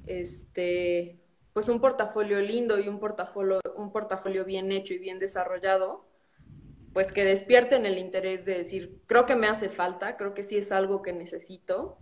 este, 0.06 1.18
pues 1.52 1.68
un 1.68 1.80
portafolio 1.80 2.40
lindo 2.40 2.78
y 2.78 2.88
un 2.88 2.98
portafolio, 2.98 3.60
un 3.76 3.90
portafolio 3.90 4.44
bien 4.44 4.70
hecho 4.70 4.92
y 4.92 4.98
bien 4.98 5.18
desarrollado, 5.18 6.04
pues 6.92 7.12
que 7.12 7.24
despierten 7.24 7.86
el 7.86 7.98
interés 7.98 8.44
de 8.44 8.58
decir, 8.58 9.00
creo 9.06 9.24
que 9.24 9.36
me 9.36 9.46
hace 9.46 9.70
falta, 9.70 10.16
creo 10.16 10.34
que 10.34 10.44
sí 10.44 10.58
es 10.58 10.72
algo 10.72 11.02
que 11.02 11.12
necesito. 11.12 11.96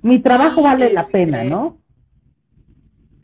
Mi 0.00 0.22
trabajo 0.22 0.62
vale 0.62 0.92
la 0.92 1.06
pena, 1.06 1.42
este, 1.42 1.50
¿no? 1.50 1.78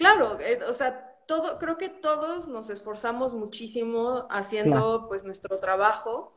Claro, 0.02 0.38
eh, 0.40 0.58
o 0.68 0.74
sea, 0.74 1.16
todo, 1.26 1.58
creo 1.58 1.78
que 1.78 1.88
todos 1.88 2.48
nos 2.48 2.70
esforzamos 2.70 3.32
muchísimo 3.34 4.26
haciendo 4.30 5.06
pues 5.08 5.22
nuestro 5.24 5.58
trabajo 5.60 6.36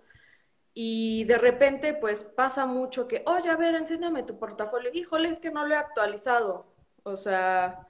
y 0.73 1.23
de 1.23 1.38
repente 1.38 1.93
pues 1.93 2.23
pasa 2.23 2.65
mucho 2.65 3.08
que, 3.08 3.23
oye, 3.25 3.49
a 3.49 3.56
ver, 3.56 3.75
enséñame 3.75 4.23
tu 4.23 4.38
portafolio, 4.38 4.91
híjole, 4.93 5.30
es 5.30 5.39
que 5.39 5.49
no 5.49 5.65
lo 5.65 5.73
he 5.73 5.78
actualizado. 5.78 6.67
O 7.04 7.17
sea, 7.17 7.88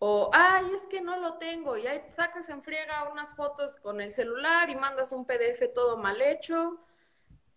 o, 0.00 0.30
ay, 0.32 0.66
es 0.74 0.86
que 0.86 1.00
no 1.00 1.16
lo 1.18 1.38
tengo, 1.38 1.76
y 1.76 1.86
ahí 1.86 2.02
sacas 2.10 2.48
en 2.48 2.62
friega 2.62 3.08
unas 3.10 3.34
fotos 3.34 3.76
con 3.76 4.00
el 4.00 4.12
celular 4.12 4.70
y 4.70 4.76
mandas 4.76 5.12
un 5.12 5.26
PDF 5.26 5.68
todo 5.74 5.96
mal 5.96 6.20
hecho, 6.20 6.78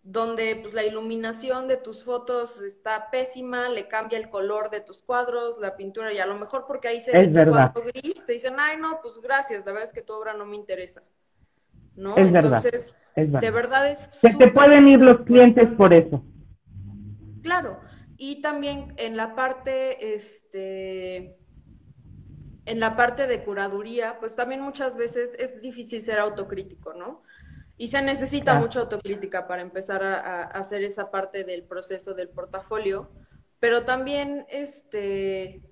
donde 0.02 0.56
pues, 0.56 0.74
la 0.74 0.84
iluminación 0.84 1.68
de 1.68 1.76
tus 1.76 2.04
fotos 2.04 2.60
está 2.60 3.10
pésima, 3.10 3.68
le 3.68 3.86
cambia 3.86 4.18
el 4.18 4.28
color 4.30 4.70
de 4.70 4.80
tus 4.80 5.02
cuadros, 5.02 5.58
la 5.60 5.76
pintura, 5.76 6.12
y 6.12 6.18
a 6.18 6.26
lo 6.26 6.34
mejor 6.36 6.64
porque 6.66 6.88
ahí 6.88 7.00
se 7.00 7.12
ve 7.12 7.28
tu 7.28 7.50
cuadro 7.50 7.82
gris, 7.84 8.24
te 8.26 8.32
dicen, 8.32 8.54
ay, 8.58 8.76
no, 8.78 9.00
pues 9.00 9.18
gracias, 9.22 9.64
la 9.64 9.72
verdad 9.72 9.88
es 9.88 9.92
que 9.92 10.02
tu 10.02 10.12
obra 10.12 10.34
no 10.34 10.44
me 10.44 10.56
interesa. 10.56 11.02
¿No? 11.94 12.16
Entonces, 12.16 12.92
de 13.14 13.50
verdad 13.50 13.90
es... 13.90 13.98
Se 14.10 14.34
te 14.34 14.48
pueden 14.48 14.88
ir 14.88 15.00
los 15.00 15.20
clientes 15.20 15.68
por 15.76 15.92
eso. 15.92 16.24
Claro, 17.42 17.80
y 18.16 18.40
también 18.40 18.94
en 18.96 19.16
la 19.16 19.34
parte, 19.34 20.14
este 20.14 21.36
en 22.64 22.78
la 22.78 22.96
parte 22.96 23.26
de 23.26 23.42
curaduría, 23.42 24.18
pues 24.20 24.36
también 24.36 24.60
muchas 24.60 24.96
veces 24.96 25.36
es 25.38 25.60
difícil 25.60 26.02
ser 26.02 26.20
autocrítico, 26.20 26.94
¿no? 26.94 27.22
Y 27.82 27.88
se 27.88 28.00
necesita 28.00 28.60
mucha 28.60 28.78
autocrítica 28.78 29.48
para 29.48 29.60
empezar 29.60 30.04
a, 30.04 30.42
hacer 30.42 30.84
esa 30.84 31.10
parte 31.10 31.42
del 31.42 31.64
proceso 31.64 32.14
del 32.14 32.28
portafolio, 32.28 33.10
pero 33.58 33.82
también, 33.82 34.46
este, 34.50 35.62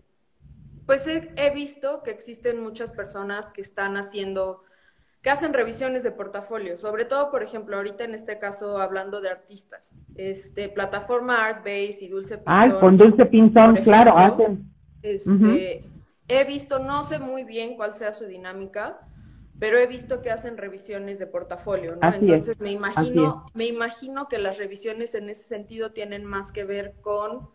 pues 0.86 1.06
he, 1.06 1.50
visto 1.54 2.02
que 2.02 2.10
existen 2.10 2.60
muchas 2.60 2.90
personas 2.90 3.46
que 3.52 3.60
están 3.60 3.96
haciendo, 3.96 4.64
que 5.22 5.30
hacen 5.30 5.52
revisiones 5.52 6.02
de 6.02 6.10
portafolio, 6.10 6.78
sobre 6.78 7.04
todo, 7.04 7.30
por 7.30 7.44
ejemplo, 7.44 7.76
ahorita 7.76 8.02
en 8.02 8.14
este 8.14 8.40
caso 8.40 8.78
hablando 8.78 9.20
de 9.20 9.30
artistas, 9.30 9.92
este, 10.16 10.68
plataforma 10.68 11.46
Artbase 11.46 11.98
y 12.00 12.08
Dulce 12.08 12.38
Pinzón. 12.38 12.72
Ah, 12.72 12.80
con 12.80 12.96
Dulce 12.96 13.24
Pinzón, 13.26 13.76
claro, 13.84 14.18
hacen. 14.18 14.68
Este, 15.00 15.84
He 16.32 16.44
visto, 16.44 16.78
no 16.78 17.02
sé 17.02 17.18
muy 17.18 17.42
bien 17.42 17.74
cuál 17.74 17.92
sea 17.94 18.12
su 18.12 18.24
dinámica, 18.24 19.00
pero 19.60 19.78
he 19.78 19.86
visto 19.86 20.22
que 20.22 20.30
hacen 20.30 20.56
revisiones 20.56 21.18
de 21.18 21.26
portafolio, 21.26 21.94
¿no? 21.94 22.12
Entonces 22.12 22.58
me 22.58 22.72
imagino, 22.72 23.46
me 23.54 23.66
imagino 23.66 24.26
que 24.26 24.38
las 24.38 24.58
revisiones 24.58 25.14
en 25.14 25.28
ese 25.28 25.44
sentido 25.44 25.92
tienen 25.92 26.24
más 26.24 26.50
que 26.50 26.64
ver 26.64 26.94
con 27.02 27.50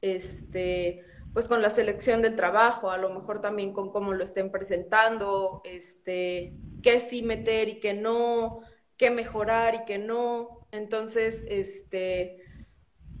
este 0.00 1.04
pues 1.32 1.46
con 1.46 1.62
la 1.62 1.70
selección 1.70 2.22
del 2.22 2.34
trabajo, 2.34 2.90
a 2.90 2.98
lo 2.98 3.10
mejor 3.10 3.40
también 3.40 3.72
con 3.72 3.92
cómo 3.92 4.12
lo 4.12 4.24
estén 4.24 4.50
presentando, 4.50 5.60
este, 5.64 6.54
qué 6.82 7.00
sí 7.00 7.22
meter 7.22 7.68
y 7.68 7.78
qué 7.78 7.94
no, 7.94 8.60
qué 8.96 9.10
mejorar 9.10 9.74
y 9.74 9.84
qué 9.84 9.98
no. 9.98 10.66
Entonces, 10.72 11.44
este, 11.48 12.42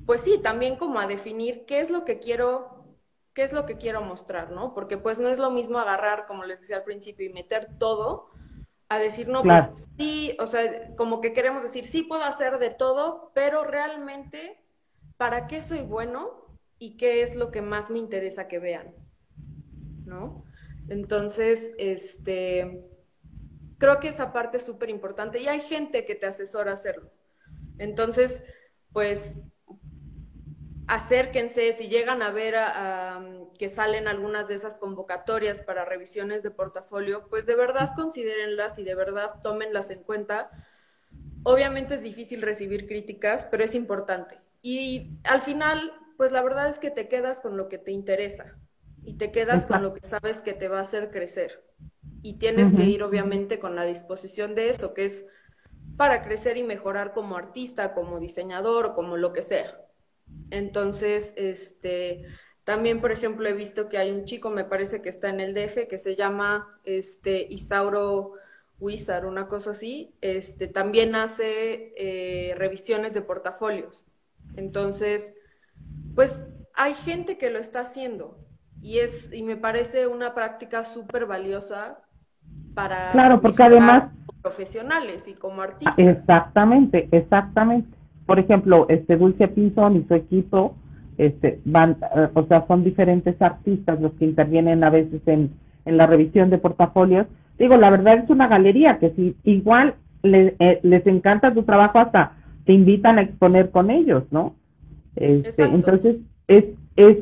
pues 0.06 0.22
sí, 0.22 0.40
también 0.42 0.76
como 0.76 0.98
a 0.98 1.06
definir 1.06 1.64
qué 1.66 1.80
es 1.80 1.90
lo 1.90 2.04
que 2.04 2.18
quiero 2.18 2.79
qué 3.34 3.42
es 3.42 3.52
lo 3.52 3.66
que 3.66 3.76
quiero 3.76 4.02
mostrar, 4.02 4.50
¿no? 4.50 4.74
Porque 4.74 4.98
pues 4.98 5.18
no 5.18 5.28
es 5.28 5.38
lo 5.38 5.50
mismo 5.50 5.78
agarrar, 5.78 6.26
como 6.26 6.44
les 6.44 6.60
decía 6.60 6.76
al 6.76 6.84
principio, 6.84 7.26
y 7.26 7.32
meter 7.32 7.68
todo, 7.78 8.30
a 8.88 8.98
decir, 8.98 9.28
no, 9.28 9.42
pues 9.42 9.88
sí, 9.96 10.36
o 10.40 10.46
sea, 10.46 10.94
como 10.96 11.20
que 11.20 11.32
queremos 11.32 11.62
decir, 11.62 11.86
sí 11.86 12.02
puedo 12.02 12.24
hacer 12.24 12.58
de 12.58 12.70
todo, 12.70 13.30
pero 13.34 13.62
realmente, 13.62 14.60
¿para 15.16 15.46
qué 15.46 15.62
soy 15.62 15.82
bueno? 15.82 16.58
Y 16.78 16.96
qué 16.96 17.22
es 17.22 17.36
lo 17.36 17.52
que 17.52 17.62
más 17.62 17.88
me 17.90 17.98
interesa 17.98 18.48
que 18.48 18.58
vean, 18.58 18.94
¿no? 20.06 20.44
Entonces, 20.88 21.72
este, 21.78 22.84
creo 23.78 24.00
que 24.00 24.08
esa 24.08 24.32
parte 24.32 24.56
es 24.56 24.64
súper 24.64 24.90
importante 24.90 25.38
y 25.38 25.46
hay 25.46 25.60
gente 25.60 26.04
que 26.04 26.16
te 26.16 26.26
asesora 26.26 26.72
a 26.72 26.74
hacerlo. 26.74 27.10
Entonces, 27.78 28.42
pues 28.92 29.36
acérquense, 30.90 31.72
si 31.72 31.88
llegan 31.88 32.20
a 32.20 32.32
ver 32.32 32.56
que 33.56 33.68
salen 33.68 34.08
algunas 34.08 34.48
de 34.48 34.56
esas 34.56 34.76
convocatorias 34.76 35.62
para 35.62 35.84
revisiones 35.84 36.42
de 36.42 36.50
portafolio, 36.50 37.28
pues 37.28 37.46
de 37.46 37.54
verdad 37.54 37.92
considérenlas 37.94 38.76
y 38.76 38.82
de 38.82 38.96
verdad 38.96 39.36
tómenlas 39.40 39.90
en 39.90 40.02
cuenta. 40.02 40.50
Obviamente 41.44 41.94
es 41.94 42.02
difícil 42.02 42.42
recibir 42.42 42.88
críticas, 42.88 43.46
pero 43.48 43.62
es 43.62 43.76
importante. 43.76 44.40
Y 44.62 45.12
al 45.22 45.42
final, 45.42 45.92
pues 46.16 46.32
la 46.32 46.42
verdad 46.42 46.68
es 46.68 46.80
que 46.80 46.90
te 46.90 47.06
quedas 47.06 47.40
con 47.40 47.56
lo 47.56 47.68
que 47.68 47.78
te 47.78 47.92
interesa 47.92 48.58
y 49.04 49.14
te 49.14 49.30
quedas 49.30 49.66
con 49.66 49.84
lo 49.84 49.94
que 49.94 50.04
sabes 50.04 50.42
que 50.42 50.54
te 50.54 50.66
va 50.66 50.80
a 50.80 50.82
hacer 50.82 51.12
crecer. 51.12 51.64
Y 52.20 52.38
tienes 52.38 52.74
que 52.74 52.82
ir 52.82 53.04
obviamente 53.04 53.60
con 53.60 53.76
la 53.76 53.84
disposición 53.84 54.56
de 54.56 54.70
eso, 54.70 54.92
que 54.92 55.04
es 55.04 55.24
para 55.96 56.24
crecer 56.24 56.56
y 56.56 56.64
mejorar 56.64 57.12
como 57.12 57.36
artista, 57.36 57.94
como 57.94 58.18
diseñador 58.18 58.94
como 58.94 59.16
lo 59.16 59.32
que 59.32 59.42
sea. 59.42 59.78
Entonces, 60.50 61.32
este, 61.36 62.26
también, 62.64 63.00
por 63.00 63.12
ejemplo, 63.12 63.48
he 63.48 63.52
visto 63.52 63.88
que 63.88 63.98
hay 63.98 64.10
un 64.10 64.24
chico, 64.24 64.50
me 64.50 64.64
parece 64.64 65.02
que 65.02 65.08
está 65.08 65.28
en 65.28 65.40
el 65.40 65.54
DF, 65.54 65.88
que 65.88 65.98
se 65.98 66.16
llama 66.16 66.68
este, 66.84 67.46
Isauro 67.50 68.34
Wizard, 68.78 69.26
una 69.26 69.46
cosa 69.46 69.72
así, 69.72 70.14
este, 70.20 70.66
también 70.66 71.14
hace 71.14 71.92
eh, 71.96 72.54
revisiones 72.56 73.12
de 73.12 73.22
portafolios. 73.22 74.06
Entonces, 74.56 75.34
pues 76.14 76.42
hay 76.74 76.94
gente 76.94 77.38
que 77.38 77.50
lo 77.50 77.58
está 77.58 77.80
haciendo 77.80 78.38
y 78.80 78.98
es 78.98 79.32
y 79.32 79.42
me 79.42 79.56
parece 79.56 80.06
una 80.06 80.34
práctica 80.34 80.84
súper 80.84 81.26
valiosa 81.26 81.98
para 82.74 83.12
claro 83.12 83.40
porque 83.40 83.62
además 83.62 84.10
profesionales 84.42 85.28
y 85.28 85.34
como 85.34 85.60
artistas. 85.60 85.98
Exactamente 85.98 87.08
exactamente 87.12 87.99
por 88.30 88.38
ejemplo, 88.38 88.86
este 88.88 89.16
Dulce 89.16 89.48
Pinzón 89.48 89.96
y 89.96 90.04
su 90.04 90.14
equipo, 90.14 90.76
este, 91.18 91.58
van, 91.64 91.96
eh, 92.14 92.28
o 92.32 92.44
sea, 92.44 92.64
son 92.68 92.84
diferentes 92.84 93.42
artistas 93.42 94.00
los 94.00 94.12
que 94.12 94.24
intervienen 94.24 94.84
a 94.84 94.90
veces 94.90 95.20
en, 95.26 95.50
en 95.84 95.96
la 95.96 96.06
revisión 96.06 96.48
de 96.48 96.58
portafolios. 96.58 97.26
Digo, 97.58 97.76
la 97.76 97.90
verdad 97.90 98.18
es 98.18 98.30
una 98.30 98.46
galería 98.46 99.00
que 99.00 99.10
si 99.16 99.34
igual 99.42 99.94
eh, 100.22 100.78
les 100.84 101.04
encanta 101.08 101.52
tu 101.52 101.64
trabajo 101.64 101.98
hasta 101.98 102.34
te 102.66 102.72
invitan 102.72 103.18
a 103.18 103.22
exponer 103.22 103.72
con 103.72 103.90
ellos, 103.90 104.22
¿no? 104.30 104.54
Este, 105.16 105.64
entonces, 105.64 106.18
es, 106.46 106.66
es, 106.94 107.18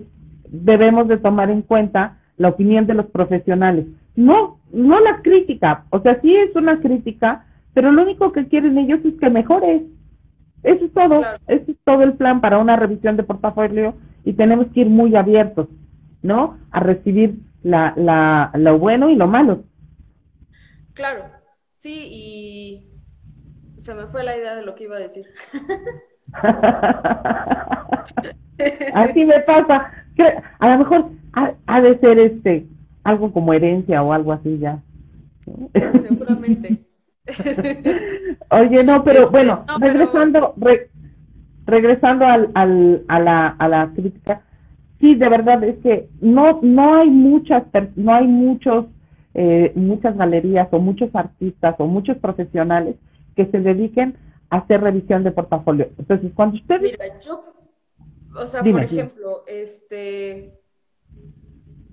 debemos 0.50 1.08
de 1.08 1.16
tomar 1.16 1.50
en 1.50 1.62
cuenta 1.62 2.18
la 2.36 2.48
opinión 2.50 2.86
de 2.86 2.92
los 2.92 3.06
profesionales. 3.06 3.86
No, 4.14 4.58
no 4.74 5.00
la 5.00 5.22
crítica, 5.22 5.86
o 5.88 6.00
sea, 6.00 6.20
sí 6.20 6.36
es 6.36 6.54
una 6.54 6.80
crítica, 6.80 7.46
pero 7.72 7.92
lo 7.92 8.02
único 8.02 8.30
que 8.30 8.46
quieren 8.46 8.76
ellos 8.76 9.00
es 9.06 9.14
que 9.14 9.30
mejores. 9.30 9.84
Eso 10.62 10.84
es 10.84 10.92
todo, 10.92 11.22
eso 11.46 11.70
es 11.70 11.76
todo 11.84 12.02
el 12.02 12.14
plan 12.14 12.40
para 12.40 12.58
una 12.58 12.76
revisión 12.76 13.16
de 13.16 13.22
portafolio 13.22 13.94
y 14.24 14.32
tenemos 14.32 14.68
que 14.68 14.80
ir 14.80 14.88
muy 14.88 15.14
abiertos, 15.14 15.68
¿no? 16.22 16.58
A 16.70 16.80
recibir 16.80 17.38
la, 17.62 17.92
la, 17.96 18.50
lo 18.54 18.78
bueno 18.78 19.08
y 19.08 19.16
lo 19.16 19.26
malo. 19.26 19.64
Claro, 20.94 21.24
sí, 21.78 22.08
y 22.10 22.88
se 23.80 23.94
me 23.94 24.06
fue 24.06 24.24
la 24.24 24.36
idea 24.36 24.56
de 24.56 24.64
lo 24.64 24.74
que 24.74 24.84
iba 24.84 24.96
a 24.96 25.00
decir. 25.00 25.26
Así 28.94 29.24
me 29.24 29.40
pasa. 29.40 29.92
A 30.58 30.68
lo 30.70 30.78
mejor 30.78 31.10
ha, 31.66 31.80
de 31.80 31.98
ser 31.98 32.18
este 32.18 32.66
algo 33.04 33.32
como 33.32 33.52
herencia 33.52 34.02
o 34.02 34.12
algo 34.12 34.32
así 34.32 34.58
ya. 34.58 34.82
Seguramente. 36.02 36.78
Oye, 38.50 38.84
no, 38.84 39.04
pero 39.04 39.24
este, 39.24 39.30
bueno, 39.30 39.64
regresando, 39.78 40.54
regresando 41.66 42.26
al, 42.26 42.50
al, 42.54 43.04
a, 43.08 43.20
la, 43.20 43.48
a 43.48 43.68
la 43.68 43.90
crítica, 43.94 44.42
sí, 45.00 45.14
de 45.14 45.28
verdad 45.28 45.62
es 45.64 45.78
que 45.78 46.08
no, 46.20 46.60
no 46.62 46.96
hay 46.96 47.10
muchas, 47.10 47.64
no 47.96 48.14
hay 48.14 48.26
muchos, 48.26 48.86
eh, 49.34 49.72
muchas 49.74 50.16
galerías 50.16 50.68
o 50.70 50.78
muchos 50.78 51.14
artistas 51.14 51.74
o 51.78 51.86
muchos 51.86 52.16
profesionales 52.18 52.96
que 53.36 53.46
se 53.46 53.60
dediquen 53.60 54.16
a 54.50 54.58
hacer 54.58 54.80
revisión 54.80 55.24
de 55.24 55.32
portafolio. 55.32 55.88
Entonces, 55.98 56.32
cuando 56.34 56.56
usted... 56.56 56.80
Mira, 56.80 57.20
yo, 57.20 57.44
o 58.34 58.46
sea, 58.46 58.62
por 58.62 58.82
ejemplo, 58.82 59.44
este, 59.46 60.54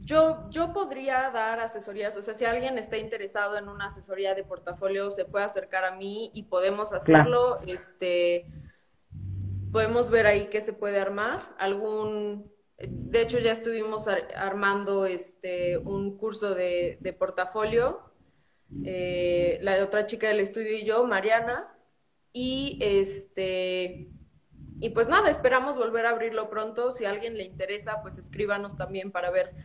yo, 0.05 0.47
yo 0.51 0.71
podría 0.71 1.31
dar 1.31 1.59
asesorías, 1.59 2.15
o 2.15 2.21
sea, 2.21 2.35
si 2.35 2.45
alguien 2.45 2.77
está 2.77 2.97
interesado 2.97 3.57
en 3.57 3.67
una 3.67 3.87
asesoría 3.87 4.35
de 4.35 4.43
portafolio, 4.43 5.09
se 5.09 5.25
puede 5.25 5.45
acercar 5.45 5.83
a 5.83 5.95
mí 5.95 6.29
y 6.35 6.43
podemos 6.43 6.93
hacerlo. 6.93 7.59
Este, 7.65 8.45
podemos 9.71 10.11
ver 10.11 10.27
ahí 10.27 10.47
qué 10.51 10.61
se 10.61 10.73
puede 10.73 10.99
armar. 10.99 11.55
Algún, 11.57 12.51
de 12.77 13.21
hecho, 13.21 13.39
ya 13.39 13.51
estuvimos 13.51 14.07
armando 14.35 15.07
este 15.07 15.77
un 15.79 16.17
curso 16.17 16.53
de, 16.53 17.15
portafolio. 17.17 18.13
Eh, 18.83 19.57
la 19.63 19.75
de 19.75 19.81
otra 19.81 20.05
chica 20.05 20.27
del 20.27 20.39
estudio 20.39 20.77
y 20.77 20.85
yo, 20.85 21.03
Mariana, 21.05 21.75
y 22.31 22.77
este 22.79 24.11
y 24.79 24.89
pues 24.89 25.07
nada, 25.07 25.29
esperamos 25.29 25.77
volver 25.77 26.05
a 26.05 26.11
abrirlo 26.11 26.49
pronto. 26.49 26.91
Si 26.91 27.05
a 27.05 27.09
alguien 27.09 27.37
le 27.37 27.43
interesa, 27.43 28.01
pues 28.01 28.17
escríbanos 28.17 28.75
también 28.75 29.11
para 29.11 29.31
ver 29.31 29.55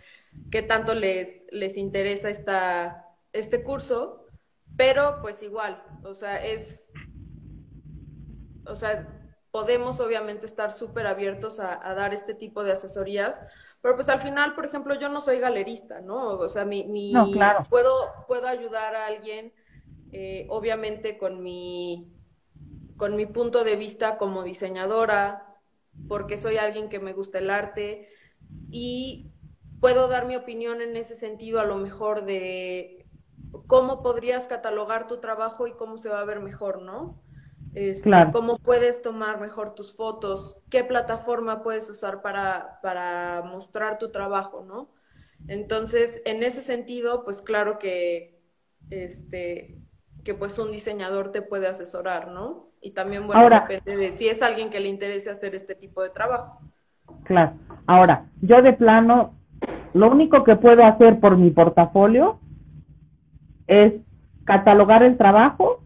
qué 0.50 0.62
tanto 0.62 0.94
les, 0.94 1.42
les 1.50 1.76
interesa 1.76 2.30
esta, 2.30 3.06
este 3.32 3.62
curso, 3.62 4.26
pero 4.76 5.18
pues 5.22 5.42
igual, 5.42 5.82
o 6.04 6.14
sea, 6.14 6.44
es, 6.44 6.92
o 8.66 8.74
sea, 8.74 9.08
podemos 9.50 10.00
obviamente 10.00 10.46
estar 10.46 10.72
súper 10.72 11.06
abiertos 11.06 11.60
a, 11.60 11.76
dar 11.94 12.14
este 12.14 12.34
tipo 12.34 12.62
de 12.62 12.72
asesorías, 12.72 13.40
pero 13.82 13.94
pues 13.94 14.08
al 14.08 14.20
final, 14.20 14.54
por 14.54 14.66
ejemplo, 14.66 14.94
yo 14.94 15.08
no 15.08 15.20
soy 15.20 15.38
galerista, 15.38 16.00
¿no? 16.00 16.28
O 16.38 16.48
sea, 16.48 16.64
mi, 16.64 16.84
mi 16.84 17.12
puedo, 17.68 18.08
puedo 18.28 18.46
ayudar 18.46 18.94
a 18.94 19.06
alguien, 19.06 19.52
eh, 20.12 20.46
obviamente 20.50 21.18
con 21.18 21.42
mi, 21.42 22.12
con 22.96 23.16
mi 23.16 23.26
punto 23.26 23.64
de 23.64 23.76
vista 23.76 24.18
como 24.18 24.44
diseñadora, 24.44 25.56
porque 26.08 26.38
soy 26.38 26.56
alguien 26.56 26.88
que 26.88 27.00
me 27.00 27.12
gusta 27.12 27.38
el 27.38 27.50
arte 27.50 28.08
y 28.70 29.30
puedo 29.80 30.08
dar 30.08 30.26
mi 30.26 30.36
opinión 30.36 30.80
en 30.80 30.96
ese 30.96 31.14
sentido, 31.14 31.60
a 31.60 31.64
lo 31.64 31.76
mejor 31.76 32.24
de 32.24 33.06
cómo 33.66 34.02
podrías 34.02 34.46
catalogar 34.46 35.06
tu 35.06 35.18
trabajo 35.18 35.66
y 35.66 35.72
cómo 35.72 35.98
se 35.98 36.08
va 36.08 36.20
a 36.20 36.24
ver 36.24 36.40
mejor, 36.40 36.82
¿no? 36.82 37.20
Este, 37.74 38.10
cómo 38.32 38.58
puedes 38.58 39.00
tomar 39.00 39.40
mejor 39.40 39.74
tus 39.74 39.96
fotos, 39.96 40.56
qué 40.70 40.82
plataforma 40.82 41.62
puedes 41.62 41.88
usar 41.88 42.20
para, 42.20 42.80
para 42.82 43.42
mostrar 43.42 43.98
tu 43.98 44.10
trabajo, 44.10 44.64
¿no? 44.66 44.90
Entonces, 45.46 46.20
en 46.24 46.42
ese 46.42 46.62
sentido, 46.62 47.24
pues 47.24 47.40
claro 47.40 47.78
que, 47.78 48.40
este, 48.90 49.78
que 50.24 50.34
pues 50.34 50.58
un 50.58 50.72
diseñador 50.72 51.32
te 51.32 51.42
puede 51.42 51.68
asesorar, 51.68 52.28
¿no? 52.28 52.70
Y 52.80 52.90
también, 52.90 53.26
bueno, 53.26 53.48
depende 53.48 53.96
de 53.96 54.12
si 54.12 54.28
es 54.28 54.42
alguien 54.42 54.70
que 54.70 54.80
le 54.80 54.88
interese 54.88 55.30
hacer 55.30 55.54
este 55.54 55.74
tipo 55.74 56.02
de 56.02 56.10
trabajo. 56.10 56.60
Claro. 57.24 57.52
Ahora, 57.86 58.26
yo 58.40 58.62
de 58.62 58.72
plano 58.72 59.39
lo 59.94 60.10
único 60.10 60.44
que 60.44 60.56
puedo 60.56 60.84
hacer 60.84 61.20
por 61.20 61.36
mi 61.36 61.50
portafolio 61.50 62.38
es 63.66 63.94
catalogar 64.44 65.02
el 65.02 65.16
trabajo 65.16 65.80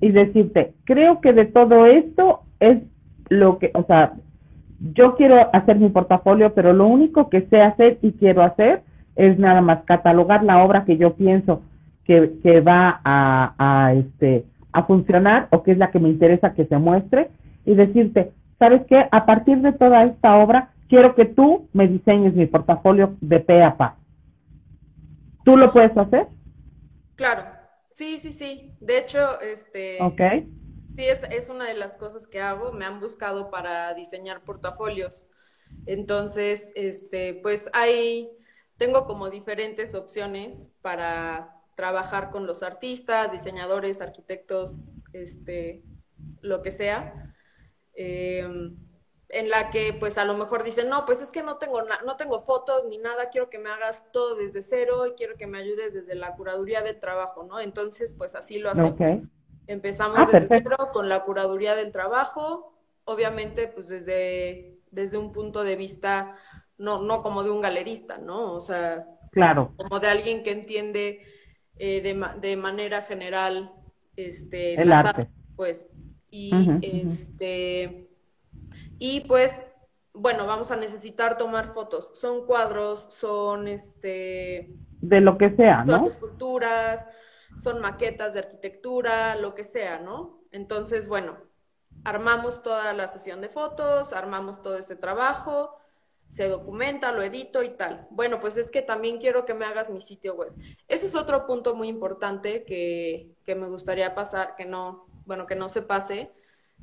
y 0.00 0.10
decirte, 0.10 0.74
creo 0.84 1.20
que 1.20 1.32
de 1.32 1.46
todo 1.46 1.86
esto 1.86 2.40
es 2.60 2.78
lo 3.28 3.58
que, 3.58 3.70
o 3.74 3.82
sea, 3.84 4.14
yo 4.94 5.16
quiero 5.16 5.48
hacer 5.54 5.78
mi 5.78 5.88
portafolio, 5.88 6.52
pero 6.54 6.72
lo 6.72 6.86
único 6.86 7.28
que 7.28 7.42
sé 7.42 7.62
hacer 7.62 7.98
y 8.02 8.12
quiero 8.12 8.42
hacer 8.42 8.82
es 9.16 9.38
nada 9.38 9.60
más 9.62 9.82
catalogar 9.84 10.44
la 10.44 10.62
obra 10.62 10.84
que 10.84 10.98
yo 10.98 11.14
pienso 11.14 11.62
que, 12.04 12.34
que 12.42 12.60
va 12.60 13.00
a, 13.04 13.92
este, 13.94 14.44
a 14.72 14.84
funcionar 14.84 15.48
o 15.50 15.62
que 15.62 15.72
es 15.72 15.78
la 15.78 15.90
que 15.90 15.98
me 15.98 16.10
interesa 16.10 16.54
que 16.54 16.66
se 16.66 16.78
muestre 16.78 17.30
y 17.64 17.74
decirte, 17.74 18.32
¿sabes 18.58 18.82
qué? 18.88 19.06
A 19.10 19.26
partir 19.26 19.58
de 19.58 19.72
toda 19.72 20.04
esta 20.04 20.36
obra, 20.36 20.70
quiero 20.88 21.14
que 21.14 21.24
tú 21.24 21.68
me 21.72 21.88
diseñes 21.88 22.34
mi 22.34 22.46
portafolio 22.46 23.16
de 23.20 23.40
pe 23.40 23.62
a 23.62 23.76
pa. 23.76 23.98
¿Tú 25.44 25.56
lo 25.56 25.72
puedes 25.72 25.96
hacer? 25.96 26.26
Claro, 27.14 27.44
sí, 27.90 28.18
sí, 28.18 28.32
sí. 28.32 28.72
De 28.80 28.98
hecho, 28.98 29.40
este... 29.40 29.98
Ok. 30.02 30.20
Sí, 30.96 31.04
es, 31.04 31.22
es 31.30 31.50
una 31.50 31.66
de 31.66 31.74
las 31.74 31.96
cosas 31.96 32.26
que 32.26 32.40
hago. 32.40 32.72
Me 32.72 32.84
han 32.84 33.00
buscado 33.00 33.50
para 33.50 33.92
diseñar 33.94 34.42
portafolios. 34.42 35.26
Entonces, 35.84 36.72
este, 36.74 37.38
pues 37.42 37.68
hay, 37.72 38.30
tengo 38.76 39.06
como 39.06 39.30
diferentes 39.30 39.94
opciones 39.94 40.70
para 40.80 41.54
trabajar 41.76 42.30
con 42.30 42.46
los 42.46 42.62
artistas, 42.62 43.30
diseñadores, 43.30 44.00
arquitectos, 44.00 44.76
este, 45.12 45.82
lo 46.40 46.62
que 46.62 46.72
sea. 46.72 47.34
Eh, 47.94 48.48
en 49.28 49.50
la 49.50 49.70
que 49.70 49.96
pues 49.98 50.18
a 50.18 50.24
lo 50.24 50.36
mejor 50.36 50.62
dicen, 50.62 50.88
no, 50.88 51.04
pues 51.04 51.20
es 51.20 51.30
que 51.30 51.42
no 51.42 51.56
tengo, 51.56 51.82
no 51.82 52.16
tengo 52.16 52.42
fotos 52.42 52.84
ni 52.88 52.98
nada, 52.98 53.28
quiero 53.30 53.50
que 53.50 53.58
me 53.58 53.70
hagas 53.70 54.04
todo 54.12 54.36
desde 54.36 54.62
cero 54.62 55.06
y 55.06 55.12
quiero 55.12 55.36
que 55.36 55.46
me 55.46 55.58
ayudes 55.58 55.92
desde 55.92 56.14
la 56.14 56.34
curaduría 56.36 56.82
del 56.82 57.00
trabajo, 57.00 57.44
¿no? 57.44 57.60
Entonces, 57.60 58.14
pues 58.16 58.34
así 58.34 58.58
lo 58.58 58.70
hacemos. 58.70 58.94
Empezamos 59.66 60.18
ah, 60.20 60.28
desde 60.30 60.62
cero 60.62 60.76
con 60.92 61.08
la 61.08 61.24
curaduría 61.24 61.74
del 61.74 61.90
trabajo, 61.90 62.72
obviamente 63.04 63.66
pues 63.66 63.88
desde, 63.88 64.78
desde 64.92 65.18
un 65.18 65.32
punto 65.32 65.64
de 65.64 65.74
vista, 65.74 66.36
no, 66.78 67.02
no 67.02 67.22
como 67.22 67.42
de 67.42 67.50
un 67.50 67.60
galerista, 67.60 68.18
¿no? 68.18 68.52
O 68.52 68.60
sea, 68.60 69.06
claro. 69.32 69.72
como 69.76 69.98
de 69.98 70.06
alguien 70.06 70.44
que 70.44 70.52
entiende 70.52 71.22
eh, 71.78 72.00
de, 72.00 72.24
de, 72.40 72.56
manera 72.56 73.02
general 73.02 73.72
este, 74.14 74.80
el 74.80 74.92
arte. 74.92 75.28
pues, 75.56 75.88
y 76.30 76.52
este 76.82 78.05
y 78.98 79.20
pues, 79.20 79.52
bueno, 80.12 80.46
vamos 80.46 80.70
a 80.70 80.76
necesitar 80.76 81.36
tomar 81.36 81.74
fotos. 81.74 82.10
Son 82.14 82.46
cuadros, 82.46 83.08
son 83.10 83.68
este... 83.68 84.74
De 85.00 85.20
lo 85.20 85.36
que 85.36 85.50
sea, 85.50 85.84
¿no? 85.84 85.98
Son 85.98 86.06
esculturas, 86.06 87.06
son 87.58 87.80
maquetas 87.80 88.32
de 88.34 88.40
arquitectura, 88.40 89.36
lo 89.36 89.54
que 89.54 89.64
sea, 89.64 89.98
¿no? 89.98 90.40
Entonces, 90.52 91.08
bueno, 91.08 91.36
armamos 92.04 92.62
toda 92.62 92.92
la 92.92 93.08
sesión 93.08 93.40
de 93.40 93.48
fotos, 93.48 94.12
armamos 94.12 94.62
todo 94.62 94.78
este 94.78 94.96
trabajo, 94.96 95.76
se 96.28 96.48
documenta, 96.48 97.12
lo 97.12 97.22
edito 97.22 97.62
y 97.62 97.70
tal. 97.70 98.06
Bueno, 98.10 98.40
pues 98.40 98.56
es 98.56 98.70
que 98.70 98.82
también 98.82 99.18
quiero 99.18 99.44
que 99.44 99.54
me 99.54 99.64
hagas 99.64 99.90
mi 99.90 100.00
sitio 100.00 100.34
web. 100.34 100.52
Ese 100.88 101.06
es 101.06 101.14
otro 101.14 101.46
punto 101.46 101.74
muy 101.74 101.88
importante 101.88 102.64
que, 102.64 103.34
que 103.44 103.54
me 103.54 103.68
gustaría 103.68 104.14
pasar, 104.14 104.54
que 104.56 104.64
no, 104.64 105.06
bueno, 105.24 105.46
que 105.46 105.56
no 105.56 105.68
se 105.68 105.82
pase, 105.82 106.32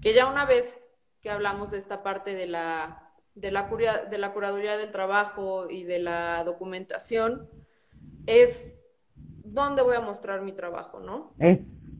que 0.01 0.13
ya 0.13 0.27
una 0.27 0.45
vez 0.45 0.82
que 1.23 1.31
hablamos 1.31 1.71
de 1.71 1.77
esta 1.77 2.03
parte 2.03 2.35
de 2.35 2.45
la, 2.45 3.09
de 3.33 3.49
la, 3.49 3.69
de 4.11 4.17
la 4.17 4.33
curaduría 4.33 4.77
del 4.77 4.91
trabajo 4.91 5.69
y 5.69 5.83
de 5.83 5.99
la 5.99 6.43
documentación, 6.43 7.47
es 8.27 8.73
dónde 9.15 9.81
voy 9.81 9.95
a 9.95 10.01
mostrar 10.01 10.41
mi 10.41 10.51
trabajo, 10.51 10.99
¿no? 10.99 11.33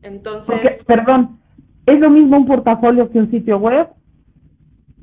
Entonces... 0.02 0.84
perdón, 0.84 1.40
¿es 1.86 1.98
lo 1.98 2.10
mismo 2.10 2.36
un 2.36 2.46
portafolio 2.46 3.10
que 3.10 3.18
un 3.18 3.30
sitio 3.30 3.56
web? 3.58 3.88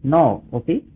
No, 0.03 0.43
¿o 0.51 0.61
sí? 0.61 0.87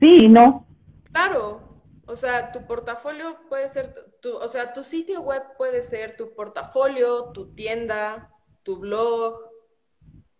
Sí 0.00 0.24
y 0.24 0.28
no. 0.28 0.66
Claro, 1.12 1.60
o 2.06 2.16
sea, 2.16 2.50
tu 2.50 2.66
portafolio 2.66 3.36
puede 3.50 3.68
ser, 3.68 3.94
tu, 4.22 4.36
o 4.36 4.48
sea, 4.48 4.72
tu 4.72 4.84
sitio 4.84 5.20
web 5.20 5.42
puede 5.58 5.82
ser 5.82 6.16
tu 6.16 6.34
portafolio, 6.34 7.26
tu 7.32 7.54
tienda, 7.54 8.30
tu 8.62 8.78
blog, 8.78 9.34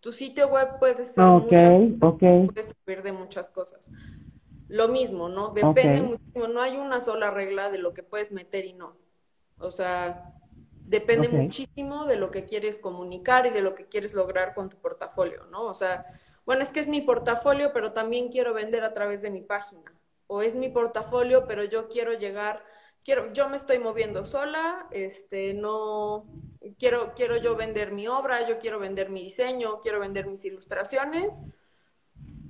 tu 0.07 0.13
sitio 0.13 0.47
web 0.47 0.79
puede 0.79 1.05
ser 1.05 1.21
okay, 1.21 1.97
okay. 1.99 2.47
puede 2.47 2.63
servir 2.63 3.03
de 3.03 3.11
muchas 3.11 3.49
cosas. 3.49 3.91
Lo 4.69 4.87
mismo, 4.87 5.27
¿no? 5.27 5.49
Depende 5.49 6.01
muchísimo, 6.01 6.47
no 6.47 6.61
hay 6.61 6.77
una 6.77 7.01
sola 7.01 7.29
regla 7.29 7.69
de 7.69 7.77
lo 7.77 7.93
que 7.93 8.03
puedes 8.03 8.31
meter 8.31 8.63
y 8.63 8.71
no. 8.71 8.95
O 9.59 9.69
sea, 9.69 10.33
depende 10.85 11.27
muchísimo 11.27 12.05
de 12.05 12.15
lo 12.15 12.31
que 12.31 12.45
quieres 12.45 12.79
comunicar 12.79 13.47
y 13.47 13.49
de 13.49 13.59
lo 13.59 13.75
que 13.75 13.87
quieres 13.87 14.13
lograr 14.13 14.55
con 14.55 14.69
tu 14.69 14.77
portafolio, 14.77 15.45
¿no? 15.47 15.63
O 15.63 15.73
sea, 15.73 16.05
bueno, 16.45 16.63
es 16.63 16.69
que 16.69 16.79
es 16.79 16.87
mi 16.87 17.01
portafolio, 17.01 17.73
pero 17.73 17.91
también 17.91 18.29
quiero 18.29 18.53
vender 18.53 18.85
a 18.85 18.93
través 18.93 19.21
de 19.21 19.29
mi 19.29 19.41
página. 19.41 19.93
O 20.27 20.41
es 20.41 20.55
mi 20.55 20.69
portafolio, 20.69 21.43
pero 21.49 21.65
yo 21.65 21.89
quiero 21.89 22.13
llegar, 22.13 22.63
quiero, 23.03 23.33
yo 23.33 23.49
me 23.49 23.57
estoy 23.57 23.79
moviendo 23.79 24.23
sola, 24.23 24.87
este, 24.91 25.53
no, 25.53 26.25
quiero, 26.75 27.13
quiero 27.15 27.37
yo 27.37 27.55
vender 27.55 27.91
mi 27.91 28.07
obra, 28.07 28.47
yo 28.47 28.59
quiero 28.59 28.79
vender 28.79 29.09
mi 29.09 29.23
diseño, 29.23 29.79
quiero 29.81 29.99
vender 29.99 30.27
mis 30.27 30.43
ilustraciones. 30.45 31.41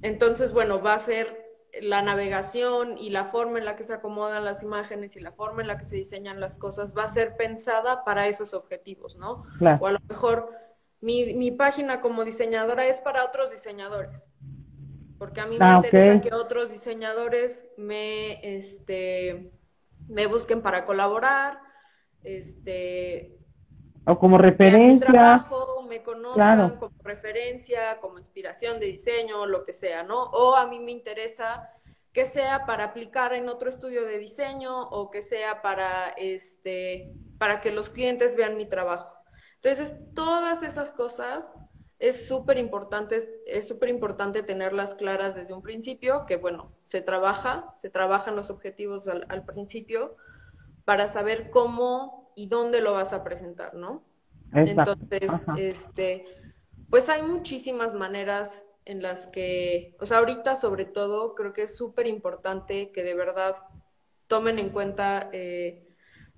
Entonces, 0.01 0.53
bueno, 0.53 0.81
va 0.81 0.93
a 0.93 0.99
ser 0.99 1.47
la 1.81 2.01
navegación 2.01 2.97
y 2.97 3.09
la 3.09 3.25
forma 3.25 3.59
en 3.59 3.65
la 3.65 3.75
que 3.75 3.83
se 3.83 3.93
acomodan 3.93 4.45
las 4.45 4.63
imágenes 4.63 5.15
y 5.15 5.19
la 5.19 5.31
forma 5.31 5.61
en 5.61 5.67
la 5.67 5.77
que 5.77 5.85
se 5.85 5.95
diseñan 5.95 6.39
las 6.39 6.57
cosas 6.57 6.95
va 6.97 7.03
a 7.03 7.07
ser 7.07 7.35
pensada 7.35 8.03
para 8.03 8.27
esos 8.27 8.53
objetivos, 8.53 9.15
¿no? 9.15 9.43
O 9.79 9.87
a 9.87 9.91
lo 9.91 9.99
mejor 10.07 10.51
mi, 11.01 11.33
mi, 11.35 11.51
página 11.51 12.01
como 12.01 12.23
diseñadora 12.25 12.87
es 12.87 12.99
para 12.99 13.25
otros 13.25 13.51
diseñadores, 13.51 14.29
porque 15.17 15.41
a 15.41 15.45
mí 15.45 15.59
me 15.59 15.65
ah, 15.65 15.75
interesa 15.83 16.21
que 16.21 16.33
otros 16.33 16.71
diseñadores 16.71 17.67
me, 17.77 18.57
este, 18.57 19.51
me 20.07 20.25
busquen 20.25 20.61
para 20.61 20.85
colaborar, 20.85 21.59
este, 22.23 23.36
o 24.07 24.17
como 24.17 24.37
referencia. 24.37 25.07
trabajo, 25.07 25.83
me 25.83 26.01
conozcan 26.01 26.77
como 26.77 26.95
referencia, 27.03 27.99
como 27.99 28.19
inspiración 28.19 28.79
de 28.79 28.87
diseño, 28.87 29.45
lo 29.45 29.65
que 29.65 29.73
sea, 29.73 30.03
¿no? 30.03 30.23
O 30.31 30.55
a 30.55 30.65
mí 30.65 30.79
me 30.79 30.91
interesa 30.91 31.69
que 32.13 32.25
sea 32.25 32.65
para 32.65 32.85
aplicar 32.85 33.33
en 33.33 33.49
otro 33.49 33.69
estudio 33.69 34.05
de 34.05 34.17
diseño 34.17 34.89
o 34.89 35.11
que 35.11 35.21
sea 35.21 35.61
para 35.61 36.09
este 36.17 37.13
para 37.37 37.61
que 37.61 37.71
los 37.71 37.89
clientes 37.89 38.35
vean 38.35 38.57
mi 38.57 38.65
trabajo. 38.65 39.13
Entonces, 39.55 39.95
todas 40.15 40.63
esas 40.63 40.89
cosas 40.89 41.47
es 41.99 42.27
súper 42.27 42.57
importante, 42.57 43.17
es 43.45 43.67
súper 43.67 43.89
importante 43.89 44.41
tenerlas 44.41 44.95
claras 44.95 45.35
desde 45.35 45.53
un 45.53 45.61
principio, 45.61 46.25
que 46.25 46.37
bueno, 46.37 46.71
se 46.87 47.01
trabaja, 47.01 47.75
se 47.81 47.89
trabajan 47.89 48.35
los 48.35 48.49
objetivos 48.49 49.07
al, 49.07 49.25
al 49.29 49.43
principio 49.45 50.15
para 50.85 51.07
saber 51.09 51.49
cómo 51.49 52.26
y 52.37 52.45
dónde 52.45 52.81
lo 52.81 52.93
vas 52.93 53.13
a 53.13 53.23
presentar, 53.23 53.73
¿no? 53.73 54.03
Entonces, 54.53 55.31
este, 55.57 56.23
pues 56.87 57.09
hay 57.09 57.23
muchísimas 57.23 57.95
maneras 57.95 58.63
en 58.85 59.01
las 59.01 59.27
que, 59.27 59.97
o 59.99 60.05
sea, 60.05 60.19
ahorita 60.19 60.55
sobre 60.55 60.85
todo 60.85 61.33
creo 61.33 61.51
que 61.51 61.63
es 61.63 61.75
súper 61.75 62.05
importante 62.05 62.91
que 62.91 63.03
de 63.03 63.15
verdad 63.15 63.55
tomen 64.27 64.59
en 64.59 64.69
cuenta 64.69 65.31
eh, 65.33 65.87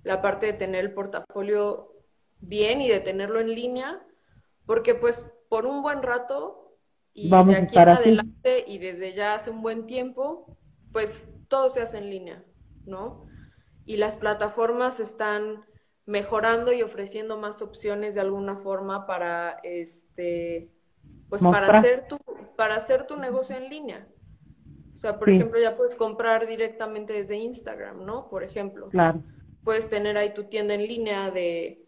la 0.02 0.22
parte 0.22 0.46
de 0.46 0.52
tener 0.54 0.86
el 0.86 0.94
portafolio 0.94 1.92
bien 2.40 2.80
y 2.80 2.88
de 2.88 3.00
tenerlo 3.00 3.38
en 3.38 3.54
línea, 3.54 4.02
porque 4.64 4.94
pues 4.94 5.26
por 5.50 5.66
un 5.66 5.82
buen 5.82 6.02
rato 6.02 6.78
y 7.12 7.28
de 7.28 7.56
aquí 7.56 7.76
en 7.76 7.88
adelante 7.88 8.64
y 8.66 8.78
desde 8.78 9.12
ya 9.12 9.34
hace 9.34 9.50
un 9.50 9.60
buen 9.60 9.86
tiempo, 9.86 10.56
pues 10.92 11.28
todo 11.48 11.68
se 11.68 11.82
hace 11.82 11.98
en 11.98 12.08
línea, 12.08 12.42
¿no? 12.86 13.26
Y 13.84 13.98
las 13.98 14.16
plataformas 14.16 14.98
están 14.98 15.66
mejorando 16.10 16.72
y 16.72 16.82
ofreciendo 16.82 17.38
más 17.38 17.62
opciones 17.62 18.16
de 18.16 18.20
alguna 18.20 18.56
forma 18.56 19.06
para 19.06 19.60
este 19.62 20.68
pues 21.28 21.40
para 21.40 21.78
hacer 21.78 22.08
tu 22.08 22.18
para 22.56 22.74
hacer 22.74 23.06
tu 23.06 23.16
negocio 23.16 23.56
en 23.56 23.70
línea. 23.70 24.08
O 24.92 24.98
sea, 24.98 25.18
por 25.18 25.30
ejemplo, 25.30 25.58
ya 25.58 25.76
puedes 25.76 25.94
comprar 25.94 26.46
directamente 26.46 27.12
desde 27.12 27.36
Instagram, 27.36 28.04
¿no? 28.04 28.28
Por 28.28 28.42
ejemplo. 28.42 28.88
Claro. 28.88 29.22
Puedes 29.62 29.88
tener 29.88 30.18
ahí 30.18 30.34
tu 30.34 30.44
tienda 30.44 30.74
en 30.74 30.86
línea 30.86 31.30
de 31.30 31.86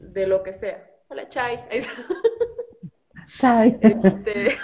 de 0.00 0.26
lo 0.26 0.42
que 0.42 0.54
sea. 0.54 0.90
Hola, 1.08 1.28
Chai. 1.28 1.60
Chai. 3.38 3.78
Este, 3.82 4.56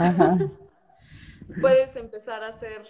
puedes 1.61 1.95
empezar 1.95 2.43
a 2.43 2.49
hacer 2.49 2.83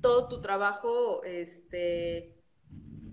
todo 0.00 0.26
tu 0.28 0.40
trabajo 0.40 1.22
este 1.22 2.33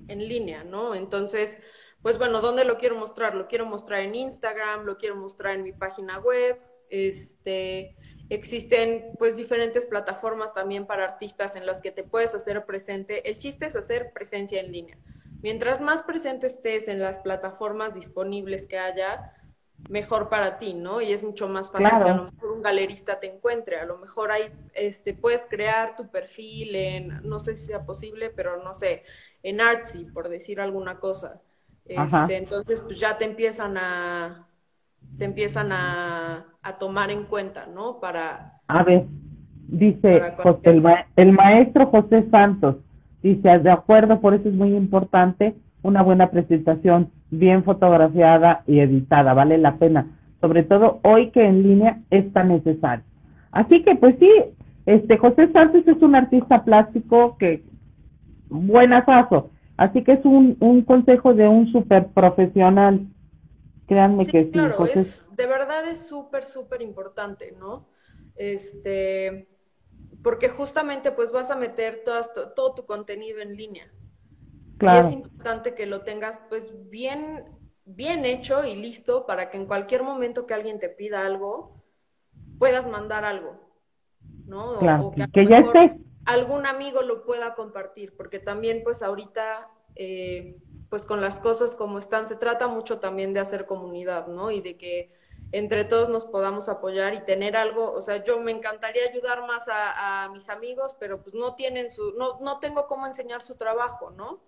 en 0.08 0.28
línea, 0.28 0.64
¿no? 0.64 0.96
Entonces, 0.96 1.58
pues 2.02 2.18
bueno, 2.18 2.42
¿dónde 2.42 2.66
lo 2.66 2.78
quiero 2.78 2.96
mostrar? 2.96 3.36
Lo 3.36 3.48
quiero 3.48 3.66
mostrar 3.66 4.02
en 4.02 4.16
Instagram, 4.16 4.86
lo 4.86 4.98
quiero 4.98 5.16
mostrar 5.16 5.56
en 5.56 5.64
mi 5.64 5.72
página 5.72 6.20
web, 6.20 6.60
este, 6.90 7.96
existen 8.30 9.12
pues 9.20 9.36
diferentes 9.36 9.86
plataformas 9.86 10.54
también 10.54 10.86
para 10.86 11.06
artistas 11.06 11.56
en 11.56 11.66
las 11.66 11.80
que 11.80 11.92
te 11.92 12.04
puedes 12.04 12.34
hacer 12.34 12.66
presente. 12.66 13.30
El 13.30 13.38
chiste 13.38 13.66
es 13.66 13.76
hacer 13.76 14.14
presencia 14.14 14.60
en 14.60 14.72
línea. 14.72 14.98
Mientras 15.42 15.82
más 15.82 16.04
presente 16.04 16.48
estés 16.48 16.88
en 16.88 17.00
las 17.00 17.20
plataformas 17.20 17.94
disponibles 17.94 18.68
que 18.68 18.78
haya, 18.78 19.34
mejor 19.90 20.30
para 20.30 20.60
ti, 20.60 20.74
¿no? 20.74 21.02
Y 21.02 21.12
es 21.12 21.24
mucho 21.24 21.48
más 21.48 21.72
fácil 21.72 21.90
que 21.90 22.10
a 22.10 22.16
lo 22.16 22.24
mejor 22.26 22.52
un 22.52 22.62
galerista 22.62 23.20
te 23.20 23.34
encuentre. 23.34 23.78
A 23.80 23.86
lo 23.86 23.98
mejor 23.98 24.32
hay, 24.32 24.52
este, 24.74 25.14
puedes 25.14 25.46
crear 25.50 25.96
tu 25.96 26.10
perfil 26.10 26.76
en, 26.76 27.22
no 27.24 27.40
sé 27.40 27.56
si 27.56 27.68
sea 27.68 27.86
posible, 27.86 28.30
pero 28.30 28.64
no 28.64 28.74
sé, 28.74 29.04
en 29.44 29.62
Artsy, 29.62 30.06
por 30.06 30.30
decir 30.30 30.60
alguna 30.60 31.00
cosa. 31.00 31.42
Este, 31.86 32.38
entonces, 32.38 32.80
pues 32.82 33.00
ya 33.00 33.18
te 33.18 33.26
empiezan 33.26 33.78
a, 33.78 34.48
te 35.18 35.26
empiezan 35.26 35.72
a, 35.72 36.46
a 36.62 36.78
tomar 36.78 37.12
en 37.12 37.26
cuenta, 37.26 37.66
¿no? 37.66 38.00
Para... 38.00 38.62
A 38.68 38.84
ver, 38.84 39.06
dice 39.68 40.22
el, 40.64 40.84
el 41.16 41.32
maestro 41.34 41.88
José 41.88 42.30
Santos, 42.30 42.78
dice, 43.22 43.60
de 43.60 43.72
acuerdo, 43.72 44.22
por 44.22 44.34
eso 44.34 44.48
es 44.48 44.56
muy 44.56 44.76
importante 44.76 45.56
una 45.84 46.04
buena 46.04 46.30
presentación, 46.30 47.12
bien 47.30 47.64
fotografiada 47.64 48.64
y 48.68 48.80
editada, 48.80 49.34
vale 49.34 49.58
la 49.58 49.78
pena, 49.78 50.08
sobre 50.40 50.64
todo 50.64 51.00
hoy 51.04 51.32
que 51.32 51.46
en 51.46 51.64
línea 51.64 52.02
es 52.10 52.32
tan 52.34 52.50
necesario. 52.50 53.04
Así 53.52 53.84
que 53.84 53.96
pues 53.96 54.16
sí, 54.20 54.30
este 54.86 55.18
José 55.18 55.52
Santos 55.52 55.88
es 55.88 56.02
un 56.02 56.16
artista 56.16 56.64
plástico 56.64 57.38
que 57.38 57.64
paso. 59.06 59.50
Así 59.78 60.04
que 60.04 60.14
es 60.14 60.26
un, 60.26 60.58
un 60.60 60.84
consejo 60.84 61.34
de 61.34 61.48
un 61.48 61.72
súper 61.72 62.08
profesional. 62.10 63.08
Créanme 63.88 64.26
que 64.26 64.46
sí. 64.46 64.52
Claro, 64.52 64.86
es, 64.86 65.26
de 65.36 65.48
verdad 65.48 65.88
es 65.90 66.08
súper, 66.08 66.46
súper 66.46 66.82
importante, 66.82 67.54
¿no? 67.60 67.88
Este, 68.36 69.48
porque 70.24 70.50
justamente 70.50 71.12
pues 71.12 71.32
vas 71.32 71.52
a 71.52 71.56
meter 71.56 72.04
todo 72.04 72.76
tu 72.76 72.86
contenido 72.86 73.40
en 73.42 73.56
línea. 73.56 73.92
Claro. 74.82 75.08
Y 75.08 75.10
es 75.10 75.14
importante 75.14 75.76
que 75.76 75.86
lo 75.86 76.02
tengas 76.02 76.42
pues 76.50 76.74
bien, 76.90 77.46
bien 77.86 78.26
hecho 78.26 78.66
y 78.66 78.76
listo 78.76 79.28
para 79.28 79.52
que 79.52 79.58
en 79.58 79.68
cualquier 79.68 80.02
momento 80.02 80.48
que 80.48 80.56
alguien 80.56 80.80
te 80.80 80.90
pida 80.90 81.24
algo, 81.24 81.84
puedas 82.58 82.88
mandar 82.88 83.24
algo, 83.24 83.60
¿no? 84.48 84.80
Claro, 84.80 85.14
que, 85.32 85.46
ya 85.46 85.60
esté 85.60 85.98
algún 86.26 86.66
amigo 86.66 87.04
lo 87.04 87.24
pueda 87.24 87.54
compartir, 87.54 88.16
porque 88.18 88.40
también 88.40 88.82
pues 88.84 89.04
ahorita, 89.04 89.70
eh, 89.96 90.58
pues 90.90 91.06
con 91.06 91.22
las 91.22 91.40
cosas 91.40 91.76
como 91.76 92.00
están, 92.00 92.28
se 92.28 92.36
trata 92.36 92.68
mucho 92.68 93.00
también 93.00 93.34
de 93.34 93.40
hacer 93.40 93.68
comunidad, 93.68 94.28
¿no? 94.28 94.50
Y 94.50 94.62
de 94.62 94.78
que 94.78 95.12
entre 95.52 95.84
todos 95.86 96.10
nos 96.10 96.26
podamos 96.26 96.70
apoyar 96.70 97.14
y 97.14 97.22
tener 97.22 97.56
algo, 97.56 97.92
o 97.92 98.02
sea, 98.02 98.24
yo 98.24 98.40
me 98.40 98.52
encantaría 98.52 99.04
ayudar 99.10 99.46
más 99.46 99.66
a, 99.68 100.28
mis 100.34 100.50
amigos, 100.50 100.96
pero 101.00 101.22
pues 101.22 101.36
no 101.36 101.56
tienen 101.56 101.92
su, 101.92 102.14
no, 102.18 102.40
no 102.40 102.60
tengo 102.60 102.88
cómo 102.88 103.06
enseñar 103.06 103.44
su 103.44 103.56
trabajo, 103.56 104.12
¿no? 104.12 104.40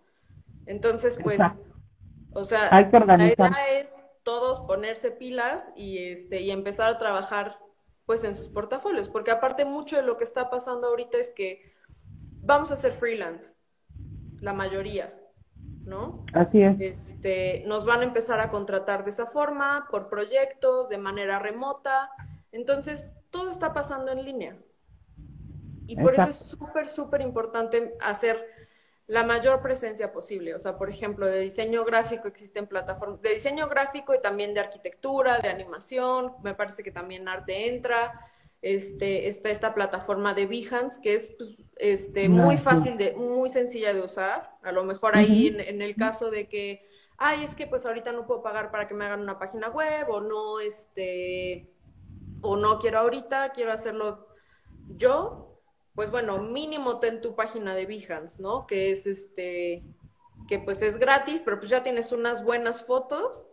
Entonces, 0.66 1.18
pues, 1.22 1.40
o 2.34 2.44
sea, 2.44 2.70
la 2.72 3.28
idea 3.28 3.70
es 3.80 3.96
todos 4.24 4.62
ponerse 4.62 5.12
pilas 5.12 5.70
y 5.76 5.98
este, 5.98 6.42
y 6.42 6.52
empezar 6.52 6.90
a 6.90 6.98
trabajar 6.98 7.60
pues 8.06 8.24
en 8.24 8.36
sus 8.36 8.50
portafolios, 8.50 9.10
porque 9.10 9.32
aparte 9.32 9.66
mucho 9.66 9.96
de 9.96 10.04
lo 10.04 10.18
que 10.18 10.24
está 10.24 10.50
pasando 10.50 10.88
ahorita 10.88 11.18
es 11.18 11.30
que 11.30 11.74
vamos 12.42 12.72
a 12.72 12.76
ser 12.76 12.94
freelance, 12.94 13.54
la 14.42 14.54
mayoría, 14.54 15.14
¿no? 15.86 16.26
Así 16.34 16.62
es. 16.62 16.80
Este, 16.82 17.64
nos 17.66 17.86
van 17.86 18.02
a 18.02 18.04
empezar 18.04 18.42
a 18.42 18.50
contratar 18.50 19.06
de 19.06 19.12
esa 19.12 19.28
forma, 19.28 19.88
por 19.90 20.10
proyectos, 20.10 20.90
de 20.90 20.98
manera 20.98 21.40
remota, 21.40 22.12
entonces 22.52 23.10
todo 23.30 23.52
está 23.52 23.74
pasando 23.74 24.12
en 24.12 24.26
línea. 24.26 24.58
Y 25.88 25.96
por 25.96 26.14
eso 26.14 26.30
es 26.30 26.38
súper, 26.38 26.88
súper 26.88 27.22
importante 27.22 27.96
hacer 28.02 28.53
la 29.08 29.24
mayor 29.24 29.62
presencia 29.62 30.12
posible. 30.12 30.56
O 30.56 30.60
sea, 30.60 30.78
por 30.78 30.90
ejemplo, 30.90 31.26
de 31.26 31.40
diseño 31.40 31.84
gráfico 31.84 32.28
existen 32.28 32.68
plataformas 32.68 33.22
de 33.22 33.34
diseño 33.34 33.68
gráfico 33.68 34.14
y 34.14 34.22
también 34.22 34.54
de 34.54 34.62
arquitectura, 34.62 35.40
de 35.40 35.50
animación, 35.50 36.34
me 36.44 36.54
parece 36.54 36.84
que 36.84 36.92
también 36.92 37.28
arte 37.28 37.70
entra. 37.70 38.30
Este, 38.62 39.28
está 39.28 39.50
esta 39.50 39.74
plataforma 39.74 40.34
de 40.34 40.46
Behance, 40.46 41.02
que 41.02 41.16
es 41.16 41.36
pues, 41.38 41.58
este, 41.76 42.30
muy 42.30 42.58
fácil, 42.58 42.98
de, 42.98 43.14
muy 43.14 43.50
sencilla 43.50 43.94
de 43.94 44.02
usar. 44.02 44.52
A 44.64 44.72
lo 44.72 44.86
mejor 44.86 45.18
ahí 45.18 45.48
en, 45.48 45.82
el 45.82 45.98
caso 45.98 46.32
de 46.32 46.48
que, 46.48 46.88
ay, 47.18 47.44
es 47.44 47.56
que 47.56 47.68
pues 47.68 47.86
ahorita 47.86 48.14
no 48.14 48.26
puedo 48.26 48.42
pagar 48.42 48.72
para 48.72 48.88
que 48.88 48.94
me 48.94 49.04
hagan 49.04 49.20
una 49.20 49.38
página 49.38 49.68
web 49.70 50.10
o 50.10 50.22
no, 50.22 50.62
este, 50.62 51.74
o 52.40 52.56
no 52.56 52.80
quiero 52.80 53.00
ahorita, 53.00 53.52
quiero 53.52 53.74
hacerlo 53.74 54.30
yo, 54.96 55.53
pues 55.96 56.10
bueno, 56.12 56.42
mínimo 56.42 57.00
ten 57.00 57.22
tu 57.22 57.36
página 57.36 57.76
de 57.76 57.86
Behance, 57.86 58.42
¿no? 58.42 58.66
Que 58.66 58.92
es 58.92 59.06
este, 59.06 59.84
que 60.48 60.60
pues 60.60 60.82
es 60.82 60.98
gratis, 60.98 61.42
pero 61.44 61.60
pues 61.60 61.70
ya 61.70 61.84
tienes 61.84 62.12
unas 62.12 62.44
buenas 62.44 62.84
fotos 62.84 63.46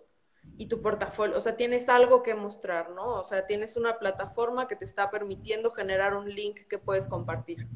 y 0.57 0.67
tu 0.67 0.81
portafolio, 0.81 1.37
o 1.37 1.41
sea, 1.41 1.57
tienes 1.57 1.89
algo 1.89 2.23
que 2.23 2.35
mostrar, 2.35 2.91
¿no? 2.91 3.15
O 3.15 3.25
sea, 3.25 3.47
tienes 3.47 3.77
una 3.77 3.99
plataforma 3.99 4.69
que 4.69 4.77
te 4.77 4.85
está 4.85 5.11
permitiendo 5.11 5.71
generar 5.71 6.15
un 6.15 6.29
link 6.29 6.61
que 6.69 6.79
puedes 6.79 7.09
compartir. 7.09 7.67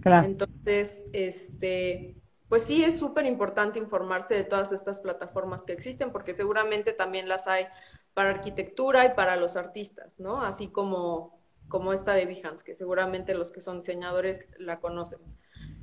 Claro. 0.00 0.26
Entonces, 0.26 1.06
este, 1.12 2.16
pues 2.48 2.64
sí 2.64 2.84
es 2.84 2.98
súper 2.98 3.26
importante 3.26 3.78
informarse 3.78 4.34
de 4.34 4.44
todas 4.44 4.72
estas 4.72 5.00
plataformas 5.00 5.62
que 5.62 5.72
existen, 5.72 6.12
porque 6.12 6.34
seguramente 6.34 6.92
también 6.92 7.28
las 7.28 7.46
hay 7.46 7.66
para 8.12 8.30
arquitectura 8.30 9.06
y 9.06 9.14
para 9.14 9.36
los 9.36 9.56
artistas, 9.56 10.18
¿no? 10.20 10.42
Así 10.42 10.68
como, 10.68 11.38
como 11.68 11.92
esta 11.92 12.14
de 12.14 12.26
Behance, 12.26 12.64
que 12.64 12.74
seguramente 12.74 13.34
los 13.34 13.50
que 13.50 13.60
son 13.60 13.80
diseñadores 13.80 14.46
la 14.58 14.80
conocen. 14.80 15.18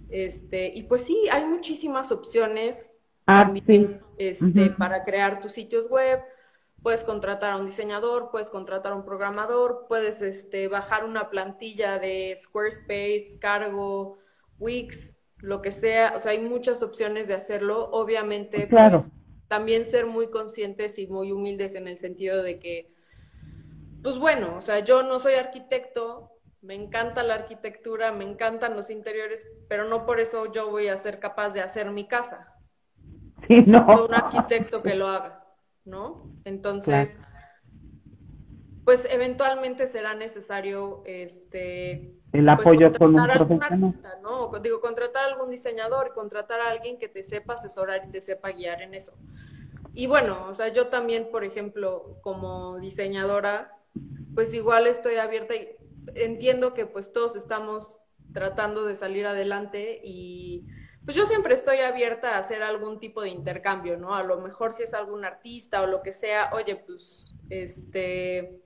Este, 0.10 0.72
y 0.74 0.84
pues 0.84 1.04
sí, 1.04 1.28
hay 1.32 1.46
muchísimas 1.46 2.12
opciones 2.12 2.92
ah, 3.28 3.54
este, 4.18 4.70
para 4.72 5.04
crear 5.04 5.40
tus 5.40 5.54
sitios 5.54 5.90
web. 5.90 6.22
Puedes 6.84 7.04
contratar 7.04 7.52
a 7.54 7.58
un 7.58 7.66
diseñador, 7.66 8.30
puedes 8.32 8.50
contratar 8.50 8.92
a 8.92 8.96
un 8.96 9.06
programador, 9.06 9.86
puedes 9.88 10.22
este, 10.22 10.68
bajar 10.68 11.06
una 11.06 11.30
plantilla 11.30 12.00
de 12.00 12.36
Squarespace, 12.36 13.38
Cargo, 13.40 14.18
Wix, 14.60 15.16
lo 15.38 15.62
que 15.62 15.72
sea. 15.72 16.14
O 16.16 16.20
sea, 16.20 16.32
hay 16.32 16.40
muchas 16.40 16.84
opciones 16.84 17.28
de 17.28 17.36
hacerlo. 17.36 17.90
Obviamente, 17.92 18.68
pues, 18.68 19.10
también 19.48 19.86
ser 19.86 20.08
muy 20.08 20.30
conscientes 20.30 20.98
y 20.98 21.08
muy 21.08 21.32
humildes 21.32 21.76
en 21.76 21.88
el 21.88 21.98
sentido 21.98 22.42
de 22.44 22.60
que, 22.60 22.91
pues 24.02 24.18
bueno, 24.18 24.56
o 24.58 24.62
sea, 24.62 24.80
yo 24.80 25.04
no 25.04 25.20
soy 25.20 25.36
arquitecto, 25.36 26.32
me 26.62 26.76
encanta 26.76 27.24
la 27.24 27.36
arquitectura, 27.36 28.12
me 28.12 28.24
encantan 28.24 28.76
los 28.76 28.90
interiores, 28.90 29.46
pero 29.68 29.86
no 29.86 30.06
por 30.06 30.20
eso 30.20 30.52
yo 30.52 30.70
voy 30.70 30.88
a 30.88 30.98
ser 30.98 31.20
capaz 31.20 31.52
de 31.52 31.62
hacer 31.62 31.92
mi 31.92 32.08
casa. 32.08 32.48
Sí, 33.48 33.64
no. 33.66 34.06
un 34.06 34.14
arquitecto 34.14 34.84
que 34.84 34.94
lo 34.94 35.08
haga, 35.08 35.44
¿no? 35.84 36.32
Entonces, 36.46 37.18
pues 38.86 39.06
eventualmente 39.10 39.88
será 39.88 40.14
necesario 40.14 41.02
este 41.06 42.22
el 42.34 42.46
pues, 42.46 42.60
apoyo 42.60 42.94
con 42.94 43.16
un 43.16 43.20
algún 43.20 43.62
artista, 43.62 44.20
¿no? 44.22 44.50
Digo, 44.60 44.80
contratar 44.80 45.26
a 45.26 45.28
algún 45.34 45.50
diseñador, 45.50 46.14
contratar 46.14 46.62
a 46.62 46.70
alguien 46.70 46.98
que 46.98 47.10
te 47.10 47.24
sepa 47.24 47.54
asesorar 47.54 48.04
y 48.08 48.12
te 48.12 48.22
sepa 48.22 48.52
guiar 48.52 48.82
en 48.82 48.94
eso. 48.94 49.14
Y 49.94 50.08
bueno, 50.08 50.48
o 50.48 50.54
sea, 50.54 50.70
yo 50.70 50.88
también, 50.88 51.30
por 51.30 51.44
ejemplo, 51.44 52.20
como 52.22 52.78
diseñadora, 52.80 53.78
pues 54.36 54.54
igual 54.54 54.88
estoy 54.88 55.16
abierta 55.16 55.56
y 55.56 55.70
entiendo 56.16 56.74
que 56.74 56.86
pues 56.86 57.14
todos 57.14 57.36
estamos 57.36 58.00
tratando 58.34 58.86
de 58.86 58.96
salir 58.96 59.26
adelante 59.28 60.00
y 60.04 60.66
pues 61.04 61.18
yo 61.18 61.26
siempre 61.26 61.54
estoy 61.54 61.80
abierta 61.80 62.36
a 62.36 62.40
hacer 62.40 62.62
algún 62.62 63.00
tipo 63.00 63.22
de 63.22 63.30
intercambio, 63.30 63.98
¿no? 63.98 64.14
A 64.14 64.24
lo 64.24 64.40
mejor 64.40 64.74
si 64.74 64.84
es 64.84 64.94
algún 64.94 65.26
artista 65.26 65.82
o 65.82 65.88
lo 65.88 66.04
que 66.04 66.14
sea, 66.14 66.52
oye, 66.54 66.76
pues, 66.76 67.36
este, 67.50 68.62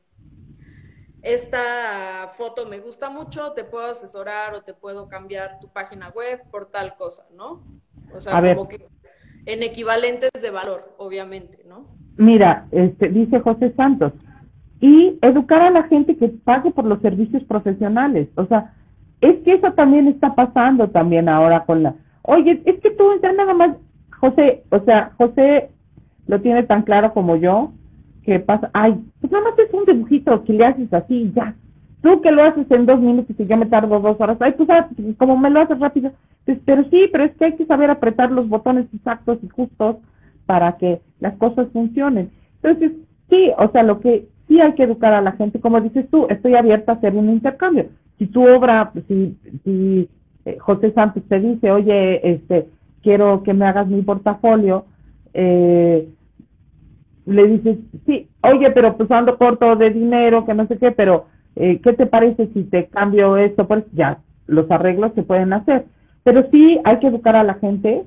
esta 1.22 2.34
foto 2.38 2.66
me 2.66 2.80
gusta 2.80 3.09
mucho, 3.09 3.53
te 3.53 3.63
puedo 3.63 3.86
asesorar 3.86 4.53
o 4.53 4.63
te 4.63 4.74
puedo 4.74 5.07
cambiar 5.07 5.59
tu 5.59 5.70
página 5.70 6.09
web 6.09 6.41
por 6.51 6.66
tal 6.66 6.95
cosa, 6.97 7.26
¿no? 7.34 7.63
O 8.13 8.20
sea, 8.20 8.41
como 8.53 8.68
que 8.68 8.86
en 9.45 9.63
equivalentes 9.63 10.30
de 10.39 10.49
valor, 10.49 10.93
obviamente, 10.97 11.63
¿no? 11.66 11.88
Mira, 12.18 12.68
este, 12.72 13.09
dice 13.09 13.39
José 13.39 13.74
Santos, 13.76 14.13
y 14.86 15.17
educar 15.23 15.63
a 15.63 15.71
la 15.71 15.81
gente 15.86 16.15
que 16.15 16.27
pague 16.27 16.69
por 16.69 16.86
los 16.86 17.01
servicios 17.01 17.43
profesionales. 17.45 18.27
O 18.36 18.45
sea, 18.45 18.71
es 19.19 19.38
que 19.38 19.53
eso 19.53 19.73
también 19.73 20.07
está 20.07 20.36
pasando 20.36 20.89
también 20.89 21.27
ahora 21.27 21.65
con 21.65 21.81
la... 21.81 21.95
Oye, 22.21 22.61
es 22.65 22.79
que 22.81 22.91
tú 22.91 23.11
entras 23.11 23.36
nada 23.36 23.55
más, 23.55 23.77
José, 24.19 24.61
o 24.69 24.79
sea, 24.81 25.11
José 25.17 25.71
lo 26.27 26.39
tiene 26.39 26.61
tan 26.61 26.83
claro 26.83 27.15
como 27.15 27.36
yo, 27.36 27.71
que 28.21 28.39
pasa, 28.39 28.69
ay, 28.73 29.03
pues 29.19 29.33
nada 29.33 29.45
más 29.45 29.57
es 29.57 29.73
un 29.73 29.86
dibujito 29.86 30.43
que 30.43 30.53
le 30.53 30.65
haces 30.67 30.93
así 30.93 31.31
ya. 31.36 31.55
Tú 32.03 32.21
que 32.21 32.31
lo 32.31 32.43
haces 32.43 32.69
en 32.69 32.86
dos 32.86 32.99
minutos 32.99 33.36
y 33.39 33.47
yo 33.47 33.57
me 33.57 33.65
tardo 33.65 33.99
dos 33.99 34.21
horas, 34.21 34.38
ay, 34.39 34.51
pues 34.51 34.69
ah, 34.69 34.88
como 35.17 35.36
me 35.36 35.49
lo 35.49 35.61
haces 35.61 35.79
rápido. 35.79 36.11
Pues, 36.45 36.59
pero 36.63 36.83
sí, 36.91 37.09
pero 37.11 37.23
es 37.23 37.36
que 37.38 37.45
hay 37.45 37.55
que 37.55 37.65
saber 37.65 37.89
apretar 37.89 38.31
los 38.31 38.47
botones 38.47 38.86
exactos 38.93 39.39
y 39.41 39.49
justos 39.49 39.95
para 40.45 40.77
que 40.77 41.01
las 41.19 41.36
cosas 41.38 41.69
funcionen. 41.73 42.29
Entonces, 42.61 42.91
sí, 43.31 43.51
o 43.57 43.67
sea, 43.71 43.81
lo 43.81 43.99
que 43.99 44.27
sí 44.47 44.59
hay 44.59 44.73
que 44.73 44.83
educar 44.83 45.13
a 45.13 45.21
la 45.21 45.33
gente, 45.33 45.59
como 45.59 45.81
dices 45.81 46.09
tú, 46.09 46.27
estoy 46.29 46.55
abierta 46.55 46.93
a 46.93 46.95
hacer 46.95 47.15
un 47.15 47.29
intercambio. 47.29 47.87
Si 48.17 48.27
tu 48.27 48.47
obra, 48.47 48.91
si, 49.07 49.37
si 49.63 50.09
eh, 50.45 50.57
José 50.59 50.91
Santos 50.93 51.23
te 51.27 51.39
dice, 51.39 51.71
oye, 51.71 52.27
este, 52.29 52.67
quiero 53.01 53.43
que 53.43 53.53
me 53.53 53.65
hagas 53.65 53.87
mi 53.87 54.01
portafolio, 54.01 54.85
eh, 55.33 56.07
le 57.25 57.47
dices, 57.47 57.77
sí, 58.05 58.29
oye, 58.41 58.71
pero 58.71 58.95
pues 58.95 59.09
ando 59.11 59.37
corto 59.37 59.75
de 59.75 59.89
dinero, 59.89 60.45
que 60.45 60.53
no 60.53 60.67
sé 60.67 60.77
qué, 60.77 60.91
pero 60.91 61.25
eh, 61.55 61.79
¿qué 61.83 61.93
te 61.93 62.05
parece 62.05 62.47
si 62.53 62.63
te 62.63 62.87
cambio 62.87 63.37
esto? 63.37 63.67
Pues 63.67 63.83
ya, 63.93 64.19
los 64.47 64.69
arreglos 64.69 65.13
se 65.15 65.23
pueden 65.23 65.53
hacer. 65.53 65.85
Pero 66.23 66.47
sí 66.51 66.79
hay 66.83 66.99
que 66.99 67.07
educar 67.07 67.35
a 67.35 67.43
la 67.43 67.55
gente 67.55 68.03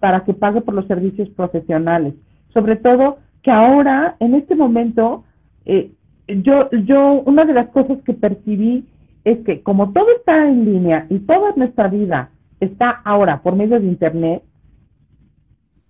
para 0.00 0.24
que 0.24 0.34
pague 0.34 0.60
por 0.60 0.74
los 0.74 0.86
servicios 0.86 1.28
profesionales. 1.30 2.14
Sobre 2.52 2.76
todo 2.76 3.18
que 3.42 3.50
ahora, 3.50 4.16
en 4.20 4.34
este 4.34 4.54
momento, 4.54 5.24
eh, 5.64 5.92
yo, 6.28 6.70
yo, 6.70 7.22
una 7.26 7.44
de 7.44 7.54
las 7.54 7.68
cosas 7.68 7.98
que 8.04 8.14
percibí 8.14 8.86
es 9.24 9.38
que 9.44 9.62
como 9.62 9.92
todo 9.92 10.06
está 10.16 10.48
en 10.48 10.64
línea 10.64 11.06
y 11.08 11.18
toda 11.20 11.52
nuestra 11.56 11.88
vida 11.88 12.30
está 12.60 12.90
ahora 13.04 13.42
por 13.42 13.54
medio 13.56 13.78
de 13.78 13.86
Internet, 13.86 14.42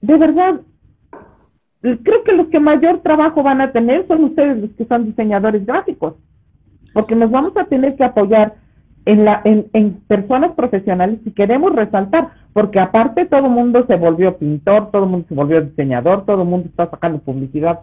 de 0.01 0.16
verdad, 0.16 0.61
creo 1.81 2.25
que 2.25 2.33
los 2.33 2.49
que 2.49 2.61
mayor 2.61 3.01
trabajo 3.01 3.43
van 3.43 3.61
a 3.61 3.73
tener 3.73 4.07
son 4.09 4.25
ustedes 4.25 4.59
los 4.59 4.70
que 4.73 4.85
son 4.87 5.07
diseñadores 5.07 5.64
gráficos, 5.64 6.14
porque 6.93 7.14
nos 7.14 7.31
vamos 7.31 7.57
a 7.57 7.64
tener 7.64 7.97
que 7.97 8.05
apoyar 8.05 8.55
en, 9.05 9.25
la, 9.25 9.43
en, 9.45 9.95
personas 10.07 10.53
profesionales 10.53 11.20
si 11.25 11.33
queremos 11.33 11.75
resaltar, 11.75 12.31
porque 12.53 12.79
aparte 12.81 13.27
todo 13.27 13.47
el 13.47 13.53
mundo 13.53 13.85
se 13.87 13.97
volvió 13.97 14.37
pintor, 14.37 14.91
todo 14.91 15.05
el 15.05 15.11
mundo 15.11 15.27
se 15.29 15.35
volvió 15.35 15.61
diseñador, 15.61 16.25
todo 16.25 16.43
el 16.43 16.49
mundo 16.49 16.68
está 16.68 16.89
sacando 16.89 17.18
publicidad 17.18 17.81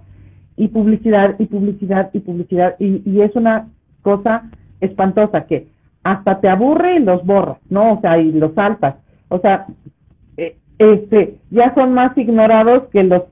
y 0.59 0.67
publicidad 0.67 1.35
y 1.39 1.45
publicidad 1.45 2.09
y 2.11 2.19
publicidad 2.19 2.75
y, 2.79 3.01
y 3.09 3.21
es 3.21 3.33
una 3.33 3.69
cosa 4.01 4.43
espantosa 4.81 5.45
que 5.45 5.67
hasta 6.03 6.41
te 6.41 6.49
aburre 6.49 6.97
y 6.97 6.99
los 6.99 7.25
borras, 7.25 7.59
¿no? 7.69 7.93
O 7.93 8.01
sea, 8.01 8.17
y 8.17 8.33
los 8.33 8.53
saltas. 8.55 8.95
O 9.29 9.39
sea, 9.39 9.67
eh, 10.35 10.57
este, 10.77 11.37
ya 11.49 11.73
son 11.75 11.93
más 11.93 12.17
ignorados 12.17 12.89
que 12.89 13.03
los 13.03 13.23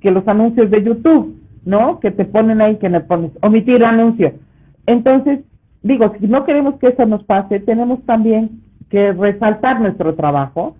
que 0.00 0.10
los 0.10 0.26
anuncios 0.26 0.72
de 0.72 0.82
YouTube, 0.82 1.40
¿no? 1.64 2.00
Que 2.00 2.10
te 2.10 2.24
ponen 2.24 2.60
ahí 2.60 2.76
que 2.78 2.88
le 2.88 2.98
pones 2.98 3.30
omitir 3.42 3.84
anuncio. 3.84 4.32
Entonces, 4.86 5.38
digo, 5.84 6.12
si 6.18 6.26
no 6.26 6.44
queremos 6.44 6.80
que 6.80 6.88
eso 6.88 7.06
nos 7.06 7.22
pase, 7.22 7.60
tenemos 7.60 8.02
también 8.06 8.60
que 8.90 9.12
resaltar 9.12 9.80
nuestro 9.80 10.16
trabajo 10.16 10.74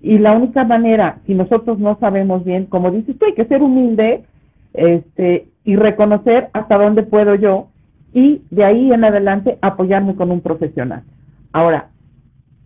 y 0.00 0.18
la 0.18 0.32
única 0.32 0.64
manera, 0.64 1.18
si 1.26 1.34
nosotros 1.34 1.78
no 1.78 1.98
sabemos 1.98 2.44
bien, 2.44 2.64
como 2.64 2.90
dices 2.90 3.18
tú, 3.18 3.26
hay 3.26 3.34
que 3.34 3.44
ser 3.44 3.62
humilde 3.62 4.24
este, 4.74 5.48
y 5.64 5.76
reconocer 5.76 6.50
hasta 6.52 6.76
dónde 6.76 7.02
puedo 7.02 7.34
yo 7.34 7.68
y 8.12 8.42
de 8.50 8.64
ahí 8.64 8.92
en 8.92 9.04
adelante 9.04 9.58
apoyarme 9.62 10.14
con 10.14 10.30
un 10.30 10.40
profesional. 10.40 11.02
Ahora, 11.52 11.88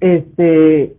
este, 0.00 0.96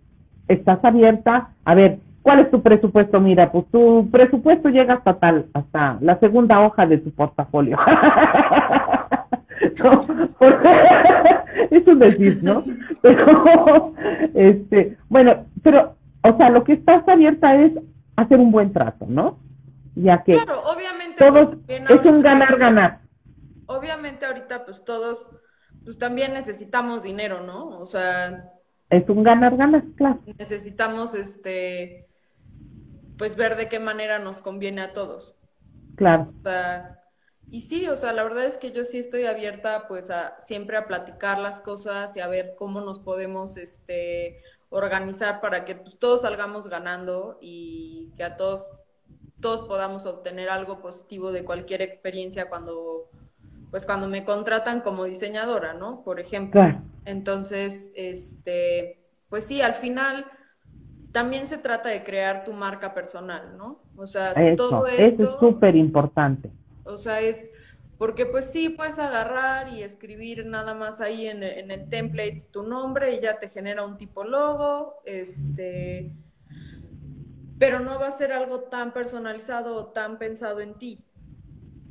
estás 0.48 0.84
abierta, 0.84 1.50
a 1.64 1.74
ver, 1.74 1.98
¿Cuál 2.22 2.40
es 2.40 2.50
tu 2.50 2.60
presupuesto? 2.60 3.18
Mira, 3.18 3.50
pues 3.50 3.64
tu 3.72 4.10
presupuesto 4.10 4.68
llega 4.68 4.94
hasta 4.94 5.14
tal, 5.14 5.46
hasta 5.54 5.96
la 6.02 6.18
segunda 6.18 6.60
hoja 6.60 6.86
de 6.86 6.98
tu 6.98 7.10
portafolio. 7.12 7.78
es 11.70 11.86
un 11.86 11.98
decir, 11.98 12.40
¿no? 12.42 12.62
Pero, 13.00 13.94
este, 14.34 14.98
bueno, 15.08 15.46
pero, 15.62 15.94
o 16.22 16.36
sea, 16.36 16.50
lo 16.50 16.64
que 16.64 16.74
estás 16.74 17.08
abierta 17.08 17.56
es 17.56 17.72
hacer 18.16 18.38
un 18.38 18.52
buen 18.52 18.72
trato, 18.72 19.06
¿no? 19.08 19.38
Ya 20.02 20.22
que 20.22 20.32
claro, 20.32 20.62
obviamente, 20.64 21.16
todos, 21.18 21.56
pues, 21.66 21.82
es 21.88 22.06
un 22.06 22.20
ganar-ganar. 22.20 23.00
Obviamente 23.66 24.26
ahorita, 24.26 24.64
pues 24.64 24.84
todos, 24.84 25.28
pues 25.84 25.98
también 25.98 26.32
necesitamos 26.32 27.02
dinero, 27.02 27.40
¿no? 27.40 27.78
O 27.78 27.86
sea... 27.86 28.50
Es 28.88 29.08
un 29.08 29.22
ganar-ganar, 29.22 29.84
claro. 29.96 30.20
Necesitamos, 30.38 31.14
este 31.14 32.08
pues 33.20 33.36
ver 33.36 33.56
de 33.56 33.68
qué 33.68 33.78
manera 33.78 34.18
nos 34.18 34.40
conviene 34.40 34.80
a 34.80 34.94
todos. 34.94 35.36
Claro. 35.94 36.32
y 37.50 37.60
sí, 37.60 37.86
o 37.86 37.96
sea, 37.96 38.14
la 38.14 38.22
verdad 38.22 38.46
es 38.46 38.56
que 38.56 38.72
yo 38.72 38.86
sí 38.86 38.98
estoy 38.98 39.26
abierta 39.26 39.86
pues 39.88 40.08
a 40.08 40.38
siempre 40.38 40.78
a 40.78 40.86
platicar 40.86 41.38
las 41.38 41.60
cosas 41.60 42.16
y 42.16 42.20
a 42.20 42.28
ver 42.28 42.54
cómo 42.56 42.80
nos 42.80 42.98
podemos 42.98 43.58
este 43.58 44.40
organizar 44.70 45.42
para 45.42 45.66
que 45.66 45.74
pues, 45.74 45.98
todos 45.98 46.22
salgamos 46.22 46.66
ganando 46.68 47.36
y 47.42 48.10
que 48.16 48.24
a 48.24 48.38
todos 48.38 48.66
todos 49.40 49.66
podamos 49.66 50.06
obtener 50.06 50.48
algo 50.48 50.80
positivo 50.80 51.32
de 51.32 51.44
cualquier 51.44 51.82
experiencia 51.82 52.48
cuando 52.48 53.08
pues 53.70 53.86
cuando 53.86 54.08
me 54.08 54.24
contratan 54.24 54.80
como 54.80 55.04
diseñadora, 55.04 55.74
¿no? 55.74 56.02
Por 56.02 56.18
ejemplo. 56.18 56.60
Entonces, 57.04 57.92
este, 57.94 58.98
pues 59.28 59.46
sí, 59.46 59.62
al 59.62 59.74
final 59.74 60.26
también 61.12 61.46
se 61.46 61.58
trata 61.58 61.88
de 61.88 62.02
crear 62.02 62.44
tu 62.44 62.52
marca 62.52 62.94
personal, 62.94 63.56
¿no? 63.56 63.80
O 63.96 64.06
sea, 64.06 64.34
todo 64.56 64.86
esto... 64.86 65.22
Eso 65.22 65.34
es 65.34 65.40
súper 65.40 65.76
importante. 65.76 66.50
O 66.84 66.96
sea, 66.96 67.20
es... 67.20 67.50
Porque 67.96 68.24
pues 68.26 68.46
sí, 68.46 68.70
puedes 68.70 68.98
agarrar 68.98 69.68
y 69.68 69.82
escribir 69.82 70.46
nada 70.46 70.72
más 70.74 71.00
ahí 71.00 71.26
en 71.26 71.42
el, 71.42 71.58
en 71.58 71.70
el 71.70 71.88
template 71.88 72.48
tu 72.50 72.62
nombre 72.62 73.14
y 73.14 73.20
ya 73.20 73.38
te 73.38 73.50
genera 73.50 73.84
un 73.84 73.96
tipo 73.98 74.24
logo, 74.24 74.94
este... 75.04 76.12
Pero 77.60 77.78
no 77.78 78.00
va 78.00 78.08
a 78.08 78.12
ser 78.12 78.32
algo 78.32 78.62
tan 78.64 78.92
personalizado 78.92 79.76
o 79.76 79.86
tan 79.92 80.18
pensado 80.18 80.60
en 80.60 80.74
ti, 80.78 81.04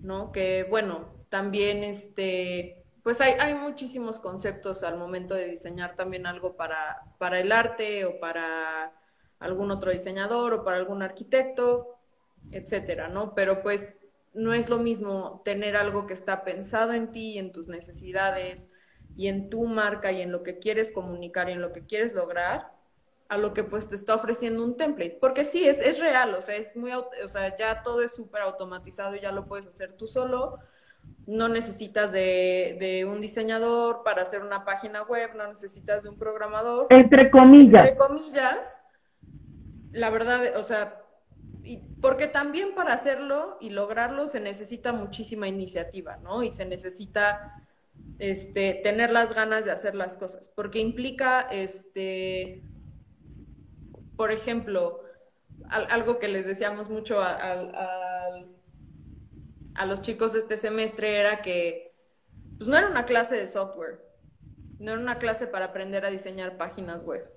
¿no? 0.01 0.33
Que 0.33 0.65
bueno, 0.69 1.13
también 1.29 1.85
este 1.85 2.79
pues 3.03 3.21
hay, 3.21 3.33
hay 3.39 3.55
muchísimos 3.55 4.19
conceptos 4.19 4.83
al 4.83 4.97
momento 4.97 5.33
de 5.33 5.47
diseñar 5.47 5.95
también 5.95 6.25
algo 6.25 6.55
para, 6.55 7.01
para 7.17 7.39
el 7.39 7.51
arte 7.51 8.05
o 8.05 8.19
para 8.19 8.91
algún 9.39 9.71
otro 9.71 9.91
diseñador 9.91 10.53
o 10.53 10.63
para 10.63 10.77
algún 10.77 11.01
arquitecto, 11.01 11.97
etcétera, 12.51 13.07
¿no? 13.07 13.33
Pero 13.35 13.61
pues 13.63 13.95
no 14.33 14.53
es 14.53 14.69
lo 14.69 14.77
mismo 14.77 15.41
tener 15.45 15.75
algo 15.75 16.07
que 16.07 16.13
está 16.13 16.43
pensado 16.43 16.93
en 16.93 17.11
ti, 17.11 17.37
en 17.37 17.51
tus 17.51 17.67
necesidades 17.67 18.67
y 19.15 19.27
en 19.27 19.49
tu 19.49 19.65
marca 19.65 20.11
y 20.11 20.21
en 20.21 20.31
lo 20.31 20.43
que 20.43 20.59
quieres 20.59 20.91
comunicar 20.91 21.49
y 21.49 21.53
en 21.53 21.61
lo 21.61 21.73
que 21.73 21.85
quieres 21.85 22.13
lograr, 22.13 22.71
a 23.29 23.37
lo 23.37 23.53
que 23.53 23.63
pues 23.63 23.87
te 23.87 23.95
está 23.95 24.15
ofreciendo 24.15 24.63
un 24.63 24.75
template. 24.75 25.17
Porque 25.21 25.45
sí, 25.45 25.65
es, 25.65 25.79
es 25.79 25.99
real, 25.99 26.33
o 26.33 26.41
sea, 26.41 26.55
es 26.55 26.75
muy, 26.75 26.91
o 26.91 27.27
sea, 27.27 27.55
ya 27.55 27.83
todo 27.83 28.01
es 28.01 28.11
súper 28.13 28.41
automatizado 28.41 29.15
y 29.15 29.21
ya 29.21 29.31
lo 29.31 29.45
puedes 29.45 29.67
hacer 29.67 29.93
tú 29.93 30.07
solo, 30.07 30.59
no 31.27 31.47
necesitas 31.47 32.11
de, 32.11 33.07
un 33.07 33.21
diseñador 33.21 34.01
para 34.03 34.23
hacer 34.23 34.41
una 34.41 34.65
página 34.65 35.03
web, 35.03 35.35
no 35.35 35.47
necesitas 35.47 36.03
de 36.03 36.09
un 36.09 36.17
programador. 36.17 36.87
Entre 36.89 37.29
comillas. 37.29 37.87
Entre 37.87 37.97
comillas, 37.97 38.81
la 39.91 40.09
verdad, 40.09 40.57
o 40.57 40.63
sea, 40.63 41.03
porque 42.01 42.25
también 42.25 42.73
para 42.73 42.93
hacerlo 42.93 43.57
y 43.61 43.69
lograrlo 43.69 44.27
se 44.27 44.39
necesita 44.39 44.91
muchísima 44.91 45.47
iniciativa, 45.47 46.17
¿no? 46.17 46.41
Y 46.41 46.51
se 46.51 46.65
necesita 46.65 47.63
este, 48.17 48.81
tener 48.83 49.11
las 49.11 49.33
ganas 49.35 49.65
de 49.65 49.71
hacer 49.71 49.93
las 49.93 50.17
cosas, 50.17 50.49
porque 50.55 50.79
implica, 50.79 51.41
este, 51.41 52.63
por 54.19 54.33
ejemplo, 54.33 54.99
algo 55.69 56.19
que 56.19 56.27
les 56.27 56.45
decíamos 56.45 56.89
mucho 56.89 57.21
al 57.21 57.71
a 59.75 59.85
los 59.85 60.01
chicos 60.01 60.35
este 60.35 60.57
semestre 60.57 61.17
era 61.17 61.41
que 61.41 61.93
pues 62.57 62.67
no 62.67 62.75
era 62.75 62.89
una 62.89 63.05
clase 63.05 63.37
de 63.37 63.47
software, 63.47 64.01
no 64.77 64.91
era 64.91 64.99
una 64.99 65.19
clase 65.19 65.47
para 65.47 65.67
aprender 65.67 66.03
a 66.03 66.09
diseñar 66.09 66.57
páginas 66.57 67.01
web. 67.01 67.31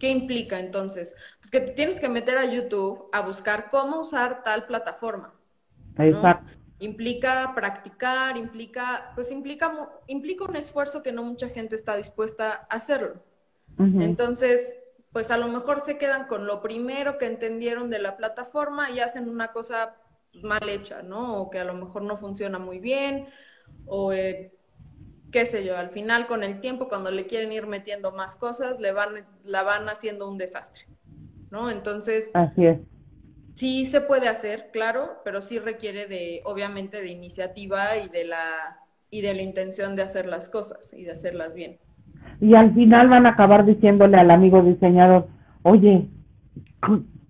¿Qué 0.00 0.08
implica 0.08 0.58
entonces? 0.58 1.14
Pues 1.38 1.52
que 1.52 1.60
te 1.60 1.70
tienes 1.70 2.00
que 2.00 2.08
meter 2.08 2.38
a 2.38 2.44
YouTube 2.44 3.08
a 3.12 3.20
buscar 3.20 3.68
cómo 3.70 4.00
usar 4.00 4.42
tal 4.42 4.66
plataforma. 4.66 5.32
Exacto. 5.96 6.50
Implica 6.80 7.52
practicar, 7.54 8.36
implica, 8.36 9.12
pues 9.14 9.30
implica, 9.30 9.72
implica 10.08 10.44
un 10.44 10.56
esfuerzo 10.56 11.04
que 11.04 11.12
no 11.12 11.22
mucha 11.22 11.50
gente 11.50 11.76
está 11.76 11.96
dispuesta 11.96 12.66
a 12.68 12.74
hacerlo. 12.74 13.22
Entonces, 13.78 14.74
pues 15.14 15.30
a 15.30 15.36
lo 15.38 15.46
mejor 15.46 15.80
se 15.80 15.96
quedan 15.96 16.26
con 16.26 16.44
lo 16.48 16.60
primero 16.60 17.18
que 17.18 17.26
entendieron 17.26 17.88
de 17.88 18.00
la 18.00 18.16
plataforma 18.16 18.90
y 18.90 18.98
hacen 18.98 19.28
una 19.28 19.52
cosa 19.52 19.94
mal 20.42 20.68
hecha, 20.68 21.02
¿no? 21.02 21.40
O 21.40 21.50
que 21.50 21.60
a 21.60 21.64
lo 21.64 21.74
mejor 21.74 22.02
no 22.02 22.18
funciona 22.18 22.58
muy 22.58 22.80
bien, 22.80 23.28
o 23.86 24.12
eh, 24.12 24.52
qué 25.30 25.46
sé 25.46 25.64
yo, 25.64 25.76
al 25.78 25.90
final 25.90 26.26
con 26.26 26.42
el 26.42 26.60
tiempo 26.60 26.88
cuando 26.88 27.12
le 27.12 27.28
quieren 27.28 27.52
ir 27.52 27.68
metiendo 27.68 28.10
más 28.10 28.34
cosas, 28.34 28.80
le 28.80 28.90
van, 28.90 29.24
la 29.44 29.62
van 29.62 29.88
haciendo 29.88 30.28
un 30.28 30.36
desastre, 30.36 30.88
¿no? 31.48 31.70
Entonces, 31.70 32.34
Así 32.34 32.66
es. 32.66 32.80
sí 33.54 33.86
se 33.86 34.00
puede 34.00 34.26
hacer, 34.28 34.70
claro, 34.72 35.20
pero 35.24 35.40
sí 35.40 35.60
requiere 35.60 36.06
de, 36.06 36.42
obviamente, 36.44 37.00
de 37.00 37.08
iniciativa 37.10 37.96
y 37.98 38.08
de 38.08 38.24
la, 38.24 38.80
y 39.10 39.20
de 39.20 39.32
la 39.34 39.42
intención 39.42 39.94
de 39.94 40.02
hacer 40.02 40.26
las 40.26 40.48
cosas 40.48 40.92
y 40.92 41.04
de 41.04 41.12
hacerlas 41.12 41.54
bien. 41.54 41.78
Y 42.44 42.54
al 42.54 42.74
final 42.74 43.08
van 43.08 43.26
a 43.26 43.30
acabar 43.30 43.64
diciéndole 43.64 44.18
al 44.18 44.30
amigo 44.30 44.62
diseñador, 44.62 45.26
oye, 45.62 46.06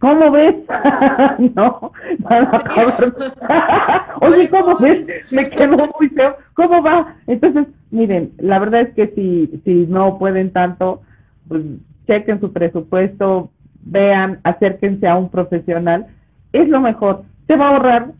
¿Cómo 0.04 0.30
ves? 0.32 0.56
no, 1.54 1.92
Oye, 4.20 4.50
¿cómo 4.50 4.76
ves? 4.76 5.32
Me 5.32 5.48
quedó 5.48 5.78
muy 5.98 6.10
feo. 6.10 6.36
¿Cómo 6.52 6.82
va? 6.82 7.16
Entonces, 7.26 7.68
miren, 7.90 8.32
la 8.36 8.58
verdad 8.58 8.82
es 8.82 8.94
que 8.94 9.06
si, 9.14 9.62
si 9.64 9.86
no 9.86 10.18
pueden 10.18 10.52
tanto, 10.52 11.00
pues 11.48 11.62
chequen 12.06 12.38
su 12.38 12.52
presupuesto, 12.52 13.50
vean, 13.80 14.40
acérquense 14.44 15.08
a 15.08 15.16
un 15.16 15.30
profesional. 15.30 16.08
Es 16.52 16.68
lo 16.68 16.82
mejor. 16.82 17.22
Te 17.46 17.56
va 17.56 17.68
a 17.68 17.70
ahorrar 17.70 18.12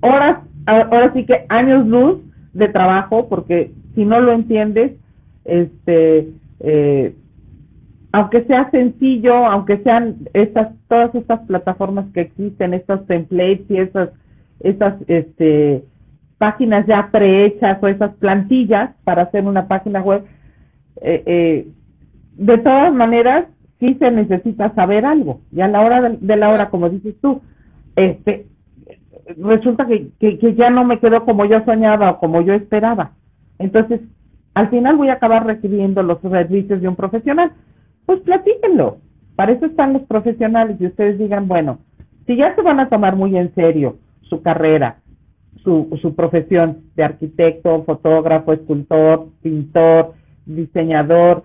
horas, 0.00 0.38
ahora 0.66 1.12
sí 1.12 1.24
que 1.26 1.46
años 1.48 1.86
luz 1.86 2.18
de 2.54 2.66
trabajo, 2.66 3.28
porque 3.28 3.70
si 3.94 4.04
no 4.04 4.20
lo 4.20 4.32
entiendes, 4.32 4.94
este, 5.44 6.28
eh, 6.60 7.14
aunque 8.12 8.44
sea 8.44 8.70
sencillo, 8.70 9.34
aunque 9.46 9.78
sean 9.78 10.28
estas, 10.34 10.74
todas 10.88 11.14
estas 11.14 11.40
plataformas 11.40 12.06
que 12.12 12.20
existen, 12.20 12.74
estos 12.74 13.06
templates 13.06 13.70
y 13.70 13.78
esas, 13.78 14.10
esas 14.60 14.94
este, 15.08 15.84
páginas 16.38 16.86
ya 16.86 17.08
prehechas 17.10 17.82
o 17.82 17.88
esas 17.88 18.14
plantillas 18.16 18.90
para 19.04 19.22
hacer 19.22 19.44
una 19.44 19.66
página 19.66 20.02
web, 20.02 20.24
eh, 21.00 21.22
eh, 21.24 21.66
de 22.36 22.58
todas 22.58 22.92
maneras 22.92 23.46
sí 23.80 23.96
se 23.98 24.10
necesita 24.10 24.74
saber 24.74 25.06
algo. 25.06 25.40
Y 25.50 25.60
a 25.62 25.68
la 25.68 25.80
hora 25.80 26.02
de, 26.02 26.36
la 26.36 26.50
hora, 26.50 26.68
como 26.68 26.90
dices 26.90 27.14
tú, 27.20 27.40
este, 27.96 28.46
resulta 29.38 29.86
que, 29.86 30.08
que, 30.20 30.38
que 30.38 30.54
ya 30.54 30.70
no 30.70 30.84
me 30.84 30.98
quedó 30.98 31.24
como 31.24 31.46
yo 31.46 31.64
soñaba 31.64 32.10
o 32.10 32.18
como 32.18 32.42
yo 32.42 32.52
esperaba. 32.54 33.12
Entonces, 33.58 34.00
al 34.54 34.68
final 34.70 34.96
voy 34.96 35.08
a 35.08 35.14
acabar 35.14 35.46
recibiendo 35.46 36.02
los 36.02 36.20
servicios 36.20 36.80
de 36.80 36.88
un 36.88 36.96
profesional 36.96 37.52
pues 38.06 38.20
platíquenlo. 38.20 38.98
Para 39.36 39.52
eso 39.52 39.66
están 39.66 39.92
los 39.92 40.02
profesionales 40.02 40.76
y 40.80 40.86
ustedes 40.86 41.18
digan, 41.18 41.48
bueno, 41.48 41.78
si 42.26 42.36
ya 42.36 42.54
se 42.54 42.62
van 42.62 42.80
a 42.80 42.88
tomar 42.88 43.16
muy 43.16 43.36
en 43.36 43.54
serio 43.54 43.96
su 44.22 44.42
carrera, 44.42 44.98
su, 45.62 45.98
su 46.00 46.14
profesión 46.14 46.82
de 46.94 47.04
arquitecto, 47.04 47.82
fotógrafo, 47.84 48.52
escultor, 48.52 49.28
pintor, 49.42 50.14
diseñador, 50.44 51.44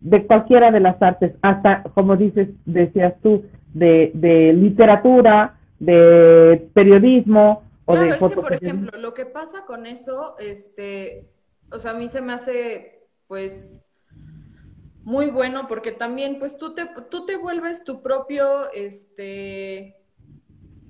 de 0.00 0.26
cualquiera 0.26 0.70
de 0.70 0.80
las 0.80 1.00
artes, 1.02 1.34
hasta, 1.42 1.82
como 1.94 2.16
dices, 2.16 2.48
decías 2.64 3.14
tú, 3.22 3.44
de, 3.74 4.10
de 4.14 4.52
literatura, 4.52 5.54
de 5.78 6.68
periodismo 6.72 7.62
o 7.84 7.92
claro, 7.92 8.06
de 8.06 8.10
es 8.12 8.18
que, 8.18 8.28
por 8.28 8.52
ejemplo, 8.52 8.98
lo 8.98 9.14
que 9.14 9.26
pasa 9.26 9.64
con 9.66 9.86
eso, 9.86 10.34
este, 10.38 11.26
o 11.70 11.78
sea, 11.78 11.92
a 11.92 11.94
mí 11.94 12.08
se 12.08 12.20
me 12.20 12.32
hace, 12.32 13.08
pues, 13.26 13.82
muy 15.06 15.26
bueno 15.26 15.68
porque 15.68 15.92
también 15.92 16.40
pues 16.40 16.58
tú 16.58 16.74
te, 16.74 16.84
tú 17.10 17.26
te 17.26 17.36
vuelves 17.36 17.84
tu 17.84 18.02
propio, 18.02 18.72
este, 18.72 19.96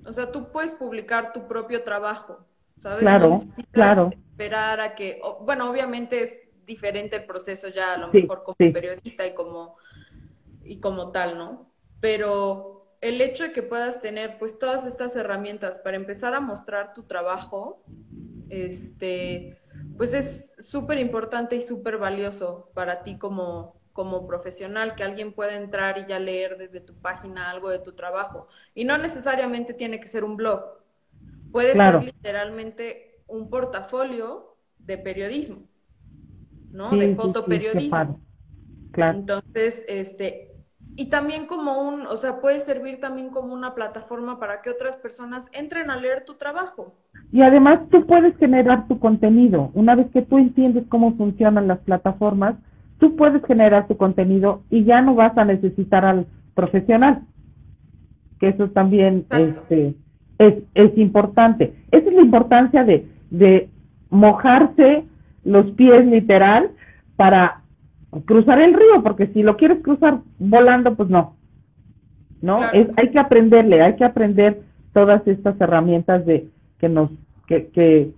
o 0.06 0.12
sea, 0.14 0.32
tú 0.32 0.50
puedes 0.50 0.72
publicar 0.72 1.34
tu 1.34 1.46
propio 1.46 1.82
trabajo, 1.82 2.46
¿sabes? 2.78 3.00
Claro, 3.00 3.28
no 3.28 3.64
claro. 3.72 4.10
esperar 4.10 4.80
a 4.80 4.94
que, 4.94 5.20
bueno, 5.42 5.70
obviamente 5.70 6.22
es 6.22 6.48
diferente 6.64 7.16
el 7.16 7.26
proceso 7.26 7.68
ya 7.68 7.92
a 7.92 7.98
lo 7.98 8.08
mejor 8.08 8.42
como 8.42 8.56
periodista 8.56 9.26
y 9.26 9.34
como, 9.34 9.76
y 10.64 10.80
como 10.80 11.12
tal, 11.12 11.36
¿no? 11.36 11.70
Pero 12.00 12.96
el 13.02 13.20
hecho 13.20 13.44
de 13.44 13.52
que 13.52 13.62
puedas 13.62 14.00
tener 14.00 14.38
pues 14.38 14.58
todas 14.58 14.86
estas 14.86 15.14
herramientas 15.16 15.78
para 15.78 15.96
empezar 15.96 16.32
a 16.32 16.40
mostrar 16.40 16.94
tu 16.94 17.02
trabajo, 17.02 17.82
este, 18.48 19.60
pues 19.96 20.12
es 20.12 20.52
súper 20.58 20.98
importante 20.98 21.56
y 21.56 21.60
súper 21.60 21.98
valioso 21.98 22.70
para 22.74 23.02
ti 23.02 23.18
como, 23.18 23.76
como 23.92 24.26
profesional, 24.26 24.94
que 24.94 25.04
alguien 25.04 25.32
pueda 25.32 25.54
entrar 25.54 25.98
y 25.98 26.06
ya 26.06 26.18
leer 26.18 26.58
desde 26.58 26.80
tu 26.80 26.94
página 26.94 27.50
algo 27.50 27.70
de 27.70 27.78
tu 27.78 27.92
trabajo. 27.92 28.48
Y 28.74 28.84
no 28.84 28.98
necesariamente 28.98 29.74
tiene 29.74 30.00
que 30.00 30.08
ser 30.08 30.24
un 30.24 30.36
blog. 30.36 30.62
Puede 31.50 31.74
ser 31.74 32.02
literalmente 32.02 33.22
un 33.26 33.48
portafolio 33.48 34.56
de 34.78 34.98
periodismo, 34.98 35.68
¿no? 36.70 36.90
de 36.90 37.14
fotoperiodismo. 37.14 38.20
claro. 38.92 39.18
Entonces, 39.18 39.84
este, 39.88 40.56
y 40.96 41.10
también 41.10 41.46
como 41.46 41.80
un, 41.82 42.06
o 42.06 42.16
sea, 42.16 42.40
puede 42.40 42.60
servir 42.60 43.00
también 43.00 43.30
como 43.30 43.52
una 43.52 43.74
plataforma 43.74 44.38
para 44.38 44.62
que 44.62 44.70
otras 44.70 44.96
personas 44.96 45.46
entren 45.52 45.90
a 45.90 45.96
leer 45.96 46.24
tu 46.24 46.34
trabajo. 46.34 46.94
Y 47.32 47.42
además 47.42 47.80
tú 47.90 48.06
puedes 48.06 48.36
generar 48.36 48.86
tu 48.88 48.98
contenido. 48.98 49.70
Una 49.74 49.94
vez 49.94 50.06
que 50.12 50.22
tú 50.22 50.38
entiendes 50.38 50.84
cómo 50.88 51.14
funcionan 51.16 51.66
las 51.66 51.78
plataformas, 51.80 52.56
tú 52.98 53.16
puedes 53.16 53.44
generar 53.44 53.86
tu 53.88 53.96
contenido 53.96 54.62
y 54.70 54.84
ya 54.84 55.02
no 55.02 55.14
vas 55.14 55.36
a 55.36 55.44
necesitar 55.44 56.04
al 56.04 56.26
profesional. 56.54 57.22
Que 58.38 58.48
eso 58.48 58.68
también 58.68 59.26
este, 59.30 59.94
es, 60.38 60.54
es 60.74 60.98
importante. 60.98 61.74
Esa 61.90 62.08
es 62.08 62.14
la 62.14 62.22
importancia 62.22 62.84
de, 62.84 63.06
de 63.30 63.68
mojarse 64.10 65.04
los 65.44 65.66
pies 65.72 66.06
literal 66.06 66.70
para 67.16 67.62
cruzar 68.24 68.60
el 68.60 68.74
río, 68.74 69.02
porque 69.02 69.28
si 69.28 69.42
lo 69.42 69.56
quieres 69.56 69.82
cruzar 69.82 70.20
volando, 70.38 70.94
pues 70.94 71.08
no. 71.08 71.36
¿No? 72.40 72.70
Es, 72.72 72.88
hay 72.96 73.10
que 73.10 73.18
aprenderle, 73.18 73.82
hay 73.82 73.96
que 73.96 74.04
aprender 74.04 74.62
todas 74.92 75.26
estas 75.26 75.60
herramientas 75.60 76.24
de 76.26 76.48
que 76.78 76.88
nos 76.88 77.10
que 77.46 77.68
que 77.68 78.12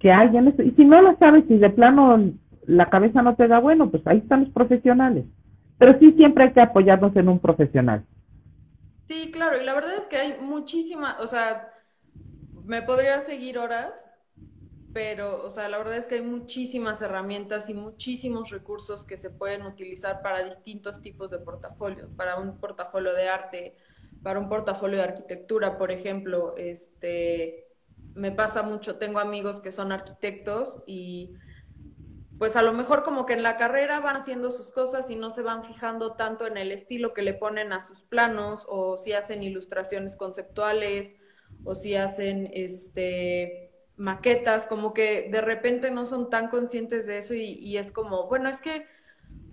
que 0.00 0.12
hay 0.12 0.36
en 0.36 0.48
Y 0.48 0.70
si 0.72 0.84
no 0.84 1.02
las 1.02 1.18
sabes, 1.18 1.44
si 1.48 1.58
de 1.58 1.70
plano 1.70 2.18
la 2.66 2.88
cabeza 2.90 3.22
no 3.22 3.34
te 3.34 3.48
da 3.48 3.58
bueno, 3.58 3.90
pues 3.90 4.06
ahí 4.06 4.18
están 4.18 4.44
los 4.44 4.50
profesionales. 4.50 5.24
Pero 5.78 5.98
sí 5.98 6.12
siempre 6.12 6.44
hay 6.44 6.52
que 6.52 6.60
apoyarnos 6.60 7.14
en 7.16 7.28
un 7.28 7.38
profesional. 7.38 8.04
Sí, 9.06 9.30
claro, 9.32 9.60
y 9.60 9.64
la 9.64 9.74
verdad 9.74 9.94
es 9.96 10.06
que 10.06 10.16
hay 10.16 10.38
muchísima, 10.38 11.16
o 11.20 11.26
sea, 11.26 11.72
me 12.66 12.82
podría 12.82 13.20
seguir 13.20 13.58
horas, 13.58 14.04
pero, 14.92 15.44
o 15.46 15.50
sea, 15.50 15.68
la 15.68 15.78
verdad 15.78 15.96
es 15.96 16.06
que 16.06 16.16
hay 16.16 16.22
muchísimas 16.22 17.00
herramientas 17.00 17.70
y 17.70 17.74
muchísimos 17.74 18.50
recursos 18.50 19.06
que 19.06 19.16
se 19.16 19.30
pueden 19.30 19.64
utilizar 19.64 20.20
para 20.20 20.44
distintos 20.44 21.00
tipos 21.00 21.30
de 21.30 21.38
portafolios, 21.38 22.10
para 22.16 22.36
un 22.38 22.58
portafolio 22.58 23.14
de 23.14 23.28
arte, 23.28 23.76
para 24.22 24.38
un 24.38 24.48
portafolio 24.50 24.98
de 24.98 25.04
arquitectura, 25.04 25.78
por 25.78 25.90
ejemplo, 25.90 26.54
este, 26.56 27.67
me 28.18 28.32
pasa 28.32 28.62
mucho, 28.62 28.96
tengo 28.96 29.20
amigos 29.20 29.60
que 29.60 29.70
son 29.70 29.92
arquitectos 29.92 30.82
y 30.86 31.34
pues 32.36 32.56
a 32.56 32.62
lo 32.62 32.72
mejor 32.72 33.04
como 33.04 33.26
que 33.26 33.32
en 33.32 33.44
la 33.44 33.56
carrera 33.56 34.00
van 34.00 34.16
haciendo 34.16 34.50
sus 34.50 34.72
cosas 34.72 35.08
y 35.08 35.16
no 35.16 35.30
se 35.30 35.42
van 35.42 35.64
fijando 35.64 36.14
tanto 36.14 36.46
en 36.46 36.56
el 36.56 36.72
estilo 36.72 37.14
que 37.14 37.22
le 37.22 37.34
ponen 37.34 37.72
a 37.72 37.82
sus 37.82 38.02
planos 38.02 38.66
o 38.68 38.98
si 38.98 39.12
hacen 39.12 39.42
ilustraciones 39.42 40.16
conceptuales 40.16 41.14
o 41.64 41.76
si 41.76 41.94
hacen 41.94 42.50
este 42.52 43.70
maquetas, 43.96 44.66
como 44.66 44.94
que 44.94 45.28
de 45.30 45.40
repente 45.40 45.90
no 45.90 46.04
son 46.04 46.28
tan 46.28 46.48
conscientes 46.48 47.06
de 47.06 47.18
eso 47.18 47.34
y, 47.34 47.54
y 47.54 47.78
es 47.78 47.90
como, 47.92 48.28
bueno, 48.28 48.48
es 48.48 48.60
que 48.60 48.86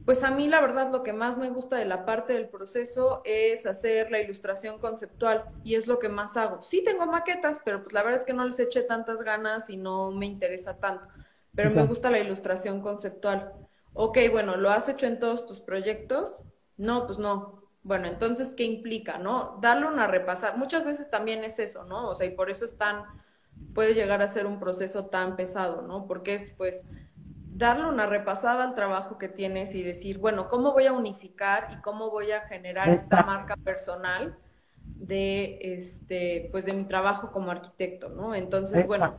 pues 0.06 0.24
a 0.24 0.32
mí 0.32 0.48
la 0.48 0.62
verdad 0.62 0.92
lo 0.92 1.04
que 1.04 1.14
más 1.14 1.38
me 1.38 1.50
gusta 1.50 1.78
de 1.78 1.86
la 1.86 2.06
parte 2.06 2.34
del 2.34 2.48
proceso 2.48 3.22
es 3.26 3.66
hacer 3.66 4.12
la 4.12 4.22
ilustración 4.22 4.80
conceptual 4.80 5.46
y 5.64 5.76
es 5.76 5.88
lo 5.88 6.00
que 6.00 6.10
más 6.10 6.38
hago. 6.38 6.62
Sí 6.62 6.84
tengo 6.84 7.06
maquetas, 7.08 7.60
pero 7.66 7.82
pues 7.82 7.94
la 7.94 8.04
verdad 8.04 8.20
es 8.20 8.26
que 8.26 8.34
no 8.34 8.46
les 8.46 8.60
eché 8.60 8.84
tantas 8.84 9.18
ganas 9.24 9.70
y 9.70 9.78
no 9.78 10.12
me 10.12 10.28
interesa 10.28 10.78
tanto 10.78 11.08
pero 11.56 11.70
me 11.70 11.86
gusta 11.86 12.12
la 12.12 12.20
ilustración 12.20 12.82
conceptual. 12.82 13.54
Ok, 13.94 14.18
bueno, 14.30 14.58
¿lo 14.58 14.70
has 14.70 14.90
hecho 14.90 15.08
en 15.08 15.20
todos 15.20 15.48
tus 15.48 15.62
proyectos? 15.62 16.42
No, 16.78 17.08
pues 17.08 17.18
no. 17.18 17.64
Bueno, 17.82 18.08
entonces, 18.08 18.50
¿qué 18.50 18.64
implica, 18.64 19.18
no? 19.18 19.58
Darle 19.62 19.88
una 19.88 20.08
repasada. 20.08 20.58
Muchas 20.58 20.84
veces 20.84 21.10
también 21.10 21.44
es 21.44 21.60
eso, 21.60 21.86
¿no? 21.86 22.10
O 22.10 22.16
sea, 22.16 22.28
y 22.28 22.32
por 22.32 22.50
eso 22.50 22.66
es 22.66 22.78
tan, 22.78 23.06
puede 23.74 23.94
llegar 23.94 24.22
a 24.22 24.28
ser 24.28 24.48
un 24.48 24.60
proceso 24.60 25.06
tan 25.06 25.38
pesado, 25.38 25.82
¿no? 25.82 26.08
Porque 26.08 26.34
es, 26.34 26.52
pues, 26.58 26.86
darle 27.56 27.88
una 27.88 28.06
repasada 28.06 28.64
al 28.64 28.76
trabajo 28.76 29.18
que 29.18 29.30
tienes 29.30 29.74
y 29.76 29.84
decir, 29.84 30.18
bueno, 30.18 30.50
¿cómo 30.50 30.74
voy 30.74 30.86
a 30.88 30.94
unificar 30.94 31.68
y 31.72 31.82
cómo 31.82 32.12
voy 32.12 32.32
a 32.32 32.42
generar 32.42 32.90
esta 32.90 33.24
marca 33.24 33.56
personal 33.58 34.38
de, 34.84 35.58
este, 35.62 36.50
pues, 36.52 36.66
de 36.66 36.74
mi 36.74 36.86
trabajo 36.86 37.32
como 37.32 37.52
arquitecto, 37.52 38.10
¿no? 38.10 38.36
Entonces, 38.36 38.86
bueno 38.86 39.18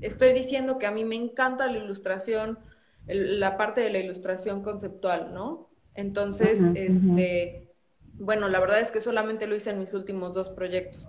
estoy 0.00 0.32
diciendo 0.32 0.78
que 0.78 0.86
a 0.86 0.90
mí 0.90 1.04
me 1.04 1.16
encanta 1.16 1.66
la 1.66 1.78
ilustración, 1.78 2.58
la 3.06 3.56
parte 3.56 3.80
de 3.80 3.90
la 3.90 3.98
ilustración 3.98 4.62
conceptual, 4.62 5.32
¿no? 5.32 5.70
Entonces, 5.94 6.60
este, 6.74 7.72
bueno, 8.14 8.48
la 8.48 8.60
verdad 8.60 8.80
es 8.80 8.90
que 8.90 9.00
solamente 9.00 9.46
lo 9.46 9.54
hice 9.54 9.70
en 9.70 9.80
mis 9.80 9.94
últimos 9.94 10.34
dos 10.34 10.50
proyectos, 10.50 11.08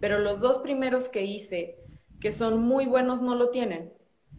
pero 0.00 0.18
los 0.18 0.40
dos 0.40 0.58
primeros 0.58 1.08
que 1.08 1.24
hice, 1.24 1.78
que 2.20 2.32
son 2.32 2.60
muy 2.60 2.86
buenos, 2.86 3.20
no 3.22 3.34
lo 3.34 3.50
tienen. 3.50 3.92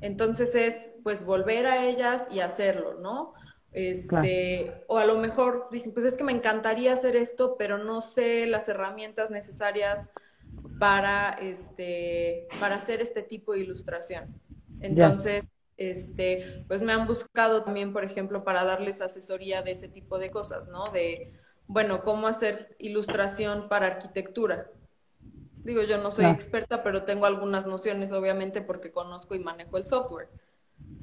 Entonces 0.05 0.53
es, 0.53 0.93
pues, 1.03 1.25
volver 1.25 1.65
a 1.65 1.83
ellas 1.83 2.27
y 2.29 2.39
hacerlo, 2.39 2.99
¿no? 2.99 3.33
Este, 3.71 4.83
o 4.87 4.99
a 4.99 5.05
lo 5.05 5.17
mejor 5.17 5.67
dicen, 5.71 5.93
pues 5.93 6.05
es 6.05 6.15
que 6.15 6.23
me 6.23 6.31
encantaría 6.31 6.93
hacer 6.93 7.15
esto, 7.15 7.55
pero 7.57 7.79
no 7.79 8.01
sé 8.01 8.45
las 8.45 8.69
herramientas 8.69 9.31
necesarias 9.31 10.11
para, 10.79 11.31
este, 11.31 12.47
para 12.59 12.75
hacer 12.75 13.01
este 13.01 13.23
tipo 13.23 13.53
de 13.53 13.61
ilustración. 13.61 14.39
Entonces, 14.79 15.43
este, 15.75 16.63
pues 16.67 16.83
me 16.83 16.93
han 16.93 17.07
buscado 17.07 17.63
también, 17.63 17.91
por 17.91 18.05
ejemplo, 18.05 18.43
para 18.43 18.63
darles 18.63 19.01
asesoría 19.01 19.63
de 19.63 19.71
ese 19.71 19.89
tipo 19.89 20.19
de 20.19 20.29
cosas, 20.29 20.67
¿no? 20.67 20.91
De, 20.91 21.33
bueno, 21.65 22.03
cómo 22.03 22.27
hacer 22.27 22.75
ilustración 22.77 23.69
para 23.69 23.87
arquitectura. 23.87 24.69
Digo, 25.65 25.81
yo 25.81 25.97
no 25.97 26.11
soy 26.11 26.25
experta, 26.25 26.83
pero 26.83 27.03
tengo 27.03 27.25
algunas 27.25 27.65
nociones, 27.65 28.11
obviamente, 28.11 28.61
porque 28.61 28.91
conozco 28.91 29.33
y 29.33 29.39
manejo 29.39 29.77
el 29.77 29.85
software. 29.85 30.29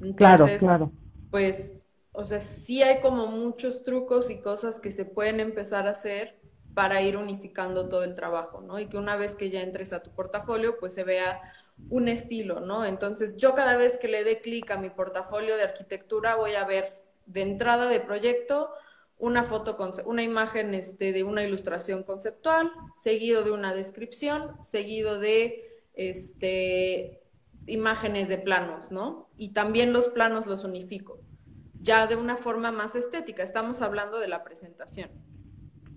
Entonces, 0.01 0.15
claro, 0.15 0.47
claro. 0.57 0.91
Pues, 1.31 1.85
o 2.13 2.25
sea, 2.25 2.39
sí 2.39 2.81
hay 2.81 3.01
como 3.01 3.27
muchos 3.27 3.83
trucos 3.83 4.29
y 4.29 4.39
cosas 4.39 4.79
que 4.79 4.91
se 4.91 5.03
pueden 5.03 5.41
empezar 5.41 5.85
a 5.85 5.91
hacer 5.91 6.39
para 6.73 7.01
ir 7.01 7.17
unificando 7.17 7.89
todo 7.89 8.05
el 8.05 8.15
trabajo, 8.15 8.61
¿no? 8.61 8.79
Y 8.79 8.87
que 8.87 8.95
una 8.95 9.17
vez 9.17 9.35
que 9.35 9.49
ya 9.49 9.61
entres 9.61 9.91
a 9.91 10.01
tu 10.01 10.11
portafolio, 10.11 10.79
pues 10.79 10.93
se 10.93 11.03
vea 11.03 11.41
un 11.89 12.07
estilo, 12.07 12.61
¿no? 12.61 12.85
Entonces, 12.85 13.35
yo 13.35 13.55
cada 13.55 13.75
vez 13.75 13.97
que 13.97 14.07
le 14.07 14.23
dé 14.23 14.39
clic 14.39 14.71
a 14.71 14.77
mi 14.77 14.89
portafolio 14.89 15.57
de 15.57 15.63
arquitectura, 15.63 16.35
voy 16.35 16.55
a 16.55 16.63
ver 16.63 17.03
de 17.25 17.41
entrada 17.41 17.89
de 17.89 17.99
proyecto 17.99 18.69
una 19.23 19.43
foto, 19.43 19.77
con, 19.77 19.91
una 20.05 20.23
imagen 20.23 20.73
este, 20.73 21.13
de 21.13 21.23
una 21.23 21.43
ilustración 21.43 22.03
conceptual, 22.03 22.71
seguido 22.95 23.43
de 23.43 23.51
una 23.51 23.73
descripción, 23.73 24.57
seguido 24.63 25.19
de 25.19 25.63
este, 25.93 27.21
imágenes 27.65 28.27
de 28.27 28.37
planos, 28.37 28.91
¿no? 28.91 29.29
Y 29.37 29.53
también 29.53 29.93
los 29.93 30.07
planos 30.09 30.45
los 30.45 30.63
unifico, 30.63 31.19
ya 31.81 32.07
de 32.07 32.15
una 32.15 32.37
forma 32.37 32.71
más 32.71 32.95
estética. 32.95 33.43
Estamos 33.43 33.81
hablando 33.81 34.19
de 34.19 34.27
la 34.27 34.43
presentación. 34.43 35.09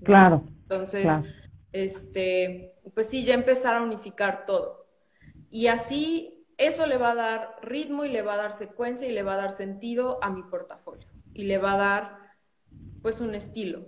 Claro. 0.02 0.44
Entonces, 0.62 1.08
este, 1.72 2.74
pues 2.94 3.08
sí, 3.08 3.24
ya 3.24 3.34
empezar 3.34 3.74
a 3.74 3.82
unificar 3.82 4.46
todo. 4.46 4.86
Y 5.50 5.66
así 5.66 6.46
eso 6.58 6.86
le 6.86 6.96
va 6.96 7.10
a 7.10 7.14
dar 7.14 7.56
ritmo 7.62 8.04
y 8.04 8.08
le 8.08 8.22
va 8.22 8.34
a 8.34 8.38
dar 8.38 8.52
secuencia 8.52 9.06
y 9.08 9.12
le 9.12 9.22
va 9.22 9.34
a 9.34 9.38
dar 9.38 9.52
sentido 9.52 10.18
a 10.22 10.30
mi 10.30 10.42
portafolio. 10.42 11.08
Y 11.34 11.44
le 11.44 11.58
va 11.58 11.74
a 11.74 11.76
dar, 11.76 12.18
pues, 13.06 13.20
un 13.20 13.36
estilo. 13.36 13.86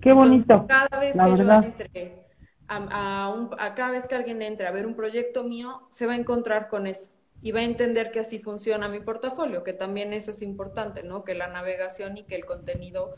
Qué 0.00 0.12
bonito. 0.12 0.64
cada 0.68 1.00
vez 1.00 1.16
que 1.16 1.44
yo 1.44 1.52
entre 1.54 2.24
a, 2.68 3.34
un, 3.34 3.50
a 3.58 3.74
cada 3.74 3.90
vez 3.90 4.06
que 4.06 4.14
alguien 4.14 4.42
entre 4.42 4.68
a 4.68 4.70
ver 4.70 4.86
un 4.86 4.94
proyecto 4.94 5.42
mío, 5.42 5.88
se 5.90 6.06
va 6.06 6.12
a 6.12 6.16
encontrar 6.16 6.68
con 6.68 6.86
eso 6.86 7.10
y 7.42 7.50
va 7.50 7.58
a 7.58 7.64
entender 7.64 8.12
que 8.12 8.20
así 8.20 8.38
funciona 8.38 8.88
mi 8.88 9.00
portafolio, 9.00 9.64
que 9.64 9.72
también 9.72 10.12
eso 10.12 10.30
es 10.30 10.40
importante, 10.40 11.02
¿no? 11.02 11.24
Que 11.24 11.34
la 11.34 11.48
navegación 11.48 12.16
y 12.16 12.22
que 12.26 12.36
el 12.36 12.44
contenido 12.44 13.16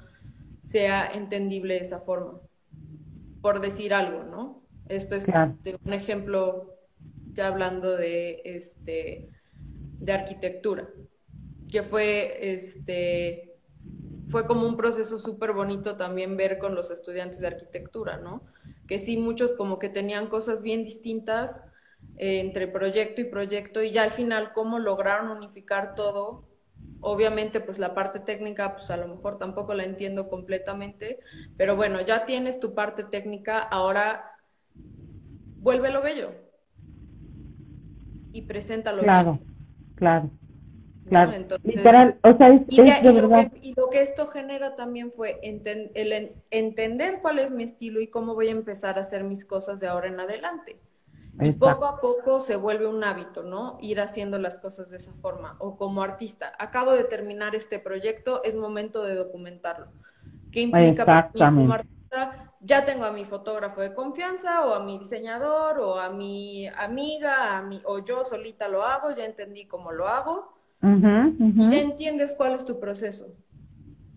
sea 0.63 1.07
entendible 1.07 1.75
de 1.75 1.81
esa 1.81 2.01
forma 2.01 2.41
por 3.43 3.61
decir 3.61 3.93
algo, 3.93 4.23
¿no? 4.23 4.63
Esto 4.89 5.17
es 5.17 5.27
un 5.85 5.93
ejemplo 5.93 6.77
ya 7.35 7.49
hablando 7.49 7.95
de 7.95 8.41
este 8.47 9.29
de 9.99 10.13
arquitectura, 10.13 10.89
que 11.71 11.83
fue 11.83 12.55
este 12.55 13.50
fue 14.31 14.47
como 14.47 14.67
un 14.67 14.77
proceso 14.77 15.19
súper 15.19 15.53
bonito 15.53 15.97
también 15.97 16.37
ver 16.37 16.59
con 16.59 16.75
los 16.75 16.91
estudiantes 16.91 17.41
de 17.41 17.49
arquitectura, 17.49 18.19
¿no? 18.19 18.45
Que 18.87 19.01
sí, 19.01 19.17
muchos 19.19 19.53
como 19.55 19.79
que 19.79 19.89
tenían 19.89 20.29
cosas 20.29 20.63
bien 20.63 20.85
distintas 20.85 21.61
eh, 22.17 22.41
entre 22.41 22.69
proyecto 22.69 23.21
y 23.21 23.25
proyecto 23.25 23.83
y 23.83 23.93
ya 23.93 24.03
al 24.05 24.13
final 24.13 24.53
cómo 24.53 24.79
lograron 24.79 25.31
unificar 25.31 25.95
todo 25.95 26.47
Obviamente, 27.03 27.61
pues 27.61 27.79
la 27.79 27.95
parte 27.95 28.21
técnica, 28.21 28.77
pues 28.77 28.91
a 28.91 28.97
lo 28.99 29.09
mejor 29.09 29.39
tampoco 29.39 29.73
la 29.73 29.85
entiendo 29.85 30.29
completamente, 30.29 31.19
pero 31.57 31.75
bueno, 31.75 32.01
ya 32.03 32.27
tienes 32.27 32.61
tu 32.61 32.75
parte 32.75 33.05
técnica, 33.05 33.59
ahora 33.59 34.37
vuélvelo 35.59 36.03
bello 36.03 36.31
y 38.33 38.43
preséntalo. 38.43 39.05
Claro, 39.05 39.41
claro. 39.97 40.31
Claro, 41.11 41.33
literal, 41.65 42.21
o 42.23 42.37
sea, 42.37 42.55
es, 42.55 42.63
y, 42.69 42.77
de 42.83 43.13
Lo 43.13 43.29
que, 43.29 43.51
y, 43.61 43.75
lo 43.75 43.91
que, 43.91 44.01
esto 44.01 44.29
genera 44.29 44.77
también 44.77 45.11
fue 45.11 45.41
el 45.43 46.37
entender 46.53 47.19
cuál 47.21 47.41
es 47.41 47.51
mi 47.51 47.65
estilo 47.65 48.01
y 48.01 48.07
cómo 48.07 48.35
voy 48.35 48.47
a 48.47 48.53
empezar 48.53 48.97
a 48.97 49.01
hacer 49.01 49.25
mis 49.25 49.45
cosas 49.45 49.81
de 49.81 49.89
ahora 49.89 50.07
en 50.07 50.21
adelante. 50.21 50.79
Y 51.41 51.51
poco 51.53 51.85
a 51.85 52.01
poco 52.01 52.41
se 52.41 52.55
vuelve 52.55 52.87
un 52.87 53.03
hábito, 53.03 53.43
¿no? 53.43 53.77
Ir 53.81 54.01
haciendo 54.01 54.39
las 54.39 54.61
cosas 54.61 54.91
de 54.91 54.99
esa 54.99 55.13
forma. 55.15 55.57
O 55.59 55.77
como 55.77 56.03
artista, 56.03 56.53
acabo 56.59 56.93
de 56.93 57.03
terminar 57.03 57.57
este 57.57 57.81
proyecto, 57.81 58.45
es 58.45 58.55
momento 58.55 59.03
de 59.03 59.17
documentarlo. 59.17 59.89
¿Qué 60.53 60.61
implica 60.61 61.05
para 61.05 61.31
mí 61.35 61.41
como 61.41 61.75
artista? 61.75 62.53
Ya 62.61 62.85
tengo 62.85 63.05
a 63.05 63.13
mi 63.13 63.25
fotógrafo 63.25 63.81
de 63.81 63.95
confianza, 63.95 64.65
o 64.67 64.75
a 64.75 64.85
mi 64.85 64.99
diseñador, 64.99 65.81
o 65.81 65.99
a 65.99 66.11
mi 66.11 66.69
amiga, 66.69 67.59
a 67.59 67.63
mi, 67.63 67.81
o 67.85 67.99
yo 67.99 68.25
solita 68.25 68.69
lo 68.69 68.85
hago, 68.85 69.11
ya 69.11 69.25
entendí 69.25 69.67
cómo 69.67 69.91
lo 69.91 70.07
hago. 70.07 70.60
Y 70.83 71.71
ya 71.71 71.81
entiendes 71.81 72.35
cuál 72.37 72.55
es 72.55 72.65
tu 72.65 72.81
proceso 72.81 73.35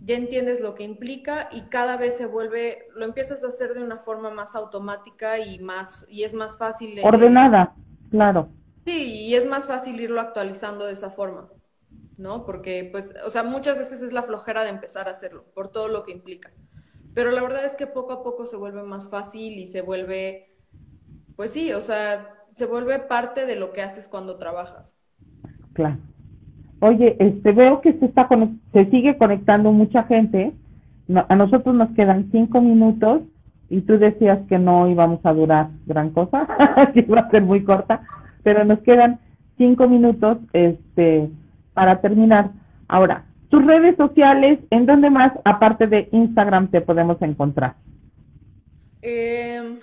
ya 0.06 0.16
entiendes 0.16 0.60
lo 0.60 0.76
que 0.76 0.84
implica 0.84 1.48
y 1.52 1.62
cada 1.64 1.96
vez 1.98 2.18
se 2.18 2.26
vuelve, 2.26 2.88
lo 2.94 3.06
empiezas 3.06 3.44
a 3.44 3.48
hacer 3.48 3.74
de 3.74 3.84
una 3.84 3.98
forma 3.98 4.30
más 4.30 4.54
automática 4.54 5.40
y 5.40 5.60
más 5.60 6.06
y 6.10 6.24
es 6.24 6.34
más 6.34 6.58
fácil. 6.58 7.00
Ordenada, 7.04 7.74
claro. 8.12 8.50
Sí, 8.86 9.28
y 9.28 9.36
es 9.36 9.46
más 9.46 9.68
fácil 9.68 10.00
irlo 10.02 10.20
actualizando 10.20 10.86
de 10.86 10.94
esa 10.94 11.10
forma, 11.10 11.48
¿no? 12.18 12.46
Porque, 12.46 12.90
pues, 12.92 13.14
o 13.26 13.30
sea, 13.30 13.44
muchas 13.44 13.78
veces 13.78 14.02
es 14.02 14.12
la 14.12 14.24
flojera 14.24 14.64
de 14.64 14.72
empezar 14.72 15.08
a 15.08 15.12
hacerlo, 15.12 15.46
por 15.54 15.72
todo 15.72 15.88
lo 15.88 16.04
que 16.04 16.12
implica. 16.12 16.52
Pero 17.14 17.32
la 17.32 17.42
verdad 17.42 17.64
es 17.64 17.76
que 17.76 17.88
poco 17.88 18.12
a 18.12 18.24
poco 18.24 18.46
se 18.46 18.58
vuelve 18.58 18.84
más 18.84 19.10
fácil 19.10 19.54
y 19.54 19.68
se 19.68 19.82
vuelve, 19.82 20.58
pues 21.38 21.52
sí, 21.52 21.72
o 21.72 21.80
sea, 21.80 22.36
se 22.56 22.66
vuelve 22.66 23.00
parte 23.00 23.46
de 23.46 23.56
lo 23.56 23.72
que 23.72 23.84
haces 23.84 24.10
cuando 24.10 24.38
trabajas. 24.38 24.98
Claro. 25.72 25.98
Oye, 26.84 27.16
este, 27.18 27.54
veo 27.54 27.80
que 27.80 27.94
se, 27.94 28.08
está 28.08 28.28
se 28.74 28.86
sigue 28.90 29.18
conectando 29.18 29.72
mucha 29.72 30.04
gente. 30.04 30.52
a 31.30 31.36
nosotros 31.38 31.74
nos 31.74 31.90
quedan 31.92 32.30
cinco 32.30 32.60
minutos 32.60 33.22
y 33.70 33.80
tú 33.84 33.98
decías 33.98 34.40
que 34.50 34.60
no 34.60 34.90
íbamos 34.90 35.26
a 35.26 35.32
durar 35.32 35.70
gran 35.86 36.10
cosa, 36.10 36.46
que 36.94 37.00
iba 37.00 37.22
a 37.22 37.30
ser 37.30 37.42
muy 37.42 37.64
corta, 37.64 38.02
pero 38.44 38.66
nos 38.66 38.80
quedan 38.80 39.22
cinco 39.58 39.88
minutos 39.88 40.40
este, 40.52 41.30
para 41.74 42.02
terminar. 42.02 42.52
Ahora, 42.90 43.24
tus 43.48 43.66
redes 43.66 43.96
sociales, 43.96 44.60
¿en 44.70 44.86
dónde 44.86 45.10
más, 45.10 45.32
aparte 45.46 45.88
de 45.88 46.10
Instagram, 46.12 46.68
te 46.68 46.82
podemos 46.82 47.22
encontrar? 47.22 47.76
Em, 49.02 49.80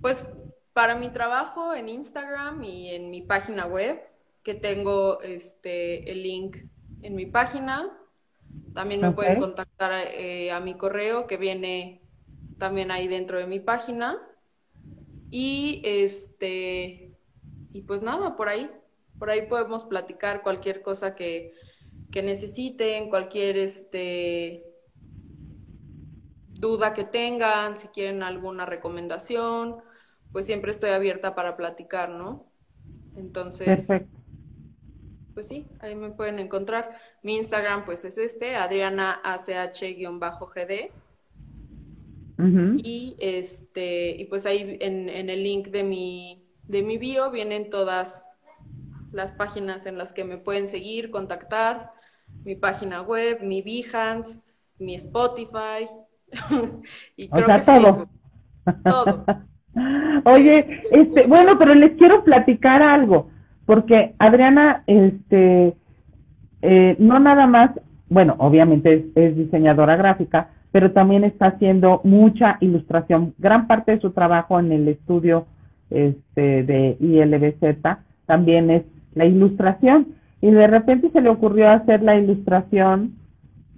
pues 0.00 0.26
para 0.72 0.96
mi 0.96 1.10
trabajo 1.10 1.74
en 1.74 1.90
Instagram 1.90 2.64
y 2.64 2.94
en 2.94 3.10
mi 3.10 3.20
página 3.20 3.66
web, 3.66 4.00
que 4.50 4.56
tengo 4.56 5.20
este, 5.20 6.10
el 6.10 6.24
link 6.24 6.56
en 7.02 7.14
mi 7.14 7.26
página. 7.26 7.88
También 8.74 9.00
me 9.00 9.12
pueden 9.12 9.38
contactar 9.38 9.92
eh, 10.08 10.50
a 10.50 10.58
mi 10.58 10.74
correo 10.74 11.28
que 11.28 11.36
viene 11.36 12.02
también 12.58 12.90
ahí 12.90 13.06
dentro 13.06 13.38
de 13.38 13.46
mi 13.46 13.60
página. 13.60 14.18
Y 15.30 15.82
este 15.84 17.16
y 17.72 17.82
pues 17.82 18.02
nada, 18.02 18.36
por 18.36 18.48
ahí. 18.48 18.68
Por 19.20 19.30
ahí 19.30 19.46
podemos 19.46 19.84
platicar 19.84 20.42
cualquier 20.42 20.82
cosa 20.82 21.14
que, 21.14 21.54
que 22.10 22.20
necesiten, 22.24 23.08
cualquier 23.08 23.56
este 23.56 24.64
duda 26.48 26.92
que 26.92 27.04
tengan, 27.04 27.78
si 27.78 27.86
quieren 27.86 28.24
alguna 28.24 28.66
recomendación, 28.66 29.76
pues 30.32 30.44
siempre 30.44 30.72
estoy 30.72 30.90
abierta 30.90 31.36
para 31.36 31.56
platicar, 31.56 32.10
¿no? 32.10 32.50
Entonces, 33.14 33.66
Perfecto 33.66 34.19
pues 35.40 35.48
sí, 35.48 35.66
ahí 35.80 35.94
me 35.94 36.10
pueden 36.10 36.38
encontrar. 36.38 36.98
Mi 37.22 37.38
Instagram 37.38 37.86
pues 37.86 38.04
es 38.04 38.18
este, 38.18 38.56
Adriana 38.56 39.22
ACH-GD. 39.24 40.90
Y 42.82 43.16
este, 43.18 44.10
y 44.20 44.24
pues 44.26 44.44
ahí 44.44 44.76
en, 44.80 45.08
en, 45.08 45.30
el 45.30 45.42
link 45.42 45.68
de 45.68 45.82
mi, 45.82 46.44
de 46.64 46.82
mi 46.82 46.98
bio 46.98 47.30
vienen 47.30 47.70
todas 47.70 48.26
las 49.12 49.32
páginas 49.32 49.86
en 49.86 49.96
las 49.96 50.12
que 50.12 50.24
me 50.24 50.36
pueden 50.36 50.68
seguir, 50.68 51.10
contactar, 51.10 51.90
mi 52.44 52.54
página 52.54 53.00
web, 53.00 53.42
mi 53.42 53.62
Behance, 53.62 54.42
mi 54.78 54.94
Spotify, 54.96 55.88
y 57.16 57.30
creo 57.30 57.46
que 57.46 57.62
todo. 57.62 58.08
todo. 58.84 59.24
Oye, 60.26 60.82
este, 60.92 61.26
bueno, 61.26 61.58
pero 61.58 61.74
les 61.74 61.92
quiero 61.92 62.24
platicar 62.24 62.82
algo 62.82 63.30
porque 63.70 64.14
Adriana, 64.18 64.82
este, 64.88 65.74
eh, 66.60 66.96
no 66.98 67.20
nada 67.20 67.46
más, 67.46 67.70
bueno, 68.08 68.34
obviamente 68.38 69.06
es, 69.14 69.36
diseñadora 69.36 69.94
gráfica, 69.94 70.48
pero 70.72 70.90
también 70.90 71.22
está 71.22 71.46
haciendo 71.46 72.00
mucha 72.02 72.56
ilustración. 72.58 73.32
Gran 73.38 73.68
parte 73.68 73.92
de 73.92 74.00
su 74.00 74.10
trabajo 74.10 74.58
en 74.58 74.72
el 74.72 74.88
estudio 74.88 75.46
este, 75.88 76.64
de 76.64 76.96
ILBZ 76.98 77.98
también 78.26 78.70
es 78.70 78.82
la 79.14 79.26
ilustración. 79.26 80.16
Y 80.42 80.50
de 80.50 80.66
repente 80.66 81.10
se 81.10 81.20
le 81.20 81.28
ocurrió 81.28 81.70
hacer 81.70 82.02
la 82.02 82.16
ilustración 82.16 83.12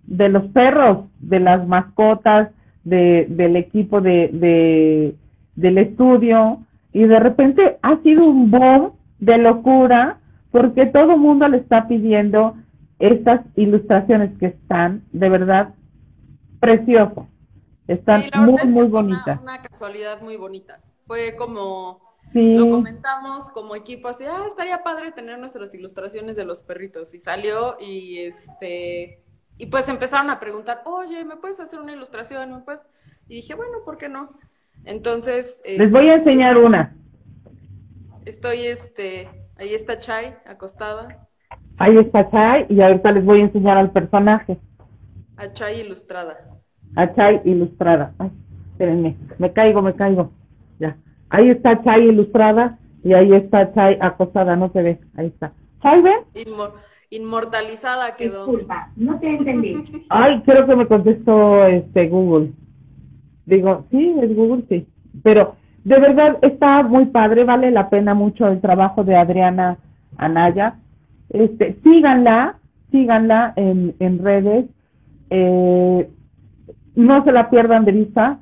de 0.07 0.31
los 0.31 0.45
perros, 0.45 1.01
de 1.21 1.39
las 1.39 1.69
mascotas, 1.69 2.49
de, 2.83 3.27
del 3.29 3.57
equipo 3.57 4.01
de, 4.01 4.31
de, 4.33 5.15
del 5.55 5.77
estudio. 5.77 6.61
Y 6.95 7.05
de 7.05 7.21
repente 7.21 7.77
ha 7.83 7.99
sido 7.99 8.25
un 8.25 8.51
boom 8.51 8.93
de 9.23 9.39
locura 9.39 10.19
porque 10.51 10.85
todo 10.87 11.13
el 11.13 11.21
mundo 11.21 11.47
le 11.47 11.59
está 11.59 11.87
pidiendo 11.87 12.57
estas 12.99 13.41
ilustraciones 13.55 14.37
que 14.39 14.47
están 14.47 15.05
de 15.13 15.29
verdad 15.29 15.75
preciosas. 16.59 17.27
Están 17.87 18.25
muy, 18.45 18.65
muy 18.67 18.87
bonitas. 18.87 19.41
Una, 19.41 19.55
una, 19.55 19.63
casualidad 19.63 20.21
muy 20.23 20.37
bonita. 20.37 20.81
Fue 21.07 21.37
como, 21.37 22.01
lo 22.33 22.71
comentamos 22.71 23.49
como 23.51 23.77
equipo, 23.77 24.09
así, 24.09 24.25
ah, 24.25 24.45
estaría 24.47 24.83
padre 24.83 25.13
tener 25.13 25.39
nuestras 25.39 25.73
ilustraciones 25.75 26.35
de 26.35 26.45
los 26.45 26.61
perritos. 26.61 27.15
Y 27.15 27.21
salió 27.21 27.77
y 27.79 28.19
este, 28.19 29.23
y 29.57 29.67
pues 29.67 29.89
empezaron 29.89 30.31
a 30.31 30.41
preguntar, 30.41 30.83
oye, 30.85 31.25
¿me 31.25 31.37
puedes 31.37 31.61
hacer 31.61 31.79
una 31.79 31.93
ilustración? 31.93 32.53
¿Me 32.53 32.61
puedes? 32.61 32.83
Y 33.29 33.37
dije, 33.37 33.55
bueno, 33.55 33.79
¿por 33.85 33.99
qué 33.99 34.09
no? 34.09 34.31
Entonces... 34.85 35.63
Les 35.65 35.93
voy 35.93 36.09
a 36.09 36.17
este, 36.17 36.31
enseñar 36.31 36.59
una. 36.59 36.97
Estoy, 38.25 38.67
este, 38.67 39.29
ahí 39.57 39.75
está 39.75 39.99
Chai, 39.99 40.37
acostada. 40.47 41.29
Ahí 41.79 41.97
está 41.97 42.31
Chai 42.31 42.67
y 42.69 42.81
ahorita 42.81 43.11
les 43.13 43.25
voy 43.25 43.41
a 43.41 43.45
enseñar 43.45 43.77
al 43.77 43.91
personaje. 43.91 44.59
A 45.37 45.53
Chai 45.53 45.81
ilustrada. 45.81 46.39
A 46.95 47.13
Chai 47.15 47.41
ilustrada. 47.45 48.15
Ay, 48.19 48.31
espérenme, 48.71 49.17
me 49.39 49.53
caigo, 49.53 49.83
me 49.83 49.95
caigo. 49.95 50.31
Ya. 50.79 50.97
Ahí 51.31 51.51
está 51.51 51.83
Chai 51.83 52.09
ilustrada 52.09 52.79
y 53.03 53.13
ahí 53.13 53.33
está 53.35 53.73
Chai 53.75 53.99
acostada, 54.01 54.55
no 54.55 54.71
se 54.73 54.83
ve. 54.83 55.01
Ahí 55.17 55.27
está. 55.27 55.53
¿Chai 55.83 56.01
ven? 56.01 56.21
inmortalizada 57.11 58.17
quedó. 58.17 58.47
Disculpa, 58.47 58.91
no 58.97 59.19
te 59.19 59.29
entendí. 59.29 60.07
Ay, 60.09 60.43
creo 60.47 60.67
que 60.67 60.77
me 60.77 60.87
contestó 60.87 61.67
este 61.67 62.09
Google. 62.09 62.53
Digo, 63.45 63.85
sí, 63.91 64.15
es 64.23 64.35
Google, 64.35 64.65
sí. 64.69 64.87
Pero 65.23 65.57
de 65.85 65.99
verdad 65.99 66.39
está 66.43 66.83
muy 66.83 67.07
padre, 67.07 67.45
vale 67.45 67.71
la 67.71 67.91
pena 67.91 68.15
mucho 68.15 68.49
el 68.49 68.61
trabajo 68.61 69.05
de 69.05 69.17
Adriana 69.17 69.79
Anaya. 70.17 70.77
Este, 71.31 71.77
síganla, 71.83 72.57
síganla 72.91 73.53
en, 73.57 73.95
en 73.99 74.19
redes. 74.19 74.67
Eh, 75.31 76.09
no 76.95 77.25
se 77.25 77.33
la 77.33 77.51
pierdan 77.51 77.85
de 77.85 77.93
vista 77.93 78.39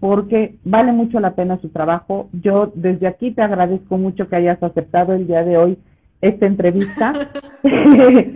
porque 0.00 0.56
vale 0.64 0.92
mucho 0.92 1.18
la 1.18 1.34
pena 1.34 1.58
su 1.58 1.70
trabajo. 1.70 2.28
Yo 2.32 2.70
desde 2.74 3.06
aquí 3.06 3.30
te 3.32 3.42
agradezco 3.42 3.96
mucho 3.96 4.28
que 4.28 4.36
hayas 4.36 4.62
aceptado 4.62 5.14
el 5.14 5.26
día 5.26 5.42
de 5.42 5.56
hoy 5.56 5.78
esta 6.20 6.46
entrevista. 6.46 7.12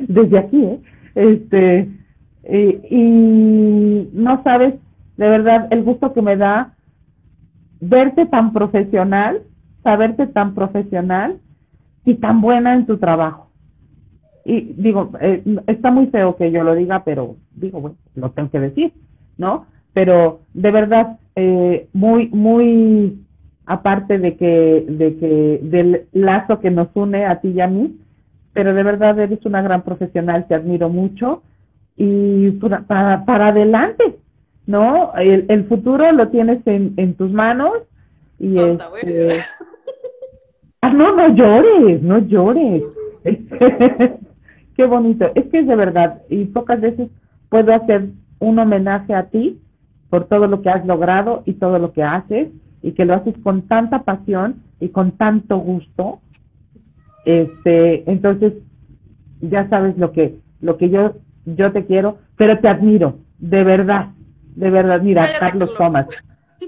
desde 0.08 0.38
aquí, 0.38 0.64
¿eh? 0.64 0.80
Este, 1.14 1.88
y 2.90 4.08
no 4.12 4.42
sabes, 4.42 4.74
de 5.16 5.28
verdad, 5.28 5.68
el 5.70 5.82
gusto 5.82 6.12
que 6.12 6.22
me 6.22 6.36
da 6.36 6.74
verte 7.80 8.26
tan 8.26 8.52
profesional, 8.52 9.42
saberte 9.82 10.26
tan 10.26 10.54
profesional 10.54 11.38
y 12.04 12.14
tan 12.14 12.40
buena 12.40 12.74
en 12.74 12.86
tu 12.86 12.98
trabajo. 12.98 13.48
Y 14.44 14.60
digo, 14.74 15.10
eh, 15.20 15.42
está 15.66 15.90
muy 15.90 16.06
feo 16.06 16.36
que 16.36 16.50
yo 16.50 16.62
lo 16.62 16.74
diga, 16.74 17.04
pero 17.04 17.36
digo, 17.54 17.80
bueno, 17.80 17.96
lo 18.14 18.30
tengo 18.30 18.50
que 18.50 18.60
decir, 18.60 18.92
¿no? 19.36 19.66
Pero 19.92 20.40
de 20.54 20.70
verdad, 20.70 21.18
eh, 21.36 21.88
muy, 21.92 22.28
muy 22.28 23.22
aparte 23.66 24.18
de 24.18 24.36
que, 24.36 24.84
de 24.88 25.16
que, 25.18 25.60
del 25.62 26.06
lazo 26.12 26.60
que 26.60 26.70
nos 26.70 26.88
une 26.94 27.26
a 27.26 27.40
ti 27.40 27.48
y 27.48 27.60
a 27.60 27.66
mí, 27.66 27.98
pero 28.52 28.74
de 28.74 28.82
verdad 28.82 29.18
eres 29.18 29.44
una 29.46 29.62
gran 29.62 29.82
profesional, 29.82 30.46
te 30.48 30.54
admiro 30.54 30.88
mucho 30.88 31.42
y 31.96 32.50
para, 32.52 33.24
para 33.24 33.48
adelante, 33.48 34.18
¿no? 34.70 35.12
El, 35.16 35.46
el 35.48 35.64
futuro 35.64 36.10
lo 36.12 36.28
tienes 36.28 36.64
en, 36.66 36.94
en 36.96 37.14
tus 37.14 37.30
manos 37.32 37.72
y 38.38 38.56
este... 38.56 39.44
Ah, 40.82 40.94
no, 40.94 41.14
no 41.14 41.28
llores, 41.34 42.00
no 42.00 42.20
llores. 42.20 42.82
Qué 44.76 44.86
bonito. 44.86 45.30
Es 45.34 45.44
que 45.48 45.58
es 45.58 45.66
de 45.66 45.76
verdad, 45.76 46.22
y 46.30 46.46
pocas 46.46 46.80
veces 46.80 47.10
puedo 47.50 47.74
hacer 47.74 48.08
un 48.38 48.58
homenaje 48.58 49.12
a 49.12 49.24
ti 49.24 49.60
por 50.08 50.24
todo 50.24 50.46
lo 50.46 50.62
que 50.62 50.70
has 50.70 50.86
logrado 50.86 51.42
y 51.44 51.52
todo 51.52 51.78
lo 51.78 51.92
que 51.92 52.02
haces, 52.02 52.48
y 52.80 52.92
que 52.92 53.04
lo 53.04 53.12
haces 53.12 53.34
con 53.42 53.68
tanta 53.68 54.04
pasión 54.04 54.62
y 54.80 54.88
con 54.88 55.12
tanto 55.18 55.58
gusto. 55.58 56.20
Este, 57.26 58.10
entonces, 58.10 58.54
ya 59.42 59.68
sabes 59.68 59.98
lo 59.98 60.12
que, 60.12 60.38
lo 60.62 60.78
que 60.78 60.88
yo, 60.88 61.12
yo 61.44 61.72
te 61.72 61.84
quiero, 61.84 62.16
pero 62.38 62.58
te 62.58 62.68
admiro, 62.68 63.18
de 63.38 63.64
verdad 63.64 64.12
de 64.60 64.70
verdad, 64.70 65.00
mira, 65.00 65.26
Carlos 65.38 65.74
Tomás, 65.76 66.06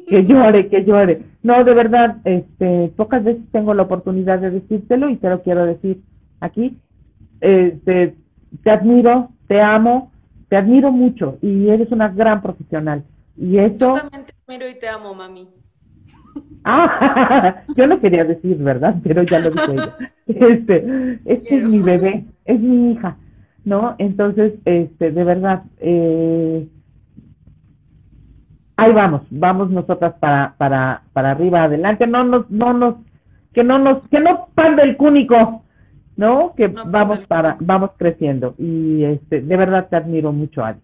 que 0.08 0.24
llore, 0.24 0.68
que 0.68 0.84
llore. 0.84 1.22
No, 1.42 1.62
de 1.62 1.74
verdad, 1.74 2.16
este, 2.24 2.92
pocas 2.96 3.22
veces 3.22 3.42
tengo 3.52 3.74
la 3.74 3.82
oportunidad 3.82 4.38
de 4.38 4.50
decírtelo 4.50 5.10
y 5.10 5.16
te 5.16 5.28
lo 5.28 5.42
quiero 5.42 5.66
decir 5.66 6.00
aquí. 6.40 6.78
Este, 7.40 8.16
te 8.62 8.70
admiro, 8.70 9.30
te 9.46 9.60
amo, 9.60 10.10
te 10.48 10.56
admiro 10.56 10.90
mucho 10.90 11.38
y 11.42 11.68
eres 11.68 11.92
una 11.92 12.08
gran 12.08 12.40
profesional. 12.40 13.04
Y 13.36 13.58
eso... 13.58 13.78
Yo 13.78 13.94
también 13.94 14.24
te 14.24 14.32
admiro 14.46 14.68
y 14.68 14.78
te 14.78 14.88
amo, 14.88 15.14
mami. 15.14 15.48
Ah, 16.64 17.62
yo 17.76 17.86
no 17.86 18.00
quería 18.00 18.24
decir, 18.24 18.56
¿verdad? 18.56 18.96
Pero 19.02 19.22
ya 19.24 19.40
lo 19.40 19.50
dije 19.50 19.72
ella. 19.72 19.96
Este, 20.26 21.18
este 21.26 21.56
es 21.58 21.64
mi 21.64 21.80
bebé, 21.80 22.24
es 22.46 22.58
mi 22.58 22.92
hija, 22.92 23.16
¿no? 23.64 23.96
Entonces, 23.98 24.54
este, 24.64 25.10
de 25.10 25.24
verdad, 25.24 25.64
eh, 25.78 26.66
ahí 28.82 28.92
vamos, 28.92 29.22
vamos 29.30 29.70
nosotras 29.70 30.14
para, 30.20 30.54
para, 30.58 31.02
para 31.12 31.32
arriba, 31.32 31.64
adelante, 31.64 32.06
no 32.06 32.24
nos, 32.24 32.50
no 32.50 32.72
nos, 32.72 32.96
que 33.52 33.64
no 33.64 33.78
nos, 33.78 34.06
que 34.08 34.20
no 34.20 34.48
pande 34.54 34.82
el 34.82 34.96
cúnico, 34.96 35.62
¿no? 36.16 36.54
Que 36.56 36.68
vamos 36.68 37.20
para, 37.26 37.56
vamos 37.60 37.90
creciendo. 37.96 38.54
Y 38.58 39.04
este, 39.04 39.40
de 39.40 39.56
verdad 39.56 39.88
te 39.88 39.96
admiro 39.96 40.32
mucho, 40.32 40.64
Ari. 40.64 40.78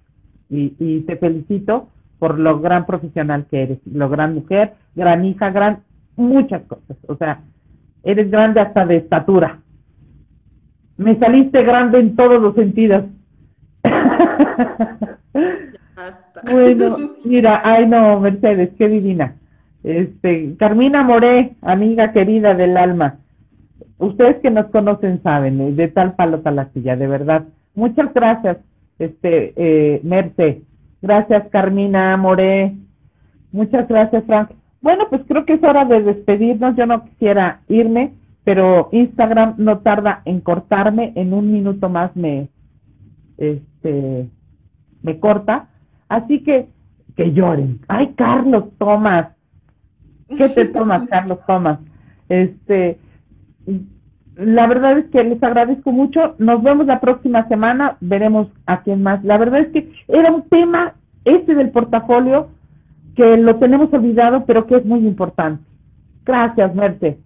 Y, 0.50 0.74
y 0.78 1.00
te 1.00 1.16
felicito 1.16 1.88
por 2.18 2.38
lo 2.38 2.60
gran 2.60 2.86
profesional 2.86 3.46
que 3.50 3.62
eres, 3.62 3.78
lo 3.86 4.08
gran 4.08 4.34
mujer, 4.34 4.74
gran 4.94 5.24
hija, 5.24 5.50
gran 5.50 5.82
muchas 6.16 6.62
cosas. 6.62 6.96
O 7.06 7.16
sea, 7.16 7.40
eres 8.02 8.30
grande 8.30 8.60
hasta 8.60 8.84
de 8.84 8.96
estatura. 8.96 9.60
Me 10.96 11.16
saliste 11.18 11.62
grande 11.62 12.00
en 12.00 12.16
todos 12.16 12.40
los 12.42 12.54
sentidos. 12.54 13.04
Bueno, 16.50 17.10
mira, 17.24 17.60
ay 17.64 17.86
no, 17.86 18.20
Mercedes, 18.20 18.70
qué 18.78 18.88
divina. 18.88 19.36
Este, 19.82 20.56
Carmina 20.58 21.02
Moré, 21.02 21.56
amiga 21.62 22.12
querida 22.12 22.54
del 22.54 22.76
alma. 22.76 23.18
Ustedes 23.98 24.36
que 24.40 24.50
nos 24.50 24.66
conocen 24.66 25.22
saben, 25.22 25.76
de 25.76 25.88
tal 25.88 26.14
palo 26.14 26.40
tal 26.40 26.58
astilla, 26.58 26.96
de 26.96 27.06
verdad. 27.06 27.44
Muchas 27.74 28.12
gracias, 28.14 28.58
este, 28.98 29.52
eh, 29.56 30.00
Merce. 30.04 30.62
Gracias, 31.00 31.48
Carmina 31.50 32.16
Moré. 32.16 32.74
Muchas 33.52 33.88
gracias, 33.88 34.24
Frank. 34.24 34.50
Bueno, 34.80 35.06
pues 35.10 35.22
creo 35.26 35.44
que 35.44 35.54
es 35.54 35.62
hora 35.62 35.84
de 35.84 36.02
despedirnos. 36.02 36.76
Yo 36.76 36.86
no 36.86 37.04
quisiera 37.04 37.60
irme, 37.68 38.12
pero 38.44 38.88
Instagram 38.92 39.54
no 39.58 39.78
tarda 39.78 40.22
en 40.24 40.40
cortarme. 40.40 41.12
En 41.16 41.32
un 41.32 41.52
minuto 41.52 41.88
más 41.88 42.14
me, 42.16 42.48
este, 43.36 44.28
me 45.02 45.18
corta. 45.18 45.68
Así 46.08 46.42
que, 46.42 46.68
que 47.16 47.32
lloren. 47.32 47.80
Ay, 47.88 48.14
Carlos 48.16 48.64
Tomás. 48.78 49.28
¿Qué 50.36 50.48
te 50.48 50.64
tomas, 50.66 51.08
Carlos 51.08 51.38
Tomás? 51.46 51.78
Este, 52.28 52.98
la 54.36 54.66
verdad 54.66 54.98
es 54.98 55.06
que 55.06 55.24
les 55.24 55.42
agradezco 55.42 55.92
mucho. 55.92 56.34
Nos 56.38 56.62
vemos 56.62 56.86
la 56.86 57.00
próxima 57.00 57.46
semana. 57.48 57.96
Veremos 58.00 58.48
a 58.66 58.82
quién 58.82 59.02
más. 59.02 59.22
La 59.24 59.38
verdad 59.38 59.60
es 59.60 59.68
que 59.68 59.92
era 60.08 60.32
un 60.32 60.48
tema, 60.48 60.94
este 61.24 61.54
del 61.54 61.70
portafolio, 61.70 62.48
que 63.16 63.36
lo 63.36 63.56
tenemos 63.56 63.92
olvidado, 63.92 64.44
pero 64.46 64.66
que 64.66 64.76
es 64.76 64.84
muy 64.84 65.00
importante. 65.00 65.64
Gracias, 66.24 66.74
Merte. 66.74 67.18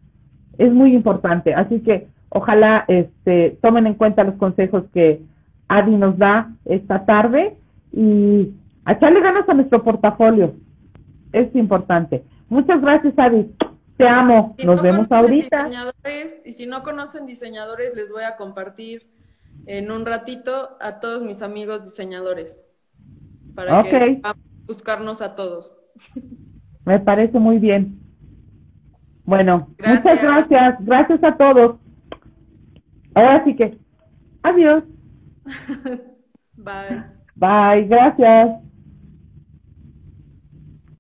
Es 0.58 0.72
muy 0.72 0.94
importante. 0.94 1.54
Así 1.54 1.80
que 1.80 2.08
ojalá 2.30 2.84
este, 2.88 3.58
tomen 3.60 3.86
en 3.86 3.94
cuenta 3.94 4.24
los 4.24 4.36
consejos 4.36 4.84
que 4.94 5.20
Adi 5.68 5.96
nos 5.96 6.16
da 6.18 6.50
esta 6.64 7.04
tarde 7.04 7.56
y 7.92 8.52
a 8.84 8.92
echarle 8.92 9.20
ganas 9.20 9.48
a 9.48 9.54
nuestro 9.54 9.82
portafolio. 9.82 10.54
Es 11.32 11.54
importante. 11.54 12.24
Muchas 12.48 12.80
gracias, 12.80 13.14
Adi. 13.18 13.50
Te 13.96 14.08
amo. 14.08 14.56
Nos 14.64 14.82
vemos 14.82 15.10
ahorita. 15.10 15.70
y 16.44 16.52
si 16.52 16.66
no 16.66 16.82
conocen 16.82 17.26
diseñadores, 17.26 17.94
les 17.94 18.10
voy 18.10 18.24
a 18.24 18.36
compartir 18.36 19.06
en 19.66 19.90
un 19.90 20.04
ratito 20.04 20.76
a 20.80 21.00
todos 21.00 21.22
mis 21.22 21.42
amigos 21.42 21.84
diseñadores. 21.84 22.58
Para 23.54 23.82
que 23.82 24.20
buscarnos 24.66 25.22
a 25.22 25.34
todos. 25.34 25.72
Me 26.84 26.98
parece 26.98 27.38
muy 27.38 27.58
bien. 27.58 28.00
Bueno, 29.24 29.68
muchas 29.78 30.22
gracias. 30.22 30.76
Gracias 30.80 31.22
a 31.22 31.36
todos. 31.36 31.76
Ahora 33.14 33.44
sí 33.44 33.54
que, 33.54 33.78
adiós. 34.42 34.84
Bye. 36.56 37.04
Bye, 37.36 37.86
gracias. 37.86 38.61